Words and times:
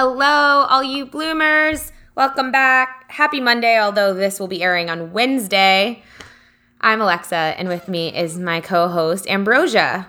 Hello, 0.00 0.64
all 0.70 0.84
you 0.84 1.06
bloomers. 1.06 1.90
Welcome 2.14 2.52
back. 2.52 3.10
Happy 3.10 3.40
Monday, 3.40 3.80
although 3.80 4.14
this 4.14 4.38
will 4.38 4.46
be 4.46 4.62
airing 4.62 4.88
on 4.88 5.12
Wednesday. 5.12 6.04
I'm 6.80 7.00
Alexa, 7.00 7.34
and 7.34 7.66
with 7.66 7.88
me 7.88 8.16
is 8.16 8.38
my 8.38 8.60
co 8.60 8.86
host, 8.86 9.26
Ambrosia. 9.26 10.08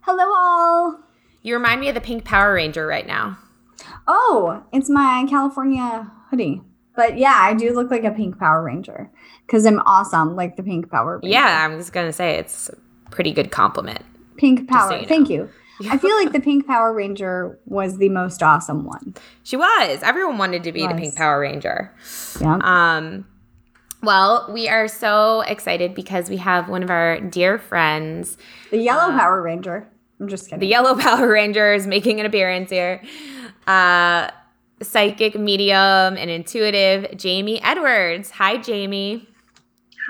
Hello, 0.00 0.24
all. 0.24 0.98
You 1.42 1.54
remind 1.54 1.80
me 1.80 1.88
of 1.88 1.94
the 1.94 2.00
Pink 2.00 2.24
Power 2.24 2.52
Ranger 2.52 2.84
right 2.84 3.06
now. 3.06 3.38
Oh, 4.08 4.64
it's 4.72 4.90
my 4.90 5.24
California 5.30 6.10
hoodie. 6.28 6.60
But 6.96 7.16
yeah, 7.16 7.36
I 7.38 7.54
do 7.54 7.72
look 7.72 7.92
like 7.92 8.02
a 8.02 8.10
Pink 8.10 8.40
Power 8.40 8.60
Ranger 8.60 9.08
because 9.46 9.66
I'm 9.66 9.78
awesome, 9.86 10.34
like 10.34 10.56
the 10.56 10.64
Pink 10.64 10.90
Power 10.90 11.20
Ranger. 11.22 11.28
Yeah, 11.28 11.64
I'm 11.64 11.78
just 11.78 11.92
going 11.92 12.08
to 12.08 12.12
say 12.12 12.38
it's 12.38 12.68
a 12.70 13.10
pretty 13.10 13.30
good 13.30 13.52
compliment. 13.52 14.04
Pink 14.36 14.68
Power. 14.68 14.88
So 14.88 14.96
you 14.96 15.02
know. 15.02 15.06
Thank 15.06 15.30
you. 15.30 15.48
I 15.88 15.98
feel 15.98 16.14
like 16.16 16.32
the 16.32 16.40
Pink 16.44 16.66
Power 16.66 16.92
Ranger 16.92 17.58
was 17.66 17.98
the 17.98 18.08
most 18.08 18.42
awesome 18.42 18.84
one. 18.84 19.14
She 19.42 19.56
was. 19.56 20.02
Everyone 20.02 20.38
wanted 20.38 20.64
to 20.64 20.72
be 20.72 20.86
the 20.86 20.94
Pink 20.94 21.16
Power 21.16 21.40
Ranger. 21.40 21.94
Yeah. 22.40 22.58
Um 22.62 23.26
well, 24.02 24.48
we 24.50 24.66
are 24.68 24.88
so 24.88 25.42
excited 25.42 25.94
because 25.94 26.30
we 26.30 26.38
have 26.38 26.70
one 26.70 26.82
of 26.82 26.90
our 26.90 27.20
dear 27.20 27.58
friends, 27.58 28.38
the 28.70 28.78
Yellow 28.78 29.12
uh, 29.12 29.18
Power 29.18 29.42
Ranger. 29.42 29.86
I'm 30.18 30.28
just 30.28 30.46
kidding. 30.46 30.60
The 30.60 30.66
Yellow 30.66 30.94
Power 30.98 31.28
Ranger 31.28 31.74
is 31.74 31.86
making 31.86 32.20
an 32.20 32.26
appearance 32.26 32.70
here. 32.70 33.02
Uh 33.66 34.30
psychic 34.82 35.38
medium 35.38 36.16
and 36.16 36.30
intuitive 36.30 37.16
Jamie 37.16 37.62
Edwards. 37.62 38.30
Hi 38.32 38.56
Jamie. 38.56 39.26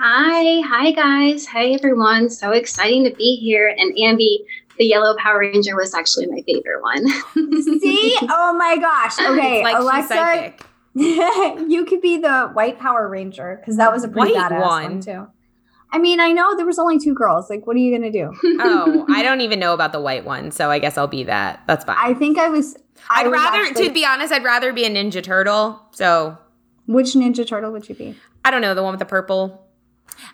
Hi, 0.03 0.61
hi 0.61 0.91
guys. 0.93 1.45
Hi 1.45 1.67
everyone. 1.73 2.29
So 2.31 2.51
exciting 2.51 3.03
to 3.03 3.13
be 3.13 3.35
here. 3.35 3.67
And 3.77 3.93
Ambi, 3.97 4.39
the 4.81 4.87
yellow 4.87 5.15
Power 5.15 5.37
Ranger 5.37 5.75
was 5.75 5.93
actually 5.93 6.25
my 6.25 6.41
favorite 6.41 6.81
one. 6.81 7.07
See? 7.79 8.17
Oh 8.23 8.53
my 8.57 8.77
gosh. 8.77 9.15
Okay, 9.31 9.63
like 9.63 9.77
Alexa. 9.77 10.53
you 10.95 11.85
could 11.85 12.01
be 12.01 12.17
the 12.17 12.49
white 12.53 12.79
Power 12.79 13.07
Ranger 13.07 13.57
because 13.59 13.77
that 13.77 13.93
was 13.93 14.03
a 14.03 14.07
pretty 14.07 14.33
white 14.33 14.51
badass 14.51 14.61
one. 14.61 14.83
one 14.83 15.01
too. 15.01 15.27
I 15.91 15.99
mean, 15.99 16.19
I 16.19 16.31
know 16.31 16.55
there 16.57 16.65
was 16.65 16.79
only 16.79 16.97
two 16.97 17.13
girls. 17.13 17.49
Like, 17.49 17.67
what 17.67 17.75
are 17.75 17.79
you 17.79 17.95
gonna 17.95 18.11
do? 18.11 18.33
oh, 18.59 19.05
I 19.09 19.21
don't 19.21 19.41
even 19.41 19.59
know 19.59 19.73
about 19.73 19.91
the 19.91 20.01
white 20.01 20.25
one, 20.25 20.49
so 20.51 20.71
I 20.71 20.79
guess 20.79 20.97
I'll 20.97 21.07
be 21.07 21.23
that. 21.25 21.61
That's 21.67 21.85
fine. 21.85 21.97
I 21.99 22.15
think 22.15 22.39
I 22.39 22.49
was. 22.49 22.75
I 23.09 23.23
would 23.23 23.31
rather, 23.31 23.59
actually, 23.59 23.87
to 23.87 23.93
be 23.93 24.03
honest, 24.03 24.33
I'd 24.33 24.43
rather 24.43 24.73
be 24.73 24.85
a 24.85 24.89
Ninja 24.89 25.21
Turtle. 25.21 25.79
So, 25.91 26.37
which 26.87 27.13
Ninja 27.13 27.47
Turtle 27.47 27.71
would 27.71 27.87
you 27.87 27.95
be? 27.95 28.15
I 28.43 28.49
don't 28.49 28.61
know, 28.61 28.73
the 28.73 28.81
one 28.83 28.91
with 28.91 28.99
the 28.99 29.05
purple. 29.05 29.67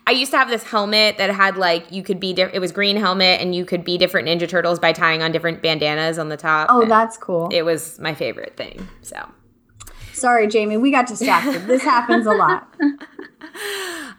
I 0.06 0.12
used 0.12 0.30
to 0.32 0.38
have 0.38 0.48
this 0.48 0.62
helmet 0.62 1.18
that 1.18 1.30
had 1.30 1.56
like 1.56 1.90
you 1.90 2.02
could 2.02 2.20
be 2.20 2.32
di- 2.32 2.50
it 2.52 2.60
was 2.60 2.72
green 2.72 2.96
helmet 2.96 3.40
and 3.40 3.54
you 3.54 3.64
could 3.64 3.84
be 3.84 3.98
different 3.98 4.28
Ninja 4.28 4.48
Turtles 4.48 4.78
by 4.78 4.92
tying 4.92 5.22
on 5.22 5.32
different 5.32 5.62
bandanas 5.62 6.18
on 6.18 6.28
the 6.28 6.36
top. 6.36 6.68
Oh, 6.70 6.86
that's 6.86 7.16
cool. 7.16 7.48
It 7.52 7.62
was 7.62 7.98
my 7.98 8.14
favorite 8.14 8.56
thing. 8.56 8.88
So 9.02 9.16
sorry, 10.12 10.46
Jamie, 10.48 10.76
we 10.76 10.90
got 10.90 11.06
distracted. 11.06 11.66
this 11.66 11.82
happens 11.82 12.26
a 12.26 12.32
lot. 12.32 12.68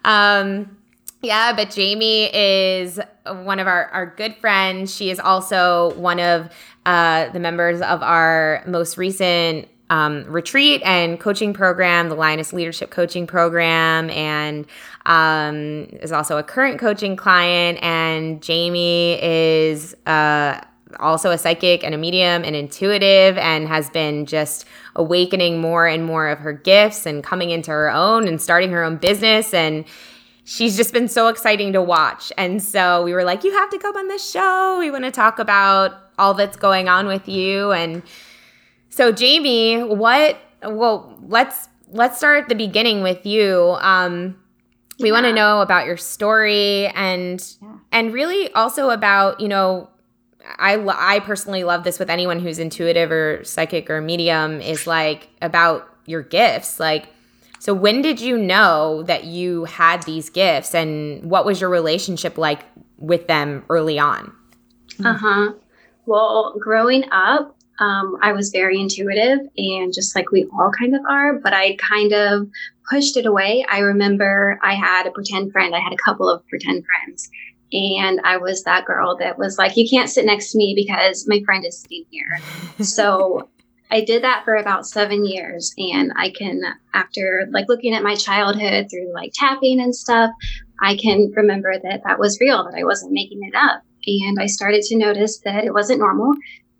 Um 0.06 0.78
yeah, 1.22 1.54
but 1.54 1.70
Jamie 1.72 2.34
is 2.34 3.00
one 3.26 3.60
of 3.60 3.68
our, 3.68 3.88
our 3.88 4.06
good 4.16 4.36
friends. 4.38 4.96
She 4.96 5.10
is 5.10 5.20
also 5.20 5.94
one 5.96 6.20
of 6.20 6.50
uh, 6.86 7.30
the 7.30 7.40
members 7.40 7.82
of 7.82 8.02
our 8.02 8.64
most 8.66 8.98
recent 8.98 9.68
um, 9.90 10.24
retreat 10.26 10.82
and 10.86 11.20
coaching 11.20 11.54
program, 11.54 12.10
the 12.10 12.16
Lioness 12.16 12.54
Leadership 12.54 12.92
Coaching 12.92 13.26
Program, 13.26 14.10
and 14.12 14.66
um, 15.06 15.88
is 16.02 16.12
also 16.12 16.38
a 16.38 16.44
current 16.44 16.80
coaching 16.80 17.16
client. 17.16 17.80
And 17.82 18.42
Jamie 18.42 19.22
is 19.22 19.96
uh, 20.06 20.62
also 21.00 21.32
a 21.32 21.38
psychic 21.38 21.84
and 21.84 21.96
a 21.96 21.98
medium 21.98 22.44
and 22.44 22.56
intuitive, 22.56 23.38
and 23.38 23.68
has 23.68 23.90
been 23.90 24.26
just 24.26 24.66
awakening 24.96 25.60
more 25.60 25.88
and 25.88 26.06
more 26.06 26.28
of 26.28 26.40
her 26.40 26.54
gifts 26.54 27.06
and 27.06 27.24
coming 27.24 27.50
into 27.50 27.72
her 27.72 27.92
own 27.92 28.28
and 28.28 28.42
starting 28.42 28.72
her 28.72 28.84
own 28.84 28.98
business 28.98 29.54
and 29.54 29.86
she's 30.50 30.76
just 30.76 30.92
been 30.92 31.08
so 31.08 31.28
exciting 31.28 31.74
to 31.74 31.82
watch. 31.82 32.34
And 32.36 32.62
so 32.62 33.04
we 33.04 33.14
were 33.14 33.24
like, 33.24 33.44
you 33.44 33.52
have 33.54 33.70
to 33.70 33.78
come 33.78 33.96
on 33.96 34.08
this 34.08 34.30
show. 34.30 34.80
We 34.80 34.90
want 34.90 35.04
to 35.06 35.12
talk 35.12 35.38
about 35.38 35.94
all 36.18 36.34
that's 36.34 36.58
going 36.58 36.90
on 36.90 37.06
with 37.06 37.30
you 37.30 37.72
and 37.72 38.02
so 38.90 39.12
Jamie, 39.12 39.82
what? 39.84 40.38
Well, 40.64 41.18
let's 41.28 41.70
let's 41.92 42.18
start 42.18 42.44
at 42.44 42.50
the 42.50 42.56
beginning 42.56 43.02
with 43.02 43.26
you. 43.26 43.78
Um, 43.80 44.36
we 45.00 45.08
yeah. 45.08 45.14
want 45.14 45.26
to 45.26 45.34
know 45.34 45.62
about 45.62 45.86
your 45.86 45.98
story 45.98 46.88
and 46.88 47.44
yeah. 47.62 47.78
and 47.92 48.14
really 48.14 48.52
also 48.54 48.90
about 48.90 49.40
you 49.40 49.48
know 49.48 49.90
I 50.58 50.76
I 50.76 51.20
personally 51.20 51.64
love 51.64 51.84
this 51.84 52.00
with 52.00 52.10
anyone 52.10 52.40
who's 52.40 52.60
intuitive 52.60 53.12
or 53.12 53.44
psychic 53.44 53.90
or 53.90 54.02
medium 54.02 54.62
is 54.62 54.88
like 54.88 55.30
about 55.42 55.88
your 56.06 56.22
gifts 56.22 56.80
like 56.80 57.08
so 57.60 57.74
when 57.74 58.02
did 58.02 58.20
you 58.20 58.38
know 58.38 59.04
that 59.04 59.26
you 59.26 59.66
had 59.66 60.04
these 60.04 60.30
gifts 60.30 60.74
and 60.74 61.30
what 61.30 61.46
was 61.46 61.62
your 61.62 61.70
relationship 61.70 62.38
like 62.38 62.62
with 62.98 63.28
them 63.28 63.64
early 63.70 64.00
on 64.00 64.34
uh-huh 65.04 65.54
well 66.06 66.56
growing 66.60 67.04
up 67.12 67.56
um, 67.80 68.18
I 68.22 68.34
was 68.34 68.50
very 68.50 68.80
intuitive 68.80 69.40
and 69.58 69.94
just 69.94 70.16
like 70.16 70.32
we 70.32 70.46
all 70.54 70.72
kind 70.78 70.96
of 70.96 71.02
are, 71.10 71.40
but 71.40 71.54
I 71.54 71.76
kind 71.78 72.14
of 72.14 72.48
pushed 72.90 73.18
it 73.18 73.26
away. 73.26 73.66
I 73.70 73.80
remember 73.80 74.60
I 74.62 74.74
had 74.74 75.08
a 75.08 75.12
pretend 75.12 75.52
friend, 75.52 75.76
I 75.76 75.80
had 75.80 75.94
a 75.94 76.04
couple 76.04 76.30
of 76.30 76.46
pretend 76.48 76.84
friends. 76.86 77.30
And 77.72 78.20
I 78.24 78.38
was 78.38 78.64
that 78.64 78.86
girl 78.86 79.16
that 79.18 79.38
was 79.38 79.58
like, 79.58 79.78
you 79.78 79.88
can't 79.88 80.10
sit 80.10 80.26
next 80.26 80.52
to 80.52 80.58
me 80.58 80.74
because 80.76 81.28
my 81.28 81.42
friend 81.46 81.64
is 81.66 81.80
sitting 81.80 82.06
here. 82.10 82.40
so 82.84 83.50
I 83.92 84.02
did 84.02 84.24
that 84.24 84.44
for 84.44 84.56
about 84.56 84.88
seven 84.88 85.26
years. 85.26 85.74
And 85.78 86.12
I 86.16 86.32
can, 86.32 86.62
after 86.94 87.48
like 87.52 87.68
looking 87.70 87.94
at 87.94 88.04
my 88.04 88.16
childhood 88.16 88.88
through 88.90 89.14
like 89.14 89.32
tapping 89.36 89.80
and 89.80 89.96
stuff, 89.96 90.32
I 90.82 90.98
can 90.98 91.32
remember 91.36 91.74
that 91.84 92.02
that 92.06 92.20
was 92.20 92.40
real, 92.40 92.64
that 92.64 92.78
I 92.78 92.84
wasn't 92.84 93.14
making 93.14 93.44
it 93.44 93.56
up. 93.56 93.84
And 94.08 94.40
I 94.40 94.48
started 94.48 94.82
to 94.84 94.98
notice 94.98 95.40
that 95.40 95.66
it 95.66 95.74
wasn't 95.74 96.00
normal 96.00 96.34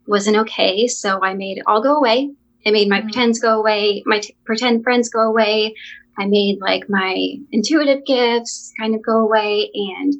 wasn't 0.10 0.38
okay. 0.38 0.88
So 0.88 1.24
I 1.24 1.34
made 1.34 1.58
it 1.58 1.64
all 1.68 1.82
go 1.82 1.96
away. 1.96 2.32
I 2.66 2.72
made 2.72 2.90
my 2.90 2.98
mm-hmm. 2.98 3.08
pretends 3.08 3.40
go 3.40 3.58
away, 3.58 4.04
my 4.06 4.20
t- 4.20 4.36
pretend 4.46 4.84
friends 4.84 5.10
go 5.10 5.22
away. 5.22 5.76
I 6.18 6.26
made 6.26 6.60
like 6.60 6.90
my 6.90 7.36
intuitive 7.52 8.06
gifts 8.06 8.74
kind 8.78 8.94
of 8.94 9.02
go 9.02 9.20
away. 9.20 9.72
And 9.74 10.14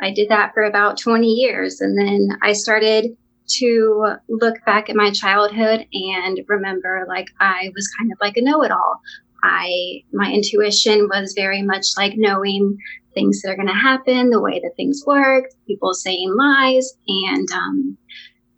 I 0.00 0.12
did 0.12 0.30
that 0.30 0.52
for 0.54 0.62
about 0.62 0.98
20 0.98 1.26
years. 1.26 1.80
And 1.80 1.98
then 1.98 2.38
I 2.42 2.54
started 2.54 3.16
to 3.58 4.14
look 4.28 4.64
back 4.64 4.88
at 4.88 4.96
my 4.96 5.10
childhood 5.10 5.86
and 5.92 6.40
remember 6.48 7.04
like 7.08 7.26
I 7.40 7.70
was 7.74 7.86
kind 7.98 8.10
of 8.10 8.18
like 8.20 8.36
a 8.36 8.42
know 8.42 8.62
it 8.62 8.70
all. 8.70 9.00
I, 9.44 10.02
my 10.12 10.30
intuition 10.32 11.08
was 11.08 11.34
very 11.36 11.62
much 11.62 11.88
like 11.96 12.14
knowing 12.16 12.78
things 13.12 13.42
that 13.42 13.50
are 13.50 13.56
going 13.56 13.68
to 13.68 13.74
happen, 13.74 14.30
the 14.30 14.40
way 14.40 14.60
that 14.60 14.76
things 14.76 15.02
work, 15.06 15.46
people 15.66 15.92
saying 15.92 16.34
lies. 16.34 16.94
And, 17.06 17.50
um, 17.52 17.98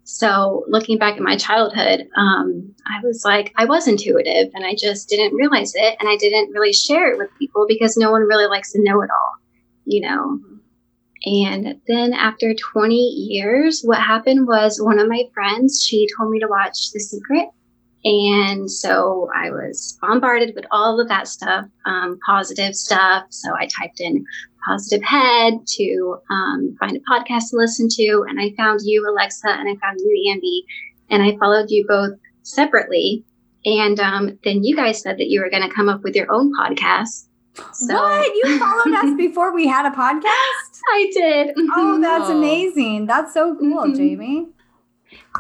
so 0.05 0.65
looking 0.69 0.99
back 0.99 1.17
at 1.17 1.23
my 1.23 1.37
childhood, 1.37 2.07
um, 2.17 2.75
I 2.87 3.01
was 3.03 3.25
like, 3.25 3.53
I 3.57 3.65
was 3.65 3.89
intuitive 3.89 4.53
and 4.55 4.65
I 4.65 4.75
just 4.75 5.09
didn't 5.09 5.35
realize 5.35 5.73
it. 5.75 5.97
And 5.99 6.09
I 6.09 6.17
didn't 6.17 6.53
really 6.53 6.75
share 6.75 7.11
it 7.11 7.19
with 7.19 7.35
people 7.39 7.65
because 7.67 7.97
no 7.97 8.11
one 8.11 8.23
really 8.23 8.47
likes 8.47 8.73
to 8.73 8.83
know 8.83 9.01
it 9.01 9.11
all, 9.11 9.33
you 9.87 10.03
know. 10.03 10.39
And 11.25 11.81
then 11.89 12.13
after 12.13 12.55
20 12.55 12.95
years, 12.95 13.81
what 13.83 13.99
happened 13.99 14.47
was 14.47 14.81
one 14.81 14.99
of 14.99 15.09
my 15.09 15.25
friends, 15.33 15.83
she 15.83 16.07
told 16.19 16.31
me 16.31 16.39
to 16.39 16.49
watch 16.49 16.91
The 16.93 17.01
Secret. 17.01 17.49
And 18.05 18.71
so 18.71 19.31
I 19.35 19.51
was 19.51 19.99
bombarded 20.03 20.55
with 20.55 20.67
all 20.71 21.01
of 21.01 21.09
that 21.09 21.27
stuff, 21.27 21.65
um, 21.87 22.19
positive 22.27 22.75
stuff. 22.75 23.25
So 23.31 23.55
I 23.59 23.67
typed 23.67 24.01
in 24.01 24.27
positive 24.67 25.03
head 25.03 25.55
to 25.67 26.19
um, 26.31 26.77
find 26.79 26.97
a 26.97 27.01
podcast 27.01 27.51
to 27.51 27.57
listen 27.57 27.89
to. 27.91 28.25
And 28.29 28.41
I 28.41 28.53
found 28.57 28.81
you, 28.85 29.09
Alexa, 29.09 29.49
and 29.49 29.69
I 29.69 29.77
found 29.81 30.01
you, 30.01 30.33
Andy. 30.33 30.65
And 31.11 31.23
I 31.23 31.37
followed 31.39 31.71
you 31.71 31.87
both 31.87 32.19
separately. 32.43 33.25
And 33.65 33.99
um, 34.01 34.39
then 34.45 34.63
you 34.63 34.77
guys 34.77 35.01
said 35.01 35.19
that 35.19 35.29
you 35.29 35.41
were 35.41 35.51
going 35.51 35.63
to 35.63 35.75
come 35.75 35.89
up 35.89 36.03
with 36.03 36.15
your 36.15 36.31
own 36.33 36.53
podcast. 36.55 37.27
So, 37.73 37.95
what? 37.95 38.35
You 38.35 38.59
followed 38.59 38.95
us 38.97 39.15
before 39.17 39.55
we 39.55 39.67
had 39.67 39.87
a 39.87 39.95
podcast? 39.95 40.81
I 40.93 41.11
did. 41.13 41.55
Oh, 41.57 42.01
that's 42.01 42.29
amazing. 42.31 43.07
That's 43.07 43.33
so 43.33 43.57
cool, 43.57 43.85
mm-hmm. 43.85 43.97
Jamie. 43.97 44.49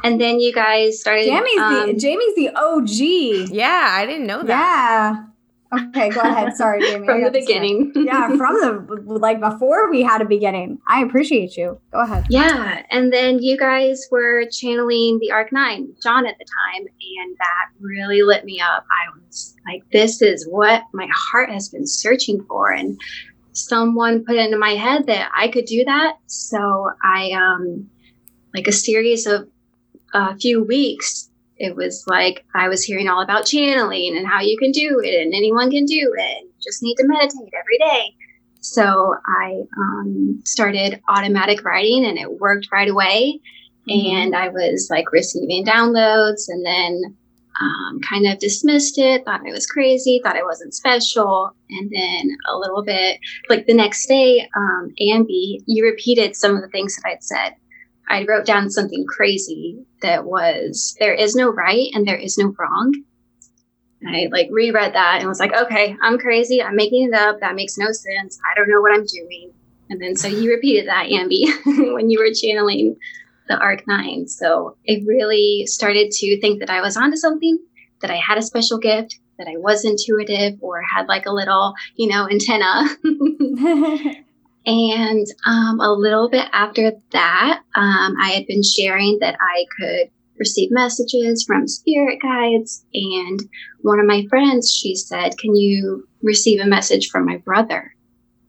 And 0.02 0.20
then 0.20 0.40
you 0.40 0.52
guys 0.52 1.00
started. 1.00 1.24
Jamie's 1.24 1.58
um, 1.58 1.86
the 1.86 1.94
Jamie's 1.94 2.34
the 2.34 2.50
OG. 2.54 3.50
Yeah, 3.52 3.88
I 3.90 4.06
didn't 4.06 4.26
know 4.26 4.42
that. 4.42 5.12
Yeah. 5.14 5.24
Okay, 5.88 6.10
go 6.10 6.20
ahead. 6.20 6.56
Sorry, 6.56 6.80
Jamie. 6.90 7.06
from 7.06 7.22
the 7.22 7.30
beginning. 7.30 7.92
yeah, 7.94 8.28
from 8.36 8.54
the 8.86 9.02
like 9.06 9.40
before 9.40 9.90
we 9.90 10.02
had 10.02 10.20
a 10.22 10.24
beginning. 10.24 10.78
I 10.86 11.02
appreciate 11.02 11.56
you. 11.56 11.80
Go 11.92 12.00
ahead. 12.00 12.26
Yeah, 12.30 12.82
and 12.90 13.12
then 13.12 13.42
you 13.42 13.56
guys 13.56 14.06
were 14.10 14.44
channeling 14.50 15.18
the 15.20 15.30
Arc 15.32 15.52
Nine, 15.52 15.94
John 16.02 16.26
at 16.26 16.36
the 16.38 16.44
time, 16.44 16.82
and 16.86 17.36
that 17.38 17.66
really 17.80 18.22
lit 18.22 18.44
me 18.44 18.60
up. 18.60 18.84
I 18.90 19.18
was 19.26 19.54
like, 19.66 19.82
this 19.92 20.22
is 20.22 20.46
what 20.48 20.82
my 20.92 21.08
heart 21.12 21.50
has 21.50 21.68
been 21.68 21.86
searching 21.86 22.44
for, 22.48 22.70
and 22.72 22.98
someone 23.52 24.24
put 24.24 24.36
it 24.36 24.44
into 24.44 24.58
my 24.58 24.70
head 24.74 25.06
that 25.06 25.30
I 25.36 25.48
could 25.48 25.64
do 25.66 25.84
that. 25.84 26.16
So 26.26 26.90
I 27.02 27.30
um 27.32 27.88
like 28.54 28.68
a 28.68 28.72
series 28.72 29.26
of 29.26 29.48
a 30.12 30.36
few 30.36 30.62
weeks 30.62 31.28
it 31.58 31.76
was 31.76 32.04
like 32.06 32.44
I 32.54 32.68
was 32.68 32.82
hearing 32.82 33.08
all 33.08 33.22
about 33.22 33.46
channeling 33.46 34.16
and 34.16 34.26
how 34.26 34.40
you 34.40 34.58
can 34.58 34.72
do 34.72 35.00
it 35.02 35.22
and 35.22 35.34
anyone 35.34 35.70
can 35.70 35.84
do 35.84 36.14
it. 36.16 36.42
You 36.44 36.52
just 36.62 36.82
need 36.82 36.96
to 36.96 37.06
meditate 37.06 37.52
every 37.58 37.78
day. 37.78 38.14
So 38.60 39.14
I 39.26 39.62
um, 39.76 40.42
started 40.44 41.00
automatic 41.08 41.64
writing 41.64 42.04
and 42.06 42.18
it 42.18 42.40
worked 42.40 42.68
right 42.72 42.88
away. 42.88 43.40
Mm-hmm. 43.88 44.16
And 44.16 44.36
I 44.36 44.48
was 44.48 44.88
like 44.90 45.12
receiving 45.12 45.64
downloads 45.64 46.48
and 46.48 46.64
then 46.64 47.16
um, 47.60 48.00
kind 48.00 48.26
of 48.26 48.38
dismissed 48.38 48.98
it, 48.98 49.24
thought 49.24 49.46
I 49.46 49.52
was 49.52 49.66
crazy, 49.66 50.20
thought 50.22 50.36
I 50.36 50.42
wasn't 50.42 50.74
special. 50.74 51.54
And 51.70 51.90
then 51.90 52.36
a 52.48 52.56
little 52.56 52.82
bit 52.82 53.20
like 53.48 53.66
the 53.66 53.74
next 53.74 54.06
day, 54.06 54.48
um, 54.56 54.92
Ambi, 55.00 55.62
you 55.66 55.84
repeated 55.84 56.34
some 56.34 56.56
of 56.56 56.62
the 56.62 56.68
things 56.68 56.96
that 56.96 57.08
I'd 57.08 57.22
said. 57.22 57.54
I 58.08 58.24
wrote 58.24 58.46
down 58.46 58.70
something 58.70 59.06
crazy 59.06 59.84
that 60.02 60.24
was 60.24 60.96
there 61.00 61.14
is 61.14 61.34
no 61.34 61.48
right 61.48 61.88
and 61.94 62.06
there 62.06 62.16
is 62.16 62.38
no 62.38 62.54
wrong. 62.58 62.94
And 64.02 64.14
I 64.14 64.28
like 64.30 64.48
reread 64.50 64.94
that 64.94 65.20
and 65.20 65.28
was 65.28 65.40
like, 65.40 65.54
okay, 65.54 65.96
I'm 66.02 66.18
crazy. 66.18 66.62
I'm 66.62 66.76
making 66.76 67.08
it 67.08 67.14
up. 67.14 67.40
That 67.40 67.54
makes 67.54 67.78
no 67.78 67.86
sense. 67.86 68.38
I 68.50 68.54
don't 68.54 68.68
know 68.68 68.80
what 68.80 68.94
I'm 68.94 69.06
doing. 69.06 69.52
And 69.88 70.00
then 70.00 70.16
so 70.16 70.28
you 70.28 70.50
repeated 70.50 70.88
that, 70.88 71.06
Ambi, 71.06 71.46
when 71.94 72.10
you 72.10 72.18
were 72.18 72.34
channeling 72.34 72.96
the 73.48 73.56
Arc 73.58 73.86
Nine. 73.86 74.26
So 74.28 74.76
I 74.88 75.02
really 75.06 75.64
started 75.66 76.10
to 76.10 76.40
think 76.40 76.60
that 76.60 76.70
I 76.70 76.80
was 76.80 76.96
onto 76.96 77.16
something, 77.16 77.58
that 78.00 78.10
I 78.10 78.16
had 78.16 78.38
a 78.38 78.42
special 78.42 78.78
gift, 78.78 79.18
that 79.38 79.48
I 79.48 79.56
was 79.56 79.84
intuitive 79.84 80.58
or 80.60 80.82
had 80.82 81.08
like 81.08 81.26
a 81.26 81.32
little, 81.32 81.74
you 81.96 82.08
know, 82.08 82.28
antenna. 82.28 82.88
And 84.66 85.26
um, 85.46 85.80
a 85.80 85.92
little 85.92 86.28
bit 86.28 86.48
after 86.52 86.92
that, 87.12 87.60
um, 87.74 88.14
I 88.20 88.30
had 88.30 88.46
been 88.46 88.62
sharing 88.62 89.18
that 89.20 89.36
I 89.40 89.66
could 89.78 90.10
receive 90.38 90.70
messages 90.70 91.44
from 91.44 91.68
spirit 91.68 92.20
guides. 92.22 92.84
And 92.94 93.40
one 93.82 94.00
of 94.00 94.06
my 94.06 94.26
friends, 94.28 94.72
she 94.72 94.94
said, 94.94 95.36
Can 95.38 95.54
you 95.54 96.08
receive 96.22 96.60
a 96.60 96.66
message 96.66 97.10
from 97.10 97.26
my 97.26 97.36
brother? 97.38 97.94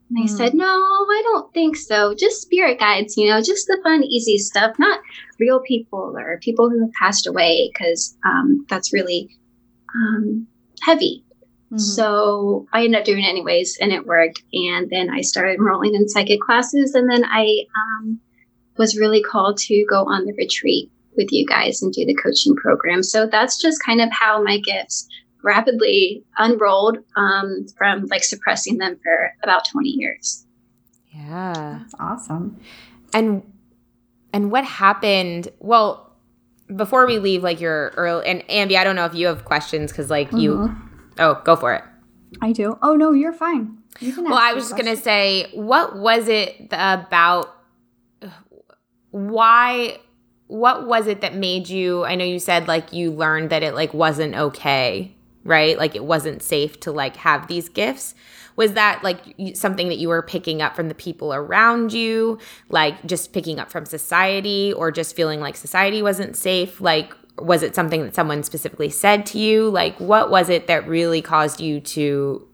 And 0.09 0.19
I 0.19 0.31
mm. 0.31 0.37
said, 0.37 0.53
No, 0.53 0.65
I 0.65 1.21
don't 1.25 1.53
think 1.53 1.75
so. 1.75 2.13
Just 2.13 2.41
spirit 2.41 2.79
guides, 2.79 3.17
you 3.17 3.29
know, 3.29 3.41
just 3.41 3.67
the 3.67 3.79
fun, 3.83 4.03
easy 4.03 4.37
stuff, 4.37 4.77
not 4.79 5.01
real 5.39 5.59
people 5.59 6.15
or 6.17 6.39
people 6.41 6.69
who 6.69 6.79
have 6.79 6.93
passed 6.93 7.27
away, 7.27 7.71
because 7.73 8.15
um, 8.25 8.65
that's 8.69 8.93
really 8.93 9.29
um, 9.93 10.47
heavy. 10.81 11.24
Mm-hmm. 11.75 11.79
So 11.79 12.67
I 12.71 12.83
ended 12.83 12.99
up 12.99 13.05
doing 13.05 13.23
it 13.23 13.29
anyways, 13.29 13.77
and 13.79 13.91
it 13.91 14.05
worked. 14.05 14.43
And 14.53 14.89
then 14.89 15.09
I 15.09 15.21
started 15.21 15.59
enrolling 15.59 15.95
in 15.95 16.07
psychic 16.07 16.41
classes, 16.41 16.95
and 16.95 17.09
then 17.09 17.25
I 17.25 17.65
um, 17.77 18.19
was 18.77 18.97
really 18.97 19.21
called 19.21 19.57
to 19.57 19.85
go 19.89 20.05
on 20.05 20.25
the 20.25 20.33
retreat 20.33 20.89
with 21.17 21.31
you 21.31 21.45
guys 21.45 21.81
and 21.81 21.93
do 21.93 22.05
the 22.05 22.15
coaching 22.15 22.55
program. 22.55 23.03
So 23.03 23.27
that's 23.27 23.61
just 23.61 23.83
kind 23.83 24.01
of 24.01 24.09
how 24.11 24.41
my 24.41 24.59
gifts 24.59 25.07
rapidly 25.43 26.23
unrolled 26.37 26.97
um, 27.15 27.65
from 27.77 28.05
like 28.07 28.23
suppressing 28.23 28.77
them 28.77 28.97
for 29.03 29.33
about 29.43 29.67
20 29.69 29.89
years. 29.89 30.45
Yeah. 31.11 31.79
That's 31.79 31.95
awesome. 31.99 32.59
And 33.13 33.43
and 34.33 34.51
what 34.51 34.65
happened? 34.65 35.47
Well, 35.59 36.11
before 36.75 37.05
we 37.05 37.19
leave 37.19 37.43
like 37.43 37.61
your 37.61 37.93
early 37.95 38.27
and 38.27 38.41
Ambi, 38.49 38.75
I 38.75 38.83
don't 38.83 38.95
know 38.97 39.05
if 39.05 39.13
you 39.13 39.27
have 39.27 39.45
questions 39.45 39.91
because 39.91 40.09
like 40.09 40.27
mm-hmm. 40.27 40.37
you 40.39 40.75
Oh, 41.17 41.41
go 41.43 41.55
for 41.55 41.73
it. 41.73 41.83
I 42.41 42.51
do. 42.51 42.77
Oh 42.81 42.95
no, 42.95 43.11
you're 43.11 43.33
fine. 43.33 43.77
You 43.99 44.23
well, 44.23 44.33
I 44.33 44.53
was 44.53 44.65
just 44.65 44.77
gonna 44.77 44.97
say, 44.97 45.49
what 45.53 45.97
was 45.97 46.27
it 46.27 46.67
about? 46.71 47.55
Why? 49.11 49.99
What 50.47 50.87
was 50.87 51.07
it 51.07 51.21
that 51.21 51.35
made 51.35 51.69
you? 51.69 52.03
I 52.03 52.15
know 52.15 52.25
you 52.25 52.39
said 52.39 52.67
like 52.67 52.93
you 52.93 53.11
learned 53.11 53.49
that 53.49 53.63
it 53.63 53.73
like 53.73 53.93
wasn't 53.93 54.35
okay, 54.35 55.15
right? 55.43 55.77
Like 55.77 55.95
it 55.95 56.03
wasn't 56.03 56.43
safe 56.43 56.79
to 56.81 56.91
like 56.91 57.15
have 57.17 57.47
these 57.47 57.69
gifts. 57.69 58.13
Was 58.57 58.73
that 58.73 59.03
like 59.03 59.19
something 59.53 59.89
that 59.89 59.97
you 59.97 60.07
were 60.07 60.21
picking 60.21 60.61
up 60.61 60.75
from 60.75 60.87
the 60.87 60.95
people 60.95 61.33
around 61.33 61.93
you, 61.93 62.37
like 62.69 63.05
just 63.05 63.33
picking 63.33 63.59
up 63.59 63.69
from 63.71 63.85
society, 63.85 64.71
or 64.73 64.91
just 64.91 65.15
feeling 65.15 65.39
like 65.39 65.55
society 65.55 66.01
wasn't 66.01 66.37
safe? 66.37 66.79
Like, 66.79 67.13
was 67.37 67.63
it 67.63 67.75
something 67.75 68.03
that 68.03 68.15
someone 68.15 68.43
specifically 68.43 68.89
said 68.89 69.25
to 69.27 69.39
you? 69.39 69.69
Like, 69.69 69.97
what 69.99 70.29
was 70.29 70.49
it 70.49 70.67
that 70.67 70.87
really 70.87 71.21
caused 71.21 71.59
you 71.59 71.79
to 71.81 72.47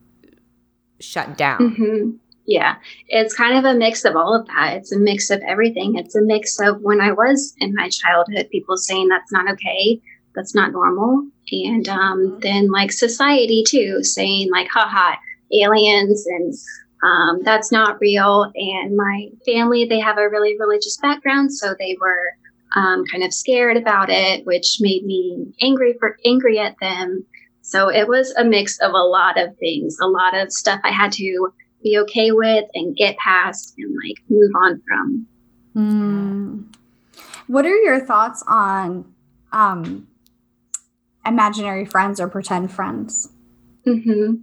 shut 1.00 1.38
down? 1.38 1.60
Mm-hmm. 1.60 2.10
Yeah, 2.48 2.76
it's 3.08 3.34
kind 3.34 3.58
of 3.58 3.66
a 3.66 3.78
mix 3.78 4.04
of 4.04 4.16
all 4.16 4.36
of 4.36 4.48
that. 4.48 4.76
It's 4.78 4.92
a 4.92 5.00
mix 5.00 5.30
of 5.30 5.42
everything. 5.48 5.96
It's 5.98 6.16
a 6.16 6.22
mix 6.22 6.60
of 6.60 6.82
when 6.82 7.00
I 7.00 7.12
was 7.12 7.54
in 7.60 7.74
my 7.76 7.90
childhood, 7.90 8.50
people 8.52 8.78
saying 8.78 9.08
that's 9.08 9.32
not 9.32 9.50
okay, 9.52 10.02
that's 10.36 10.56
not 10.56 10.72
normal. 10.72 11.28
And 11.52 11.88
um, 11.88 12.20
mm-hmm. 12.20 12.40
then, 12.40 12.72
like, 12.72 12.92
society 12.92 13.64
too, 13.66 14.04
saying, 14.04 14.50
like, 14.52 14.68
haha, 14.70 15.16
aliens 15.54 16.26
and 16.28 16.54
um, 17.04 17.42
that's 17.44 17.72
not 17.72 18.00
real. 18.02 18.52
And 18.56 18.96
my 18.96 19.30
family, 19.46 19.86
they 19.86 20.00
have 20.00 20.18
a 20.18 20.30
really 20.30 20.58
religious 20.60 20.98
background. 20.98 21.54
So 21.54 21.76
they 21.78 21.98
were 22.00 22.34
um, 22.76 23.06
kind 23.06 23.24
of 23.24 23.34
scared 23.34 23.78
about 23.78 24.10
it, 24.10 24.46
which 24.46 24.78
made 24.80 25.06
me 25.06 25.54
angry 25.62 25.96
for 26.00 26.18
angry 26.26 26.60
at 26.60 26.76
them. 26.80 27.26
So 27.62 27.90
it 27.90 28.08
was 28.08 28.34
a 28.38 28.44
mix 28.44 28.80
of 28.80 28.92
a 28.92 28.98
lot 28.98 29.40
of 29.40 29.58
things, 29.58 29.98
a 30.02 30.08
lot 30.08 30.36
of 30.36 30.52
stuff 30.52 30.80
I 30.84 30.92
had 30.92 31.12
to 31.14 31.52
be 31.84 31.98
okay 32.00 32.32
with 32.32 32.66
and 32.74 32.96
get 32.96 33.18
past 33.18 33.76
and 33.78 33.96
like 33.96 34.18
move 34.30 34.52
on 34.56 34.82
from. 34.88 35.28
Mm. 35.76 36.76
What 37.48 37.66
are 37.66 37.76
your 37.76 38.00
thoughts 38.00 38.44
on 38.48 39.14
um, 39.52 40.08
imaginary 41.26 41.86
friends 41.86 42.20
or 42.20 42.28
pretend 42.28 42.72
friends? 42.72 43.30
Mm-hmm. 43.86 44.36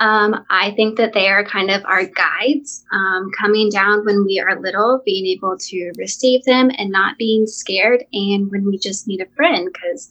Um, 0.00 0.46
I 0.48 0.70
think 0.70 0.96
that 0.96 1.12
they 1.12 1.28
are 1.28 1.44
kind 1.44 1.70
of 1.70 1.84
our 1.84 2.04
guides 2.04 2.84
um, 2.90 3.30
coming 3.38 3.68
down 3.68 4.04
when 4.06 4.24
we 4.24 4.40
are 4.40 4.60
little, 4.60 5.02
being 5.04 5.26
able 5.26 5.58
to 5.58 5.92
receive 5.98 6.44
them 6.44 6.70
and 6.78 6.90
not 6.90 7.18
being 7.18 7.46
scared. 7.46 8.04
And 8.12 8.50
when 8.50 8.64
we 8.64 8.78
just 8.78 9.06
need 9.06 9.20
a 9.20 9.28
friend, 9.36 9.68
because 9.70 10.08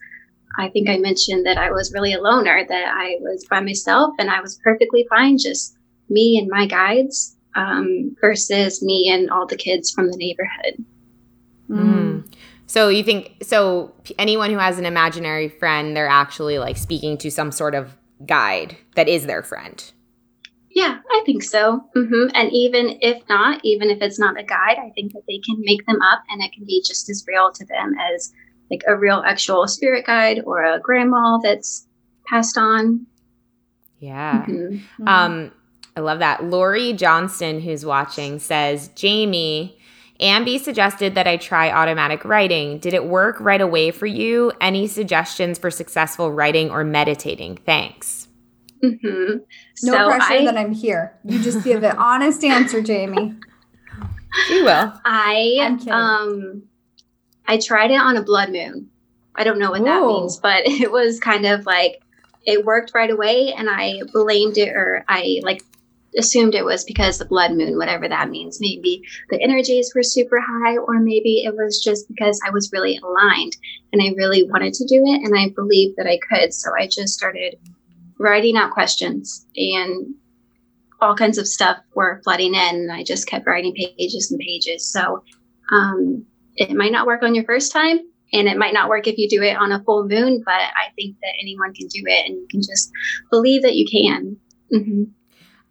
I 0.59 0.69
think 0.69 0.89
I 0.89 0.97
mentioned 0.97 1.45
that 1.45 1.57
I 1.57 1.71
was 1.71 1.93
really 1.93 2.13
a 2.13 2.21
loner, 2.21 2.63
that 2.67 2.93
I 2.93 3.17
was 3.21 3.45
by 3.49 3.61
myself 3.61 4.13
and 4.19 4.29
I 4.29 4.41
was 4.41 4.59
perfectly 4.63 5.07
fine, 5.09 5.37
just 5.39 5.75
me 6.09 6.37
and 6.37 6.47
my 6.47 6.67
guides 6.67 7.35
um, 7.55 8.15
versus 8.21 8.83
me 8.83 9.09
and 9.11 9.29
all 9.31 9.47
the 9.47 9.57
kids 9.57 9.89
from 9.89 10.11
the 10.11 10.17
neighborhood. 10.17 10.85
Mm. 11.69 12.31
So 12.67 12.89
you 12.89 13.03
think 13.03 13.37
so? 13.41 13.93
Anyone 14.19 14.51
who 14.51 14.57
has 14.57 14.77
an 14.77 14.85
imaginary 14.85 15.49
friend, 15.49 15.95
they're 15.95 16.07
actually 16.07 16.59
like 16.59 16.77
speaking 16.77 17.17
to 17.19 17.31
some 17.31 17.51
sort 17.51 17.73
of 17.73 17.95
guide 18.25 18.77
that 18.95 19.07
is 19.07 19.25
their 19.25 19.43
friend. 19.43 19.91
Yeah, 20.71 20.99
I 21.11 21.23
think 21.25 21.43
so. 21.43 21.83
Mm-hmm. 21.95 22.27
And 22.33 22.51
even 22.53 22.99
if 23.01 23.27
not, 23.27 23.59
even 23.63 23.89
if 23.89 24.01
it's 24.01 24.19
not 24.19 24.39
a 24.39 24.43
guide, 24.43 24.77
I 24.77 24.91
think 24.95 25.13
that 25.13 25.23
they 25.27 25.39
can 25.39 25.57
make 25.59 25.85
them 25.85 26.01
up 26.01 26.23
and 26.29 26.41
it 26.41 26.51
can 26.53 26.65
be 26.65 26.83
just 26.85 27.09
as 27.09 27.25
real 27.27 27.51
to 27.51 27.65
them 27.65 27.95
as 28.13 28.31
like 28.69 28.83
a 28.87 28.95
real 28.95 29.23
actual 29.25 29.67
spirit 29.67 30.05
guide 30.05 30.41
or 30.45 30.63
a 30.63 30.79
grandma 30.79 31.39
that's 31.39 31.87
passed 32.27 32.57
on. 32.57 33.07
Yeah. 33.99 34.45
Mm-hmm. 34.45 34.75
mm-hmm. 34.75 35.07
Um, 35.07 35.51
I 35.97 36.01
love 36.01 36.19
that. 36.19 36.45
Lori 36.45 36.93
Johnston, 36.93 37.59
who's 37.59 37.85
watching, 37.85 38.39
says, 38.39 38.89
Jamie, 38.89 39.78
Ambi 40.19 40.59
suggested 40.59 41.15
that 41.15 41.27
I 41.27 41.37
try 41.37 41.71
automatic 41.71 42.25
writing. 42.25 42.79
Did 42.79 42.93
it 42.93 43.05
work 43.05 43.37
right 43.39 43.61
away 43.61 43.91
for 43.91 44.05
you? 44.05 44.51
Any 44.59 44.87
suggestions 44.87 45.57
for 45.57 45.71
successful 45.71 46.31
writing 46.31 46.69
or 46.71 46.83
meditating? 46.83 47.57
Thanks. 47.65 48.27
Mm-hmm. 48.83 49.37
No 49.83 49.91
So 49.93 50.07
pressure 50.09 50.33
I- 50.33 50.45
that 50.45 50.57
I'm 50.57 50.73
here. 50.73 51.17
You 51.23 51.41
just 51.41 51.63
give 51.63 51.83
an 51.83 51.95
honest 51.97 52.43
answer, 52.43 52.81
Jamie. 52.81 53.35
She 54.47 54.61
will. 54.61 54.93
I 55.05 55.57
I'm 55.61 55.89
um 55.89 56.63
I 57.47 57.57
tried 57.57 57.91
it 57.91 57.99
on 57.99 58.15
a 58.15 58.21
blood 58.23 58.51
moon. 58.51 58.89
I 59.35 59.43
don't 59.43 59.57
know 59.57 59.71
what 59.71 59.83
that 59.83 60.01
means, 60.05 60.37
but 60.37 60.63
it 60.67 60.91
was 60.91 61.19
kind 61.19 61.45
of 61.45 61.65
like 61.65 62.01
it 62.45 62.63
worked 62.65 62.91
right 62.93 63.09
away 63.09 63.53
and 63.53 63.69
I 63.69 64.01
blamed 64.13 64.57
it 64.57 64.69
or 64.69 65.03
I 65.07 65.39
like 65.43 65.61
assumed 66.17 66.55
it 66.55 66.65
was 66.65 66.83
because 66.83 67.17
the 67.17 67.25
blood 67.25 67.51
moon, 67.51 67.77
whatever 67.77 68.07
that 68.07 68.29
means. 68.29 68.59
Maybe 68.59 69.03
the 69.29 69.41
energies 69.41 69.91
were 69.93 70.03
super 70.03 70.39
high 70.39 70.77
or 70.77 70.99
maybe 70.99 71.43
it 71.43 71.55
was 71.55 71.81
just 71.83 72.07
because 72.07 72.39
I 72.45 72.49
was 72.49 72.71
really 72.71 72.97
aligned 72.97 73.57
and 73.93 74.01
I 74.01 74.13
really 74.17 74.43
wanted 74.43 74.73
to 74.75 74.85
do 74.85 75.03
it 75.05 75.21
and 75.23 75.37
I 75.37 75.49
believed 75.49 75.97
that 75.97 76.07
I 76.07 76.19
could. 76.29 76.53
So 76.53 76.71
I 76.77 76.87
just 76.87 77.13
started 77.13 77.55
writing 78.17 78.57
out 78.57 78.71
questions 78.71 79.45
and 79.55 80.15
all 81.01 81.15
kinds 81.15 81.37
of 81.37 81.47
stuff 81.47 81.77
were 81.95 82.21
flooding 82.23 82.53
in 82.53 82.75
and 82.75 82.91
I 82.91 83.03
just 83.03 83.27
kept 83.27 83.47
writing 83.47 83.73
pages 83.73 84.31
and 84.31 84.39
pages. 84.39 84.85
So 84.85 85.23
um, 85.71 86.25
it 86.55 86.75
might 86.75 86.91
not 86.91 87.07
work 87.07 87.23
on 87.23 87.35
your 87.35 87.45
first 87.45 87.71
time 87.71 87.99
and 88.33 88.47
it 88.47 88.57
might 88.57 88.73
not 88.73 88.89
work 88.89 89.07
if 89.07 89.17
you 89.17 89.29
do 89.29 89.41
it 89.41 89.55
on 89.55 89.71
a 89.71 89.83
full 89.83 90.07
moon, 90.07 90.43
but 90.45 90.53
I 90.53 90.91
think 90.95 91.15
that 91.21 91.33
anyone 91.41 91.73
can 91.73 91.87
do 91.87 92.03
it 92.05 92.27
and 92.27 92.35
you 92.35 92.47
can 92.49 92.61
just 92.61 92.91
believe 93.31 93.61
that 93.61 93.75
you 93.75 93.85
can. 93.85 94.37
hmm 94.71 95.03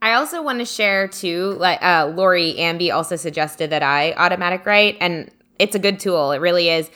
I 0.00 0.14
also 0.14 0.42
want 0.42 0.60
to 0.60 0.64
share 0.64 1.08
too, 1.08 1.56
like 1.58 1.82
uh, 1.82 2.12
Lori 2.14 2.54
Ambi 2.58 2.94
also 2.94 3.16
suggested 3.16 3.70
that 3.70 3.82
I 3.82 4.12
automatic 4.12 4.64
write, 4.64 4.96
and 5.00 5.30
it's 5.58 5.74
a 5.74 5.78
good 5.78 5.98
tool. 5.98 6.32
It 6.32 6.38
really 6.38 6.68
is. 6.68 6.90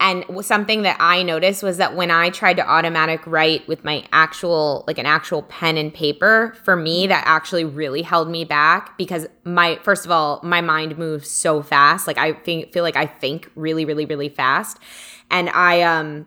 And 0.00 0.24
something 0.42 0.82
that 0.82 0.96
I 1.00 1.24
noticed 1.24 1.62
was 1.62 1.78
that 1.78 1.96
when 1.96 2.10
I 2.12 2.30
tried 2.30 2.56
to 2.58 2.68
automatic 2.68 3.26
write 3.26 3.66
with 3.66 3.84
my 3.84 4.04
actual, 4.12 4.84
like 4.86 4.98
an 4.98 5.06
actual 5.06 5.42
pen 5.42 5.76
and 5.76 5.92
paper, 5.92 6.56
for 6.62 6.76
me, 6.76 7.08
that 7.08 7.24
actually 7.26 7.64
really 7.64 8.02
held 8.02 8.30
me 8.30 8.44
back 8.44 8.96
because 8.96 9.26
my, 9.42 9.78
first 9.82 10.04
of 10.04 10.12
all, 10.12 10.40
my 10.44 10.60
mind 10.60 10.98
moves 10.98 11.28
so 11.28 11.62
fast. 11.62 12.06
Like 12.06 12.18
I 12.18 12.32
think, 12.32 12.72
feel 12.72 12.84
like 12.84 12.94
I 12.94 13.06
think 13.06 13.50
really, 13.56 13.84
really, 13.84 14.04
really 14.04 14.28
fast. 14.28 14.78
And 15.30 15.50
I, 15.50 15.82
um, 15.82 16.26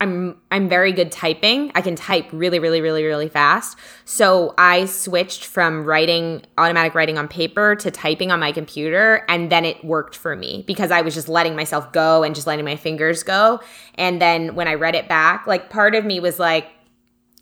I'm 0.00 0.40
I'm 0.50 0.68
very 0.68 0.92
good 0.92 1.12
typing. 1.12 1.70
I 1.74 1.80
can 1.80 1.94
type 1.94 2.26
really 2.32 2.58
really 2.58 2.80
really 2.80 3.04
really 3.04 3.28
fast. 3.28 3.78
So 4.04 4.54
I 4.58 4.86
switched 4.86 5.44
from 5.44 5.84
writing 5.84 6.42
automatic 6.58 6.94
writing 6.94 7.16
on 7.16 7.28
paper 7.28 7.76
to 7.76 7.90
typing 7.90 8.32
on 8.32 8.40
my 8.40 8.52
computer 8.52 9.24
and 9.28 9.50
then 9.50 9.64
it 9.64 9.84
worked 9.84 10.16
for 10.16 10.34
me 10.36 10.64
because 10.66 10.90
I 10.90 11.02
was 11.02 11.14
just 11.14 11.28
letting 11.28 11.54
myself 11.54 11.92
go 11.92 12.22
and 12.22 12.34
just 12.34 12.46
letting 12.46 12.64
my 12.64 12.76
fingers 12.76 13.22
go. 13.22 13.60
And 13.94 14.20
then 14.20 14.54
when 14.54 14.68
I 14.68 14.74
read 14.74 14.94
it 14.94 15.08
back, 15.08 15.46
like 15.46 15.70
part 15.70 15.94
of 15.94 16.04
me 16.04 16.20
was 16.20 16.38
like 16.38 16.68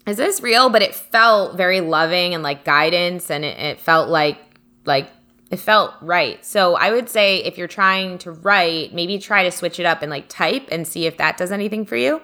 is 0.07 0.17
this 0.17 0.41
real? 0.41 0.69
But 0.69 0.83
it 0.83 0.95
felt 0.95 1.57
very 1.57 1.81
loving 1.81 2.35
and 2.35 2.43
like 2.43 2.65
guidance 2.65 3.31
and 3.31 3.45
it, 3.45 3.59
it 3.59 3.81
felt 3.81 4.09
like 4.09 4.39
like 4.85 5.09
it 5.53 5.61
felt 5.61 5.93
right. 6.01 6.43
So 6.45 6.77
I 6.77 6.91
would 6.91 7.11
say 7.11 7.45
if 7.45 7.59
you're 7.59 7.69
trying 7.69 8.17
to 8.19 8.33
write, 8.33 8.95
maybe 8.95 9.19
try 9.19 9.43
to 9.43 9.51
switch 9.51 9.79
it 9.79 9.85
up 9.85 10.01
and 10.01 10.11
like 10.11 10.31
type 10.31 10.67
and 10.73 10.89
see 10.89 11.05
if 11.05 11.19
that 11.19 11.37
does 11.37 11.53
anything 11.53 11.85
for 11.85 11.95
you. 11.95 12.23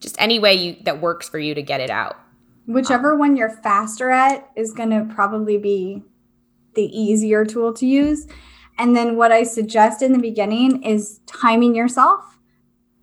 Just 0.00 0.16
any 0.18 0.40
way 0.40 0.54
you 0.54 0.76
that 0.82 1.00
works 1.00 1.28
for 1.28 1.38
you 1.38 1.54
to 1.54 1.62
get 1.62 1.80
it 1.80 1.90
out. 1.90 2.18
Whichever 2.66 3.12
um, 3.12 3.20
one 3.20 3.36
you're 3.36 3.56
faster 3.62 4.10
at 4.10 4.50
is 4.56 4.72
going 4.72 4.90
to 4.90 5.14
probably 5.14 5.56
be 5.58 6.02
the 6.74 6.84
easier 6.86 7.44
tool 7.44 7.72
to 7.74 7.86
use. 7.86 8.26
And 8.78 8.96
then 8.96 9.16
what 9.16 9.30
I 9.30 9.44
suggest 9.44 10.02
in 10.02 10.12
the 10.12 10.18
beginning 10.18 10.82
is 10.82 11.20
timing 11.24 11.76
yourself, 11.76 12.36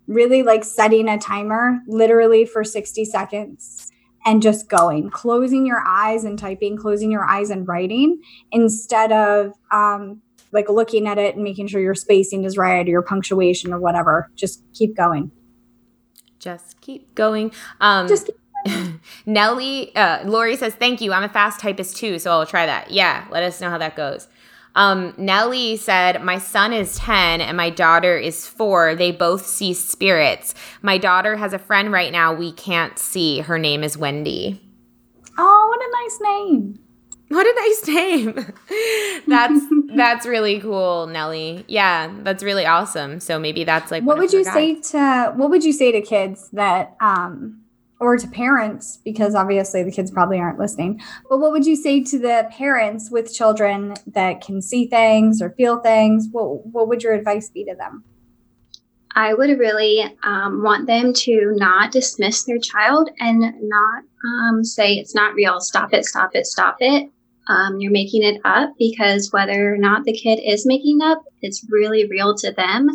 really 0.06 0.42
like 0.42 0.62
setting 0.62 1.08
a 1.08 1.18
timer 1.18 1.80
literally 1.88 2.44
for 2.44 2.64
60 2.64 3.06
seconds 3.06 3.83
and 4.24 4.42
just 4.42 4.68
going, 4.68 5.10
closing 5.10 5.66
your 5.66 5.82
eyes 5.86 6.24
and 6.24 6.38
typing, 6.38 6.76
closing 6.76 7.10
your 7.10 7.24
eyes 7.24 7.50
and 7.50 7.68
writing 7.68 8.20
instead 8.52 9.12
of 9.12 9.52
um, 9.70 10.22
like 10.52 10.68
looking 10.68 11.06
at 11.06 11.18
it 11.18 11.34
and 11.34 11.44
making 11.44 11.66
sure 11.66 11.80
your 11.80 11.94
spacing 11.94 12.44
is 12.44 12.56
right 12.56 12.86
or 12.86 12.90
your 12.90 13.02
punctuation 13.02 13.72
or 13.72 13.78
whatever. 13.78 14.30
Just 14.36 14.62
keep 14.72 14.96
going. 14.96 15.30
Just 16.38 16.80
keep 16.80 17.14
going. 17.14 17.52
Um 17.80 18.06
Just 18.06 18.30
Nellie, 19.26 19.94
uh, 19.94 20.24
Lori 20.24 20.56
says, 20.56 20.74
Thank 20.74 21.00
you. 21.00 21.12
I'm 21.12 21.22
a 21.22 21.28
fast 21.28 21.60
typist 21.60 21.96
too, 21.96 22.18
so 22.18 22.30
I'll 22.30 22.46
try 22.46 22.66
that. 22.66 22.90
Yeah, 22.90 23.26
let 23.30 23.42
us 23.42 23.60
know 23.60 23.68
how 23.68 23.78
that 23.78 23.96
goes. 23.96 24.28
Um, 24.76 25.14
Nellie 25.16 25.76
said, 25.76 26.22
My 26.22 26.38
son 26.38 26.72
is 26.72 26.96
10 26.96 27.40
and 27.40 27.56
my 27.56 27.70
daughter 27.70 28.16
is 28.16 28.46
four. 28.46 28.94
They 28.94 29.12
both 29.12 29.46
see 29.46 29.72
spirits. 29.72 30.54
My 30.82 30.98
daughter 30.98 31.36
has 31.36 31.52
a 31.52 31.58
friend 31.58 31.92
right 31.92 32.10
now 32.12 32.34
we 32.34 32.52
can't 32.52 32.98
see. 32.98 33.40
Her 33.40 33.58
name 33.58 33.84
is 33.84 33.96
Wendy. 33.96 34.60
oh, 35.38 35.66
what 35.68 35.80
a 35.80 35.90
nice 36.02 36.18
name. 36.50 36.78
What 37.28 37.46
a 37.46 37.54
nice 37.56 37.88
name. 37.88 38.52
that's 39.26 39.64
that's 39.96 40.26
really 40.26 40.60
cool, 40.60 41.06
Nellie. 41.06 41.64
Yeah, 41.68 42.12
that's 42.22 42.42
really 42.42 42.66
awesome. 42.66 43.18
So 43.18 43.38
maybe 43.38 43.64
that's 43.64 43.90
like 43.90 44.02
what 44.04 44.18
would 44.18 44.32
you 44.32 44.44
say 44.44 44.80
to 44.92 45.32
what 45.34 45.50
would 45.50 45.64
you 45.64 45.72
say 45.72 45.90
to 45.92 46.00
kids 46.02 46.50
that 46.52 46.96
um 47.00 47.63
or 48.04 48.18
to 48.18 48.28
parents 48.28 48.98
because 49.02 49.34
obviously 49.34 49.82
the 49.82 49.90
kids 49.90 50.10
probably 50.10 50.38
aren't 50.38 50.58
listening 50.58 51.00
but 51.30 51.38
what 51.38 51.52
would 51.52 51.64
you 51.64 51.74
say 51.74 52.04
to 52.04 52.18
the 52.18 52.46
parents 52.52 53.10
with 53.10 53.34
children 53.34 53.94
that 54.06 54.42
can 54.42 54.60
see 54.60 54.86
things 54.86 55.40
or 55.40 55.50
feel 55.50 55.80
things 55.80 56.28
what 56.30 56.66
what 56.66 56.86
would 56.86 57.02
your 57.02 57.14
advice 57.14 57.48
be 57.48 57.64
to 57.64 57.74
them 57.74 58.04
I 59.16 59.32
would 59.32 59.58
really 59.58 60.04
um, 60.24 60.62
want 60.62 60.86
them 60.86 61.12
to 61.12 61.52
not 61.54 61.92
dismiss 61.92 62.44
their 62.44 62.58
child 62.58 63.10
and 63.20 63.40
not 63.62 64.02
um, 64.24 64.64
say 64.64 64.94
it's 64.94 65.14
not 65.14 65.34
real. 65.34 65.60
Stop 65.60 65.94
it, 65.94 66.04
stop 66.04 66.30
it, 66.34 66.46
stop 66.46 66.76
it. 66.80 67.08
Um, 67.48 67.78
you're 67.78 67.92
making 67.92 68.24
it 68.24 68.40
up 68.44 68.72
because 68.78 69.32
whether 69.32 69.72
or 69.72 69.78
not 69.78 70.04
the 70.04 70.12
kid 70.12 70.40
is 70.44 70.66
making 70.66 71.00
up, 71.00 71.22
it's 71.42 71.64
really 71.70 72.08
real 72.08 72.34
to 72.36 72.52
them. 72.52 72.88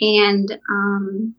And 0.00 0.58
um, 0.70 1.34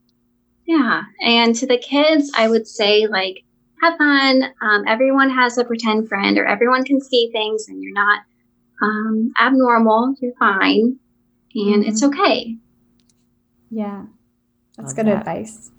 yeah, 0.65 1.03
and 1.21 1.55
to 1.55 1.65
the 1.67 1.77
kids, 1.77 2.31
I 2.35 2.49
would 2.49 2.67
say 2.67 3.07
like 3.07 3.43
have 3.81 3.97
fun. 3.97 4.43
Um, 4.61 4.83
everyone 4.87 5.29
has 5.29 5.57
a 5.57 5.63
pretend 5.65 6.09
friend, 6.09 6.37
or 6.37 6.45
everyone 6.45 6.83
can 6.83 7.01
see 7.01 7.29
things, 7.31 7.67
and 7.67 7.81
you're 7.81 7.93
not 7.93 8.21
um, 8.81 9.33
abnormal. 9.39 10.15
You're 10.21 10.33
fine, 10.39 10.97
and 11.55 11.85
it's 11.85 12.03
okay. 12.03 12.57
yeah 13.69 14.05
that's 14.77 14.89
Love 14.89 14.95
good 14.97 15.05
that. 15.07 15.19
advice 15.19 15.71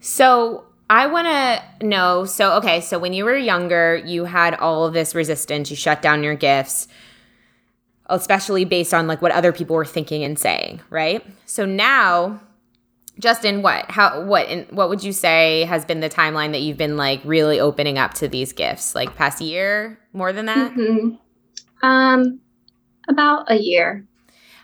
So 0.00 0.64
I 0.90 1.06
want 1.06 1.26
to 1.26 1.86
know. 1.86 2.24
So, 2.26 2.52
okay, 2.58 2.80
so 2.80 2.98
when 2.98 3.12
you 3.14 3.24
were 3.24 3.36
younger, 3.36 3.96
you 3.96 4.26
had 4.26 4.54
all 4.54 4.84
of 4.84 4.92
this 4.92 5.14
resistance. 5.14 5.70
You 5.70 5.76
shut 5.76 6.02
down 6.02 6.22
your 6.22 6.34
gifts, 6.34 6.88
especially 8.06 8.64
based 8.66 8.92
on 8.92 9.06
like 9.06 9.22
what 9.22 9.32
other 9.32 9.52
people 9.52 9.76
were 9.76 9.86
thinking 9.86 10.22
and 10.24 10.38
saying, 10.38 10.80
right? 10.90 11.24
So 11.46 11.64
now, 11.64 12.40
Justin, 13.18 13.62
what, 13.62 13.90
how, 13.90 14.22
what, 14.24 14.48
and 14.48 14.66
what 14.70 14.88
would 14.88 15.04
you 15.04 15.12
say 15.12 15.64
has 15.64 15.84
been 15.84 16.00
the 16.00 16.10
timeline 16.10 16.52
that 16.52 16.62
you've 16.62 16.76
been 16.76 16.96
like 16.96 17.20
really 17.24 17.60
opening 17.60 17.96
up 17.98 18.14
to 18.14 18.28
these 18.28 18.52
gifts? 18.52 18.94
Like 18.94 19.14
past 19.14 19.40
year, 19.40 19.98
more 20.12 20.32
than 20.32 20.46
that? 20.46 20.72
Mhm. 20.74 21.18
Um, 21.82 22.40
about 23.08 23.50
a 23.50 23.56
year. 23.56 24.04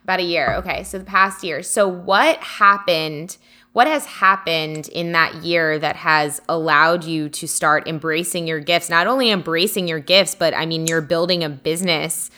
About 0.03 0.21
a 0.21 0.25
year. 0.25 0.55
Okay. 0.55 0.83
So 0.83 0.99
the 0.99 1.05
past 1.05 1.45
year. 1.45 1.63
So 1.63 1.87
what 1.87 2.39
happened? 2.39 3.37
What 3.73 3.87
has 3.87 4.05
happened 4.07 4.89
in 4.89 5.13
that 5.13 5.45
year 5.45 5.79
that 5.79 5.95
has 5.97 6.41
allowed 6.49 7.05
you 7.05 7.29
to 7.29 7.47
start 7.47 7.87
embracing 7.87 8.49
your 8.49 8.59
gifts? 8.59 8.91
Not 8.91 9.07
only 9.07 9.31
embracing 9.31 9.87
your 9.87 10.01
gifts, 10.01 10.35
but 10.35 10.55
I 10.55 10.67
mean, 10.67 10.87
you're 10.89 11.01
building 11.03 11.45
a 11.45 11.49
business 11.49 12.31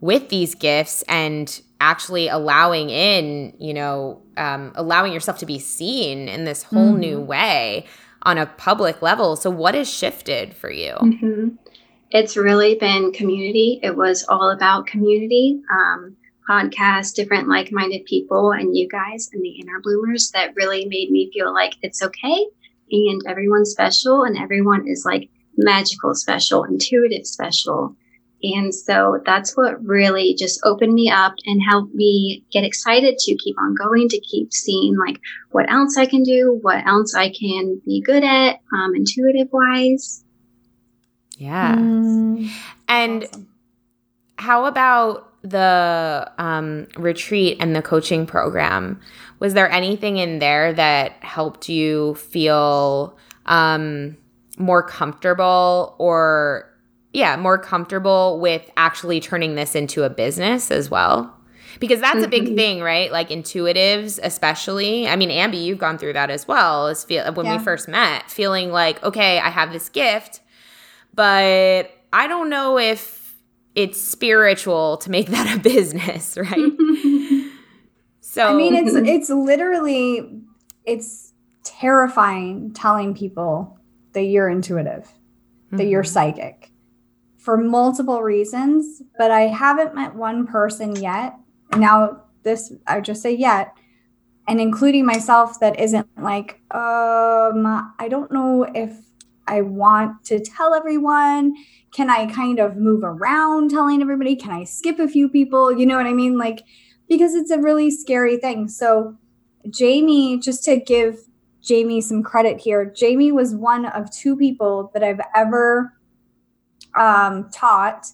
with 0.00 0.28
these 0.28 0.54
gifts 0.54 1.02
and 1.08 1.60
actually 1.80 2.28
allowing 2.28 2.90
in, 2.90 3.52
you 3.58 3.74
know, 3.74 4.22
um, 4.36 4.72
allowing 4.74 5.12
yourself 5.12 5.38
to 5.38 5.46
be 5.46 5.58
seen 5.58 6.28
in 6.28 6.44
this 6.44 6.62
whole 6.62 6.94
Mhm. 6.94 6.98
new 6.98 7.20
way 7.20 7.86
on 8.22 8.38
a 8.38 8.46
public 8.46 9.02
level. 9.02 9.36
So, 9.36 9.50
what 9.50 9.74
has 9.74 9.88
shifted 9.88 10.54
for 10.54 10.70
you? 10.70 10.94
hmm 10.94 11.48
It's 12.10 12.36
really 12.36 12.76
been 12.76 13.12
community. 13.12 13.80
It 13.82 13.96
was 13.96 14.24
all 14.28 14.50
about 14.50 14.86
community, 14.86 15.60
um, 15.70 16.16
podcasts, 16.48 17.12
different 17.14 17.48
like 17.48 17.72
minded 17.72 18.04
people, 18.04 18.52
and 18.52 18.76
you 18.76 18.88
guys 18.88 19.28
and 19.32 19.42
the 19.42 19.58
inner 19.60 19.80
bloomers 19.82 20.30
that 20.30 20.54
really 20.54 20.86
made 20.86 21.10
me 21.10 21.30
feel 21.32 21.52
like 21.52 21.74
it's 21.82 22.02
okay 22.02 22.46
and 22.90 23.20
everyone's 23.26 23.70
special 23.70 24.22
and 24.22 24.38
everyone 24.38 24.86
is 24.86 25.04
like 25.04 25.28
magical 25.56 26.14
special, 26.14 26.64
intuitive 26.64 27.26
special. 27.26 27.96
And 28.42 28.74
so 28.74 29.20
that's 29.24 29.56
what 29.56 29.82
really 29.84 30.34
just 30.38 30.60
opened 30.64 30.92
me 30.92 31.10
up 31.10 31.34
and 31.46 31.60
helped 31.62 31.94
me 31.94 32.44
get 32.52 32.64
excited 32.64 33.16
to 33.18 33.36
keep 33.36 33.56
on 33.58 33.74
going, 33.74 34.08
to 34.10 34.20
keep 34.20 34.52
seeing 34.52 34.96
like 34.96 35.18
what 35.50 35.70
else 35.70 35.96
I 35.96 36.06
can 36.06 36.22
do, 36.22 36.58
what 36.60 36.86
else 36.86 37.14
I 37.14 37.30
can 37.30 37.80
be 37.84 38.02
good 38.02 38.22
at, 38.22 38.60
um, 38.72 38.94
intuitive 38.94 39.48
wise. 39.52 40.22
Yeah. 41.38 41.76
Mm, 41.76 42.50
And 42.88 43.24
awesome. 43.24 43.48
how 44.38 44.66
about 44.66 45.32
the 45.42 46.30
um, 46.38 46.88
retreat 46.96 47.56
and 47.60 47.74
the 47.74 47.82
coaching 47.82 48.26
program, 48.26 49.00
was 49.38 49.54
there 49.54 49.70
anything 49.70 50.16
in 50.18 50.38
there 50.40 50.72
that 50.72 51.12
helped 51.22 51.68
you 51.68 52.14
feel 52.16 53.16
um, 53.46 54.16
more 54.58 54.82
comfortable 54.82 55.94
or, 55.98 56.70
yeah, 57.16 57.34
more 57.36 57.56
comfortable 57.56 58.38
with 58.40 58.70
actually 58.76 59.20
turning 59.20 59.54
this 59.54 59.74
into 59.74 60.04
a 60.04 60.10
business 60.10 60.70
as 60.70 60.90
well? 60.90 61.34
Because 61.80 61.98
that's 61.98 62.22
a 62.22 62.28
big 62.28 62.44
Mhm. 62.50 62.56
thing, 62.56 62.80
right? 62.82 63.10
Like 63.10 63.30
intuitives, 63.30 64.18
especially. 64.22 65.08
I 65.08 65.16
mean, 65.16 65.30
Ambi, 65.30 65.62
you've 65.64 65.78
gone 65.78 65.96
through 65.96 66.12
that 66.12 66.28
as 66.30 66.46
well. 66.46 66.88
As 66.88 67.04
feel 67.04 67.24
when 67.32 67.46
Yeah. 67.46 67.56
we 67.56 67.64
first 67.64 67.88
met, 67.88 68.30
feeling 68.30 68.70
like, 68.70 69.02
okay, 69.02 69.38
I 69.38 69.48
have 69.48 69.72
this 69.72 69.88
gift, 69.88 70.40
but 71.14 71.90
I 72.12 72.26
don't 72.28 72.50
know 72.50 72.78
if 72.78 73.34
it's 73.74 73.98
spiritual 74.00 74.98
to 74.98 75.10
make 75.10 75.26
that 75.36 75.56
a 75.56 75.58
business, 75.58 76.36
right? 76.36 76.72
So 78.20 78.46
I 78.46 78.52
mean, 78.54 78.74
it's 78.74 78.94
it's 79.14 79.30
literally 79.30 80.42
it's 80.84 81.32
terrifying 81.64 82.72
telling 82.74 83.14
people 83.14 83.78
that 84.12 84.24
you're 84.24 84.50
intuitive, 84.50 85.08
that 85.72 85.86
you're 85.86 86.02
Mhm. 86.02 86.06
psychic 86.08 86.70
for 87.46 87.56
multiple 87.56 88.22
reasons, 88.22 89.04
but 89.16 89.30
I 89.30 89.42
haven't 89.42 89.94
met 89.94 90.16
one 90.16 90.48
person 90.48 90.96
yet. 90.96 91.36
Now 91.76 92.24
this 92.42 92.72
I 92.88 93.00
just 93.00 93.22
say 93.22 93.36
yet, 93.36 93.72
and 94.48 94.60
including 94.60 95.06
myself 95.06 95.60
that 95.60 95.78
isn't 95.78 96.08
like, 96.20 96.60
um, 96.72 97.94
I 98.00 98.08
don't 98.10 98.32
know 98.32 98.66
if 98.74 98.98
I 99.46 99.60
want 99.60 100.24
to 100.24 100.40
tell 100.40 100.74
everyone. 100.74 101.54
Can 101.94 102.10
I 102.10 102.26
kind 102.26 102.58
of 102.58 102.76
move 102.76 103.04
around 103.04 103.70
telling 103.70 104.02
everybody? 104.02 104.34
Can 104.34 104.50
I 104.50 104.64
skip 104.64 104.98
a 104.98 105.06
few 105.06 105.28
people? 105.28 105.70
You 105.70 105.86
know 105.86 105.96
what 105.96 106.06
I 106.06 106.14
mean? 106.14 106.36
Like 106.36 106.64
because 107.08 107.36
it's 107.36 107.52
a 107.52 107.60
really 107.60 107.92
scary 107.92 108.38
thing. 108.38 108.66
So, 108.66 109.16
Jamie, 109.70 110.40
just 110.40 110.64
to 110.64 110.80
give 110.80 111.20
Jamie 111.62 112.00
some 112.00 112.24
credit 112.24 112.60
here, 112.60 112.84
Jamie 112.84 113.30
was 113.30 113.54
one 113.54 113.86
of 113.86 114.10
two 114.10 114.36
people 114.36 114.90
that 114.94 115.04
I've 115.04 115.20
ever 115.32 115.95
um, 116.98 117.50
taught 117.50 118.06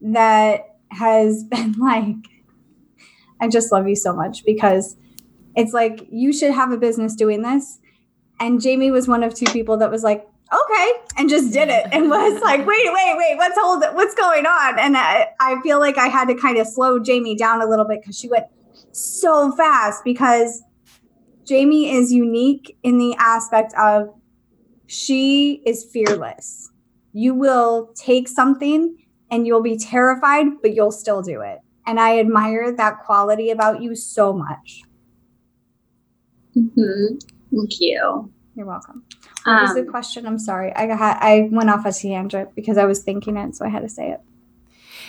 that 0.00 0.76
has 0.90 1.44
been 1.50 1.72
like, 1.72 2.16
I 3.40 3.48
just 3.48 3.72
love 3.72 3.88
you 3.88 3.96
so 3.96 4.14
much 4.14 4.44
because 4.44 4.96
it's 5.56 5.72
like 5.72 6.06
you 6.10 6.32
should 6.32 6.52
have 6.52 6.70
a 6.70 6.76
business 6.76 7.14
doing 7.14 7.42
this. 7.42 7.78
And 8.38 8.60
Jamie 8.60 8.90
was 8.90 9.08
one 9.08 9.22
of 9.22 9.34
two 9.34 9.46
people 9.46 9.78
that 9.78 9.90
was 9.90 10.02
like, 10.02 10.28
okay, 10.52 10.92
and 11.16 11.28
just 11.28 11.52
did 11.52 11.68
it 11.68 11.86
and 11.90 12.08
was 12.08 12.40
like, 12.42 12.66
wait, 12.66 12.92
wait, 12.92 13.14
wait, 13.16 13.36
what's 13.36 13.58
hold 13.58 13.82
what's 13.94 14.14
going 14.14 14.46
on? 14.46 14.78
And 14.78 14.96
I, 14.96 15.28
I 15.40 15.60
feel 15.62 15.80
like 15.80 15.98
I 15.98 16.08
had 16.08 16.28
to 16.28 16.34
kind 16.34 16.58
of 16.58 16.66
slow 16.66 16.98
Jamie 16.98 17.36
down 17.36 17.62
a 17.62 17.66
little 17.66 17.86
bit 17.86 18.00
because 18.02 18.18
she 18.18 18.28
went 18.28 18.46
so 18.92 19.52
fast 19.52 20.04
because 20.04 20.62
Jamie 21.44 21.90
is 21.90 22.12
unique 22.12 22.76
in 22.82 22.98
the 22.98 23.14
aspect 23.18 23.72
of 23.78 24.08
she 24.86 25.62
is 25.66 25.84
fearless. 25.84 26.70
You 27.18 27.32
will 27.34 27.94
take 27.94 28.28
something 28.28 28.94
and 29.30 29.46
you'll 29.46 29.62
be 29.62 29.78
terrified, 29.78 30.48
but 30.60 30.74
you'll 30.74 30.92
still 30.92 31.22
do 31.22 31.40
it. 31.40 31.60
And 31.86 31.98
I 31.98 32.18
admire 32.18 32.70
that 32.76 32.98
quality 33.06 33.48
about 33.48 33.80
you 33.80 33.94
so 33.96 34.34
much. 34.34 34.82
Mhm. 36.54 37.18
Thank 37.50 37.80
you. 37.80 38.30
You're 38.54 38.66
welcome. 38.66 39.02
What 39.44 39.62
was 39.62 39.72
the 39.72 39.80
Um, 39.80 39.86
question? 39.86 40.26
I'm 40.26 40.38
sorry. 40.38 40.74
I 40.76 40.86
got 40.86 41.00
I 41.22 41.48
went 41.50 41.70
off 41.70 41.86
a 41.86 41.92
tangent 41.92 42.54
because 42.54 42.76
I 42.76 42.84
was 42.84 43.02
thinking 43.02 43.38
it, 43.38 43.56
so 43.56 43.64
I 43.64 43.68
had 43.70 43.80
to 43.80 43.88
say 43.88 44.10
it. 44.10 44.20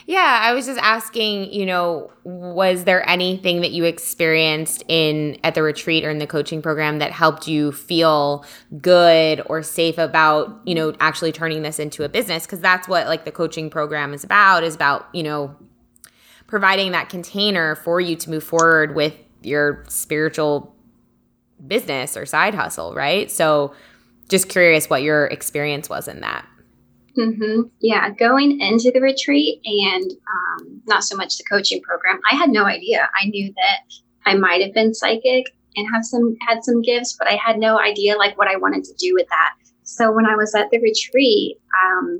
Yeah, 0.07 0.39
I 0.41 0.53
was 0.53 0.65
just 0.65 0.79
asking, 0.79 1.51
you 1.51 1.65
know, 1.65 2.09
was 2.23 2.85
there 2.85 3.07
anything 3.09 3.59
that 3.59 3.71
you 3.71 3.83
experienced 3.83 4.81
in 4.87 5.37
at 5.43 5.53
the 5.53 5.61
retreat 5.61 6.05
or 6.05 6.09
in 6.09 6.19
the 6.19 6.25
coaching 6.25 6.61
program 6.61 6.99
that 6.99 7.11
helped 7.11 7.45
you 7.45 7.73
feel 7.73 8.45
good 8.79 9.41
or 9.47 9.61
safe 9.61 9.97
about, 9.97 10.61
you 10.63 10.73
know, 10.73 10.95
actually 11.01 11.33
turning 11.33 11.61
this 11.61 11.77
into 11.77 12.05
a 12.05 12.09
business 12.09 12.45
because 12.45 12.61
that's 12.61 12.87
what 12.87 13.07
like 13.07 13.25
the 13.25 13.33
coaching 13.33 13.69
program 13.69 14.13
is 14.13 14.23
about 14.23 14.63
is 14.63 14.75
about, 14.75 15.09
you 15.11 15.23
know, 15.23 15.53
providing 16.47 16.93
that 16.93 17.09
container 17.09 17.75
for 17.75 17.99
you 17.99 18.15
to 18.15 18.29
move 18.29 18.45
forward 18.45 18.95
with 18.95 19.13
your 19.43 19.83
spiritual 19.89 20.73
business 21.67 22.15
or 22.15 22.25
side 22.25 22.55
hustle, 22.55 22.95
right? 22.95 23.29
So 23.29 23.73
just 24.29 24.47
curious 24.47 24.89
what 24.89 25.03
your 25.03 25.25
experience 25.25 25.89
was 25.89 26.07
in 26.07 26.21
that. 26.21 26.47
Hmm 27.17 27.61
Yeah, 27.79 28.11
going 28.11 28.61
into 28.61 28.91
the 28.91 29.01
retreat 29.01 29.59
and 29.65 30.11
um, 30.11 30.81
not 30.85 31.03
so 31.03 31.15
much 31.15 31.37
the 31.37 31.43
coaching 31.49 31.81
program, 31.81 32.19
I 32.31 32.35
had 32.35 32.49
no 32.49 32.65
idea. 32.65 33.09
I 33.19 33.27
knew 33.27 33.51
that 33.55 33.79
I 34.25 34.35
might 34.35 34.61
have 34.61 34.73
been 34.73 34.93
psychic 34.93 35.55
and 35.75 35.87
have 35.91 36.05
some 36.05 36.35
had 36.47 36.63
some 36.63 36.81
gifts, 36.81 37.15
but 37.17 37.27
I 37.27 37.37
had 37.43 37.57
no 37.57 37.79
idea 37.79 38.17
like 38.17 38.37
what 38.37 38.47
I 38.47 38.57
wanted 38.57 38.83
to 38.83 38.93
do 38.99 39.13
with 39.13 39.27
that. 39.29 39.53
So 39.83 40.11
when 40.11 40.27
I 40.27 40.35
was 40.35 40.53
at 40.53 40.69
the 40.69 40.79
retreat, 40.79 41.57
um, 41.83 42.19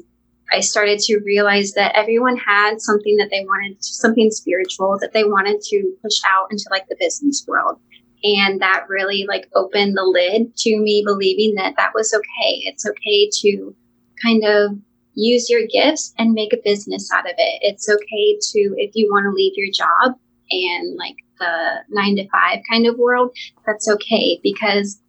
I 0.51 0.61
started 0.61 0.99
to 0.99 1.19
realize 1.19 1.73
that 1.73 1.95
everyone 1.95 2.37
had 2.37 2.81
something 2.81 3.17
that 3.17 3.29
they 3.29 3.43
wanted, 3.45 3.83
something 3.83 4.31
spiritual 4.31 4.97
that 5.01 5.13
they 5.13 5.25
wanted 5.25 5.61
to 5.61 5.93
push 6.01 6.19
out 6.27 6.47
into 6.49 6.65
like 6.71 6.87
the 6.87 6.95
business 6.99 7.45
world. 7.47 7.79
And 8.23 8.61
that 8.61 8.85
really 8.89 9.25
like 9.27 9.47
opened 9.53 9.95
the 9.95 10.03
lid 10.03 10.55
to 10.57 10.79
me 10.79 11.03
believing 11.05 11.53
that 11.55 11.75
that 11.77 11.91
was 11.93 12.13
okay. 12.13 12.63
It's 12.65 12.85
okay 12.87 13.29
to 13.41 13.75
kind 14.23 14.43
of 14.43 14.71
use 15.17 15.49
your 15.49 15.65
gifts 15.67 16.13
and 16.17 16.33
make 16.33 16.53
a 16.53 16.61
business 16.63 17.11
out 17.11 17.25
of 17.25 17.33
it. 17.37 17.59
It's 17.61 17.89
okay 17.89 18.37
to, 18.39 18.75
if 18.77 18.91
you 18.93 19.09
want 19.11 19.25
to 19.25 19.31
leave 19.31 19.53
your 19.55 19.71
job 19.73 20.17
and 20.51 20.95
like 20.95 21.15
the 21.39 21.83
nine 21.89 22.15
to 22.17 22.29
five 22.29 22.59
kind 22.69 22.85
of 22.85 22.97
world, 22.97 23.35
that's 23.65 23.89
okay 23.89 24.39
because 24.43 25.01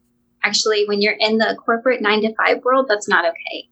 actually, 0.42 0.86
when 0.86 1.02
you're 1.02 1.16
in 1.18 1.38
the 1.38 1.56
corporate 1.64 2.00
nine 2.00 2.22
to 2.22 2.34
five 2.34 2.64
world, 2.64 2.86
that's 2.88 3.08
not 3.08 3.24
okay. 3.24 3.68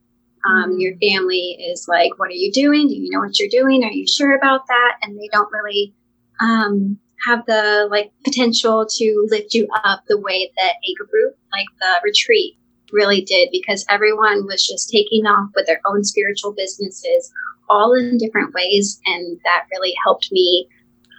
Um. 0.47 0.77
Your 0.79 0.95
family 0.99 1.57
is 1.71 1.87
like, 1.89 2.19
What 2.19 2.29
are 2.29 2.35
you 2.35 2.53
doing? 2.53 2.89
Do 2.89 2.95
you 2.95 3.11
know 3.11 3.21
what 3.21 3.39
you're 3.39 3.49
doing? 3.49 3.83
Are 3.83 3.91
you 3.91 4.07
sure 4.07 4.37
about 4.37 4.67
that? 4.69 4.99
And 5.03 5.19
they 5.19 5.29
don't 5.33 5.53
really 5.53 5.95
um, 6.41 6.99
have 7.27 7.45
the 7.47 7.89
like 7.91 8.13
potential 8.25 8.87
to 8.89 9.27
lift 9.31 9.55
you 9.55 9.67
up 9.85 10.03
the 10.07 10.19
way 10.19 10.53
that 10.57 10.75
a 10.85 10.95
group 10.95 11.37
like 11.53 11.67
the 11.81 12.01
retreat 12.05 12.59
really 12.93 13.21
did 13.23 13.49
because 13.53 13.85
everyone 13.89 14.47
was 14.47 14.67
just 14.67 14.91
taking 14.91 15.27
off 15.27 15.51
with 15.55 15.67
their 15.67 15.81
own 15.87 16.05
spiritual 16.05 16.53
businesses 16.53 17.33
all 17.69 17.95
in 17.95 18.17
different 18.19 18.55
ways 18.55 19.01
and 19.07 19.39
that 19.45 19.65
really 19.73 19.95
helped 20.05 20.31
me 20.31 20.69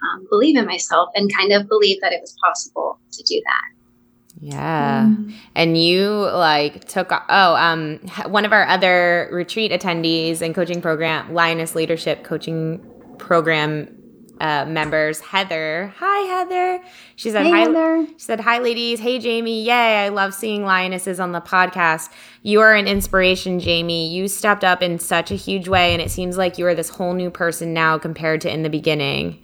um, 0.02 0.26
believe 0.30 0.56
in 0.56 0.64
myself 0.64 1.10
and 1.14 1.34
kind 1.34 1.52
of 1.52 1.68
believe 1.68 2.00
that 2.00 2.12
it 2.12 2.20
was 2.20 2.34
possible 2.42 2.98
to 3.12 3.22
do 3.24 3.40
that 3.44 4.40
Yeah. 4.40 5.06
Mm. 5.06 5.34
And 5.54 5.76
you 5.76 6.10
like 6.10 6.84
took 6.86 7.10
oh 7.12 7.54
um 7.56 8.00
h- 8.04 8.26
one 8.26 8.44
of 8.44 8.52
our 8.52 8.66
other 8.66 9.28
retreat 9.32 9.72
attendees 9.72 10.40
and 10.40 10.54
coaching 10.54 10.80
program 10.80 11.34
Lioness 11.34 11.74
Leadership 11.74 12.24
Coaching 12.24 12.80
Program 13.18 13.97
uh, 14.40 14.64
members 14.66 15.20
Heather. 15.20 15.92
Hi 15.98 16.20
Heather. 16.26 16.84
She 17.16 17.30
said 17.30 17.44
Hey, 17.46 17.50
hi. 17.50 17.58
Heather. 17.60 18.06
She 18.16 18.18
said 18.18 18.40
hi 18.40 18.58
ladies. 18.58 19.00
Hey 19.00 19.18
Jamie. 19.18 19.62
Yay! 19.64 20.04
I 20.04 20.08
love 20.08 20.34
seeing 20.34 20.64
lionesses 20.64 21.20
on 21.20 21.32
the 21.32 21.40
podcast. 21.40 22.10
You 22.42 22.60
are 22.60 22.74
an 22.74 22.86
inspiration, 22.86 23.60
Jamie. 23.60 24.08
You 24.08 24.28
stepped 24.28 24.64
up 24.64 24.82
in 24.82 24.98
such 24.98 25.30
a 25.30 25.34
huge 25.34 25.68
way, 25.68 25.92
and 25.92 26.00
it 26.00 26.10
seems 26.10 26.36
like 26.36 26.58
you 26.58 26.66
are 26.66 26.74
this 26.74 26.88
whole 26.88 27.14
new 27.14 27.30
person 27.30 27.74
now 27.74 27.98
compared 27.98 28.40
to 28.42 28.52
in 28.52 28.62
the 28.62 28.70
beginning. 28.70 29.38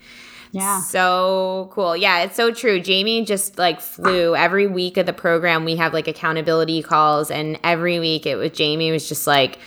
Yeah. 0.51 0.79
So 0.79 1.69
cool. 1.73 1.97
Yeah, 1.97 2.21
it's 2.23 2.37
so 2.37 2.53
true. 2.53 2.79
Jamie 2.79 3.25
just 3.25 3.57
like 3.57 3.81
flew 3.81 4.35
every 4.37 4.67
week 4.67 4.95
of 4.95 5.05
the 5.05 5.11
program. 5.11 5.65
We 5.65 5.75
have 5.75 5.91
like 5.93 6.07
accountability 6.07 6.81
calls, 6.81 7.29
and 7.29 7.59
every 7.63 7.99
week 7.99 8.25
it 8.25 8.37
was 8.37 8.51
Jamie 8.51 8.91
was 8.91 9.09
just 9.09 9.27
like 9.27 9.59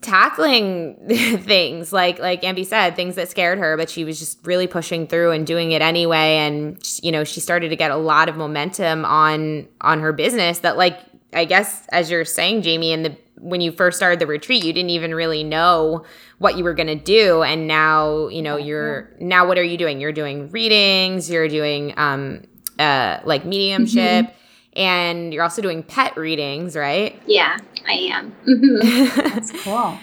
tackling 0.00 0.96
things 1.08 1.92
like 1.92 2.18
like 2.18 2.42
Ambi 2.42 2.64
said 2.64 2.94
things 2.94 3.16
that 3.16 3.28
scared 3.28 3.58
her 3.58 3.76
but 3.76 3.90
she 3.90 4.04
was 4.04 4.18
just 4.18 4.46
really 4.46 4.68
pushing 4.68 5.06
through 5.06 5.32
and 5.32 5.46
doing 5.46 5.72
it 5.72 5.82
anyway. 5.82 6.36
And 6.36 6.78
you 7.02 7.10
know 7.12 7.24
she 7.24 7.40
started 7.40 7.70
to 7.70 7.76
get 7.76 7.90
a 7.90 7.96
lot 7.96 8.28
of 8.28 8.36
momentum 8.36 9.04
on 9.04 9.68
on 9.80 10.00
her 10.00 10.12
business 10.12 10.60
that 10.60 10.76
like 10.76 10.98
I 11.32 11.44
guess 11.44 11.86
as 11.88 12.10
you're 12.10 12.24
saying 12.24 12.62
Jamie 12.62 12.92
in 12.92 13.02
the 13.02 13.16
when 13.40 13.60
you 13.60 13.70
first 13.70 13.96
started 13.96 14.18
the 14.18 14.26
retreat 14.26 14.64
you 14.64 14.72
didn't 14.72 14.90
even 14.90 15.14
really 15.14 15.44
know 15.44 16.04
what 16.38 16.56
you 16.56 16.64
were 16.64 16.74
going 16.74 16.88
to 16.88 16.94
do. 16.94 17.42
And 17.42 17.66
now 17.66 18.28
you 18.28 18.42
know 18.42 18.56
you're 18.56 19.10
now 19.18 19.46
what 19.46 19.58
are 19.58 19.64
you 19.64 19.76
doing? 19.76 20.00
You're 20.00 20.12
doing 20.12 20.48
readings 20.50 21.28
you're 21.28 21.48
doing 21.48 21.94
um 21.96 22.42
uh 22.78 23.18
like 23.24 23.44
mediumship 23.44 24.32
and 24.78 25.34
you're 25.34 25.42
also 25.42 25.60
doing 25.60 25.82
pet 25.82 26.16
readings 26.16 26.74
right 26.76 27.20
yeah 27.26 27.58
i 27.86 27.92
am 27.92 28.32
Mhm. 28.48 29.14
That's 29.14 29.50
cool. 29.64 29.98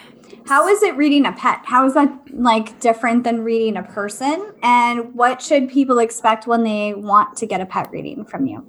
How 0.48 0.68
is 0.68 0.84
it 0.84 0.96
reading 0.96 1.26
a 1.26 1.32
pet? 1.32 1.62
How 1.66 1.86
is 1.86 1.96
that 1.96 2.12
like 2.34 2.80
different 2.80 3.24
than 3.24 3.44
reading 3.44 3.78
a 3.78 3.84
person? 3.84 4.54
And 4.62 5.14
what 5.16 5.42
should 5.42 5.70
people 5.70 6.00
expect 6.00 6.46
when 6.46 6.64
they 6.64 6.94
want 6.94 7.38
to 7.38 7.48
get 7.48 7.62
a 7.62 7.66
pet 7.66 7.90
reading 7.92 8.26
from 8.26 8.46
you? 8.46 8.66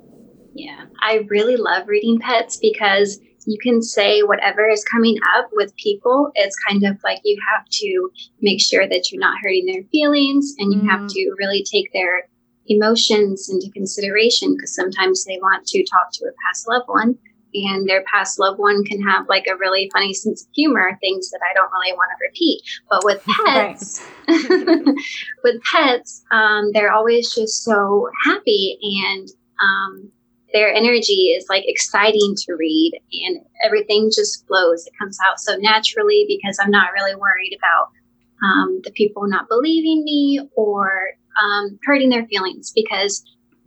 Yeah, 0.55 0.87
I 1.03 1.27
really 1.29 1.57
love 1.57 1.87
reading 1.87 2.19
pets 2.19 2.57
because 2.57 3.21
you 3.47 3.59
can 3.63 3.83
say 3.83 4.23
whatever 4.23 4.69
is 4.69 4.85
coming 4.85 5.19
up 5.37 5.51
with 5.53 5.77
people. 5.77 6.31
It's 6.35 6.57
kind 6.67 6.83
of 6.85 6.97
like 7.05 7.21
you 7.25 7.37
have 7.53 7.67
to 7.71 8.11
make 8.41 8.61
sure 8.61 8.89
that 8.89 9.13
you're 9.13 9.21
not 9.21 9.39
hurting 9.43 9.67
their 9.67 9.83
feelings 9.93 10.55
and 10.59 10.73
you 10.73 10.81
mm. 10.81 10.91
have 10.91 11.07
to 11.07 11.35
really 11.39 11.63
take 11.63 11.93
their 11.93 12.29
emotions 12.69 13.49
into 13.49 13.71
consideration 13.73 14.55
because 14.55 14.75
sometimes 14.75 15.25
they 15.25 15.39
want 15.41 15.67
to 15.67 15.85
talk 15.85 16.13
to 16.13 16.25
a 16.25 16.33
past 16.47 16.69
loved 16.69 16.89
one 16.89 17.19
and 17.55 17.89
their 17.89 18.05
past 18.05 18.39
loved 18.39 18.59
one 18.59 18.85
can 18.85 19.01
have 19.03 19.29
like 19.29 19.47
a 19.51 19.57
really 19.57 19.91
funny 19.93 20.13
sense 20.13 20.43
of 20.43 20.49
humor, 20.55 20.97
things 21.01 21.31
that 21.31 21.41
I 21.49 21.55
don't 21.55 21.71
really 21.73 21.93
want 21.93 22.11
to 22.11 22.27
repeat. 22.27 22.63
But 22.91 23.05
with 23.05 23.25
pets, 23.47 24.07
with 25.45 25.63
pets, 25.63 26.25
um, 26.31 26.73
they're 26.73 26.93
always 26.93 27.35
just 27.35 27.65
so 27.65 28.11
happy 28.25 28.79
and 28.83 29.29
um, 29.61 30.11
their 30.53 30.73
energy 30.73 31.35
is 31.37 31.47
like 31.49 31.65
exciting 31.67 32.35
to 32.37 32.55
read 32.55 33.01
and 33.13 33.41
everything 33.65 34.11
just 34.15 34.47
flows. 34.47 34.87
It 34.87 34.93
comes 34.99 35.19
out 35.27 35.41
so 35.41 35.57
naturally 35.57 36.25
because 36.29 36.59
I'm 36.61 36.71
not 36.71 36.93
really 36.93 37.15
worried 37.15 37.57
about 37.59 37.91
um, 38.43 38.81
the 38.85 38.91
people 38.93 39.27
not 39.27 39.49
believing 39.49 40.05
me 40.05 40.41
or 40.57 41.13
um, 41.43 41.79
hurting 41.85 42.11
their 42.11 42.27
feelings 42.27 42.73
because 42.75 43.25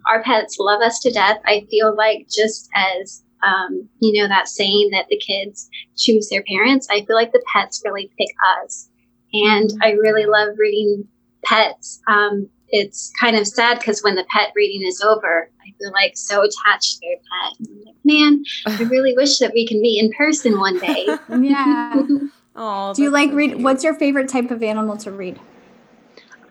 our 0.08 0.23
pets 0.23 0.58
love 0.60 0.82
us 0.82 0.99
to 0.99 1.12
death. 1.12 1.38
I 1.45 1.67
feel 1.69 1.95
like 1.95 2.27
just 2.29 2.69
as 2.75 3.23
um, 3.43 3.88
you 3.99 4.21
know 4.21 4.27
that 4.27 4.47
saying 4.47 4.89
that 4.91 5.08
the 5.10 5.17
kids 5.17 5.69
choose 5.97 6.29
their 6.29 6.43
parents. 6.43 6.88
I 6.89 7.05
feel 7.05 7.15
like 7.15 7.32
the 7.32 7.43
pets 7.53 7.82
really 7.86 8.12
pick 8.17 8.36
us, 8.63 8.89
and 9.34 9.71
I 9.82 9.91
really 9.91 10.25
love 10.25 10.49
reading 10.58 11.08
pets. 11.45 12.01
Um, 12.08 12.49
it's 12.71 13.12
kind 13.19 13.36
of 13.36 13.47
sad 13.47 13.79
because 13.79 14.03
when 14.03 14.15
the 14.15 14.25
pet 14.29 14.51
reading 14.55 14.86
is 14.88 15.01
over, 15.01 15.49
I 15.62 15.73
feel 15.79 15.91
like 15.91 16.15
so 16.15 16.41
attached 16.41 16.95
to 16.95 16.99
their 17.01 17.17
pet. 17.17 17.67
I'm 17.67 17.86
like, 17.86 17.95
man, 18.03 18.43
I 18.67 18.84
really 18.89 19.15
wish 19.15 19.39
that 19.39 19.53
we 19.53 19.65
can 19.65 19.82
meet 19.82 20.03
in 20.03 20.12
person 20.13 20.60
one 20.60 20.79
day. 20.79 21.08
yeah. 21.39 22.03
Oh, 22.62 22.93
do 22.93 23.03
you 23.03 23.10
like 23.10 23.32
read? 23.32 23.63
What's 23.63 23.86
your 23.86 23.93
favorite 23.93 24.27
type 24.27 24.51
of 24.51 24.62
animal 24.62 24.97
to 24.97 25.12
read? 25.12 25.39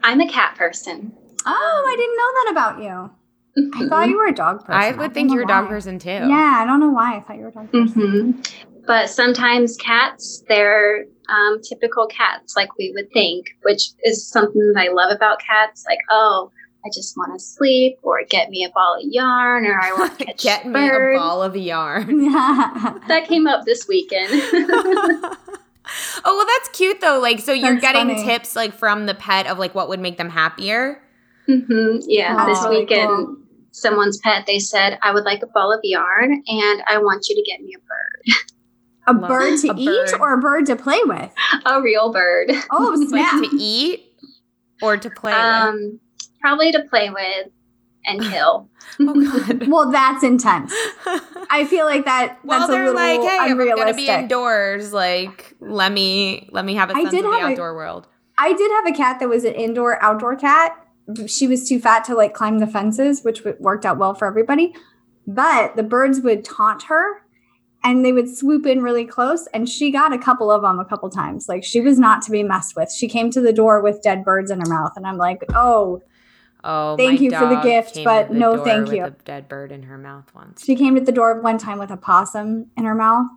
I'm 0.08 0.22
a 0.22 0.28
cat 0.28 0.54
person. 0.56 1.12
Oh, 1.44 1.84
I 1.86 1.96
didn't 1.96 2.16
know 2.16 2.32
that 2.34 2.48
about 2.50 2.82
you. 2.82 3.10
I 3.74 3.88
thought 3.88 4.08
you 4.08 4.16
were 4.16 4.26
a 4.26 4.34
dog 4.34 4.64
person. 4.64 4.72
I 4.72 4.92
would 4.92 5.10
I 5.10 5.12
think 5.12 5.30
you're 5.30 5.42
a 5.42 5.46
dog 5.46 5.64
why. 5.64 5.70
person 5.70 5.98
too. 5.98 6.08
Yeah, 6.08 6.54
I 6.56 6.64
don't 6.64 6.80
know 6.80 6.88
why 6.88 7.16
I 7.16 7.20
thought 7.20 7.36
you 7.36 7.42
were 7.42 7.48
a 7.48 7.52
dog 7.52 7.70
person. 7.70 8.02
Mm-hmm. 8.02 8.80
But 8.86 9.10
sometimes 9.10 9.76
cats, 9.76 10.42
they're 10.48 11.04
um, 11.28 11.60
typical 11.60 12.06
cats, 12.06 12.56
like 12.56 12.70
we 12.78 12.90
would 12.94 13.10
think, 13.12 13.48
which 13.64 13.90
is 14.02 14.26
something 14.26 14.72
that 14.72 14.80
I 14.80 14.88
love 14.90 15.14
about 15.14 15.40
cats. 15.40 15.84
Like, 15.86 15.98
oh, 16.10 16.50
I 16.86 16.88
just 16.94 17.14
want 17.18 17.38
to 17.38 17.44
sleep, 17.44 17.98
or 18.02 18.22
get 18.30 18.48
me 18.48 18.64
a 18.64 18.70
ball 18.70 18.94
of 18.94 19.02
yarn, 19.02 19.66
or 19.66 19.78
I 19.78 19.92
want 19.92 20.18
to 20.20 20.24
catch 20.24 20.42
get 20.42 20.64
a 20.64 20.68
me 20.70 20.88
a 20.88 21.18
ball 21.18 21.42
of 21.42 21.54
yarn. 21.54 22.30
that 23.08 23.26
came 23.28 23.46
up 23.46 23.66
this 23.66 23.86
weekend. 23.86 24.30
oh 26.24 26.37
well, 26.37 26.46
that's 26.46 26.77
cute 26.77 27.01
though. 27.01 27.18
Like, 27.20 27.40
so 27.40 27.53
you're 27.53 27.74
that's 27.74 27.83
getting 27.83 28.09
funny. 28.09 28.24
tips 28.24 28.55
like 28.57 28.72
from 28.72 29.07
the 29.07 29.14
pet 29.14 29.46
of 29.46 29.59
like 29.59 29.74
what 29.74 29.88
would 29.88 30.01
make 30.01 30.18
them 30.18 30.31
happier. 30.31 31.03
Mm-hmm. 31.48 31.98
Yeah, 32.09 32.37
oh, 32.38 32.46
this 32.46 32.68
weekend. 32.68 33.09
Cool 33.09 33.37
someone's 33.79 34.18
pet, 34.18 34.46
they 34.46 34.59
said, 34.59 34.98
I 35.03 35.12
would 35.12 35.24
like 35.24 35.42
a 35.42 35.46
ball 35.46 35.72
of 35.72 35.81
yarn 35.83 36.33
and 36.33 36.83
I 36.87 36.98
want 36.98 37.29
you 37.29 37.37
to 37.37 37.42
get 37.42 37.61
me 37.61 37.74
a 37.77 37.81
bird. 37.81 38.37
A 39.07 39.14
bird 39.14 39.59
to 39.61 39.70
a 39.70 39.74
eat 39.74 40.11
bird. 40.11 40.20
or 40.20 40.35
a 40.35 40.38
bird 40.38 40.66
to 40.66 40.77
play 40.77 41.01
with? 41.05 41.33
A 41.64 41.81
real 41.81 42.12
bird. 42.12 42.53
Oh, 42.70 42.94
snap. 43.09 43.40
like 43.40 43.51
to 43.51 43.57
eat 43.57 44.12
or 44.83 44.98
to 44.98 45.09
play 45.09 45.33
um, 45.33 45.74
with? 45.74 46.01
Probably 46.42 46.72
to 46.72 46.83
play 46.90 47.09
with 47.09 47.48
and 48.08 48.22
kill. 48.32 48.68
oh, 49.00 49.58
well, 49.68 49.90
that's 49.90 50.24
intense. 50.24 50.72
I 51.50 51.66
feel 51.68 51.86
like 51.86 52.04
that. 52.04 52.38
Well, 52.44 52.60
that's 52.60 52.70
they're 52.70 52.84
a 52.84 52.92
little 52.92 53.22
like, 53.22 53.30
hey. 53.30 53.38
I'm 53.40 53.56
gonna 53.58 53.94
be 53.94 54.08
indoors. 54.08 54.92
Like, 54.92 55.54
let 55.60 55.92
me 55.92 56.48
let 56.52 56.64
me 56.64 56.74
have 56.74 56.90
a 56.90 56.94
sense 56.94 57.12
of 57.12 57.22
the 57.22 57.28
outdoor 57.28 57.70
a, 57.70 57.74
world. 57.74 58.08
I 58.36 58.52
did 58.52 58.70
have 58.70 58.86
a 58.86 58.96
cat 58.96 59.20
that 59.20 59.28
was 59.28 59.44
an 59.44 59.54
indoor 59.54 60.02
outdoor 60.02 60.36
cat, 60.36 60.72
she 61.26 61.46
was 61.46 61.68
too 61.68 61.80
fat 61.80 62.04
to 62.04 62.14
like 62.14 62.34
climb 62.34 62.58
the 62.58 62.66
fences, 62.66 63.22
which 63.22 63.42
worked 63.58 63.86
out 63.86 63.98
well 63.98 64.14
for 64.14 64.26
everybody. 64.26 64.74
But 65.26 65.76
the 65.76 65.82
birds 65.82 66.20
would 66.20 66.44
taunt 66.44 66.84
her 66.84 67.22
and 67.84 68.04
they 68.04 68.12
would 68.12 68.34
swoop 68.34 68.66
in 68.66 68.82
really 68.82 69.04
close 69.04 69.46
and 69.54 69.68
she 69.68 69.90
got 69.90 70.12
a 70.12 70.18
couple 70.18 70.50
of 70.50 70.62
them 70.62 70.80
a 70.80 70.84
couple 70.84 71.08
times 71.08 71.48
like 71.48 71.62
she 71.62 71.80
was 71.80 71.96
not 71.96 72.22
to 72.22 72.32
be 72.32 72.42
messed 72.42 72.74
with 72.74 72.90
she 72.90 73.06
came 73.06 73.30
to 73.30 73.40
the 73.40 73.52
door 73.52 73.80
with 73.80 74.02
dead 74.02 74.24
birds 74.24 74.50
in 74.50 74.58
her 74.58 74.66
mouth 74.66 74.90
and 74.96 75.06
i'm 75.06 75.16
like 75.16 75.44
oh 75.54 76.02
oh 76.64 76.96
thank 76.96 77.20
you 77.20 77.30
for 77.30 77.46
the 77.46 77.60
gift 77.62 77.98
but 78.04 78.28
the 78.28 78.34
no 78.34 78.64
thank 78.64 78.90
you 78.90 79.04
a 79.04 79.10
dead 79.10 79.48
bird 79.48 79.72
in 79.72 79.84
her 79.84 79.98
mouth 79.98 80.24
once 80.34 80.64
she 80.64 80.74
came 80.74 80.94
to 80.94 81.00
the 81.00 81.12
door 81.12 81.40
one 81.40 81.58
time 81.58 81.78
with 81.78 81.90
a 81.90 81.96
possum 81.96 82.66
in 82.76 82.84
her 82.84 82.94
mouth 82.94 83.28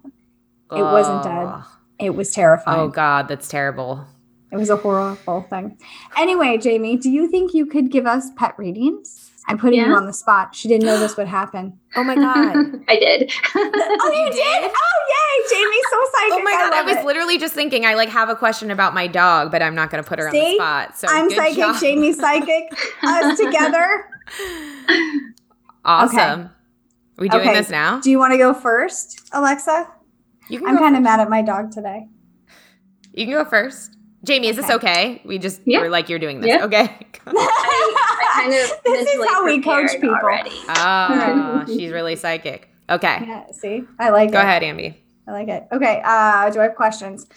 oh. 0.70 0.78
it 0.78 0.84
wasn't 0.84 1.24
dead 1.24 1.48
oh. 1.48 1.78
it 2.00 2.16
was 2.16 2.32
terrifying 2.32 2.80
oh 2.80 2.88
god 2.88 3.28
that's 3.28 3.48
terrible 3.48 4.06
it 4.52 4.58
was 4.58 4.70
a 4.70 4.76
horrible 4.76 5.44
thing. 5.44 5.78
Anyway, 6.18 6.58
Jamie, 6.58 6.98
do 6.98 7.10
you 7.10 7.30
think 7.30 7.54
you 7.54 7.66
could 7.66 7.90
give 7.90 8.06
us 8.06 8.32
pet 8.36 8.54
readings? 8.58 9.31
I'm 9.48 9.58
putting 9.58 9.80
yeah. 9.80 9.88
you 9.88 9.96
on 9.96 10.06
the 10.06 10.14
spot. 10.14 10.56
She 10.56 10.68
didn't 10.68 10.86
know 10.86 11.00
this 11.00 11.18
would 11.18 11.28
happen. 11.28 11.80
Oh 11.96 12.04
my 12.04 12.16
god, 12.16 12.56
I 12.88 12.96
did. 12.96 13.32
oh, 13.56 14.12
you, 14.14 14.32
did? 14.32 14.72
Oh, 14.72 15.00
yay, 15.10 15.56
Jamie! 15.56 15.82
So 15.90 15.98
psychic. 16.14 16.34
Oh 16.34 16.42
my 16.44 16.52
god, 16.52 16.74
I, 16.74 16.80
I 16.80 16.84
was 16.84 16.98
it. 16.98 17.06
literally 17.06 17.38
just 17.38 17.54
thinking. 17.54 17.86
I 17.86 17.96
like 17.96 18.10
have 18.10 18.30
a 18.30 18.36
question 18.36 18.72
about 18.72 18.94
my 18.94 19.08
dog, 19.08 19.52
but 19.52 19.62
I'm 19.62 19.76
not 19.76 19.90
going 19.90 20.04
to 20.04 20.08
put 20.08 20.20
her 20.20 20.30
See? 20.32 20.40
on 20.40 20.44
the 20.44 20.56
spot. 20.56 20.98
So 20.98 21.08
I'm 21.10 21.30
psychic. 21.30 21.58
Job. 21.58 21.80
Jamie's 21.80 22.18
psychic. 22.18 22.72
Us 23.04 23.38
together. 23.44 24.06
Awesome. 25.84 26.18
Okay. 26.18 26.50
Are 26.50 26.52
we 27.18 27.30
doing 27.30 27.50
okay. 27.50 27.58
this 27.58 27.70
now? 27.70 28.00
Do 28.00 28.10
you 28.10 28.20
want 28.20 28.34
to 28.34 28.38
go 28.38 28.54
first, 28.54 29.30
Alexa? 29.34 29.88
You 30.50 30.60
can 30.60 30.68
I'm 30.68 30.78
kind 30.78 30.96
of 30.96 31.02
mad 31.02 31.20
at 31.20 31.30
my 31.30 31.42
dog 31.42 31.72
today. 31.72 32.08
You 33.14 33.26
can 33.26 33.34
go 33.34 33.46
first. 33.46 33.98
Jamie, 34.24 34.48
is 34.48 34.58
okay. 34.58 34.68
this 34.68 34.76
okay? 34.76 35.22
We 35.26 35.40
just 35.40 35.62
yeah. 35.66 35.80
we're 35.80 35.90
like 35.90 36.10
you're 36.10 36.20
doing 36.20 36.42
this. 36.42 36.50
Yeah. 36.50 36.66
Okay. 36.66 36.82
I, 37.26 37.32
I 37.32 38.21
kind 38.42 38.54
of 38.54 38.84
this 38.84 39.08
is 39.08 39.26
how 39.28 39.46
we 39.46 39.62
coach 39.62 39.92
people. 39.94 40.10
Already. 40.10 40.52
Oh, 40.70 41.64
she's 41.68 41.92
really 41.92 42.16
psychic. 42.16 42.70
Okay. 42.90 43.24
Yeah, 43.26 43.52
see? 43.52 43.84
I 44.00 44.10
like 44.10 44.32
Go 44.32 44.40
it. 44.40 44.42
Go 44.42 44.48
ahead, 44.48 44.64
Ambi. 44.64 44.96
I 45.28 45.32
like 45.32 45.48
it. 45.48 45.68
Okay. 45.72 46.02
Uh, 46.04 46.50
do 46.50 46.60
I 46.60 46.64
have 46.64 46.76
questions? 46.76 47.28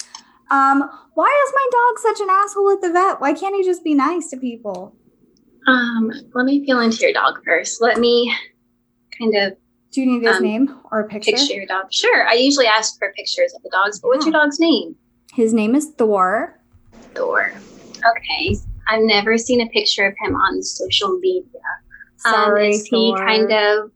Um, 0.51 0.89
why 1.15 1.45
is 1.47 1.53
my 1.55 1.69
dog 1.73 1.99
such 2.01 2.21
an 2.21 2.29
asshole 2.31 2.71
at 2.73 2.81
the 2.81 2.91
vet? 2.93 3.21
Why 3.21 3.33
can't 3.33 3.55
he 3.55 3.65
just 3.65 3.85
be 3.85 3.95
nice 3.95 4.29
to 4.31 4.37
people? 4.37 4.97
Um, 5.67 6.11
let 6.35 6.45
me 6.45 6.65
feel 6.65 6.81
into 6.81 6.99
your 6.99 7.13
dog 7.13 7.43
first. 7.45 7.81
Let 7.81 7.99
me 7.99 8.35
kind 9.19 9.35
of 9.37 9.57
do 9.93 10.01
you 10.01 10.07
need 10.07 10.27
his 10.27 10.39
um, 10.39 10.43
name 10.43 10.81
or 10.91 11.01
a 11.01 11.09
picture? 11.09 11.33
Picture 11.33 11.55
your 11.55 11.67
dog. 11.67 11.93
Sure. 11.93 12.27
I 12.29 12.35
usually 12.35 12.67
ask 12.67 12.99
for 12.99 13.13
pictures 13.13 13.55
of 13.55 13.63
the 13.63 13.71
dogs, 13.71 14.01
but 14.01 14.09
yeah. 14.09 14.15
what's 14.15 14.27
your 14.27 14.33
dog's 14.33 14.59
name? 14.59 14.97
His 15.33 15.55
name 15.55 15.77
is 15.77 15.91
Thor. 15.97 16.61
Thor. 17.15 17.53
Okay. 18.17 18.57
I've 18.89 19.03
never 19.03 19.39
seen 19.39 19.61
a 19.61 19.69
picture 19.69 20.07
of 20.07 20.15
him 20.23 20.35
on 20.35 20.63
social 20.63 21.19
media. 21.19 21.61
Um, 22.27 22.33
Sorry, 22.33 22.67
um, 22.67 22.71
is 22.73 22.87
he 22.87 23.11
Thor. 23.11 23.19
kind 23.19 23.53
of 23.53 23.91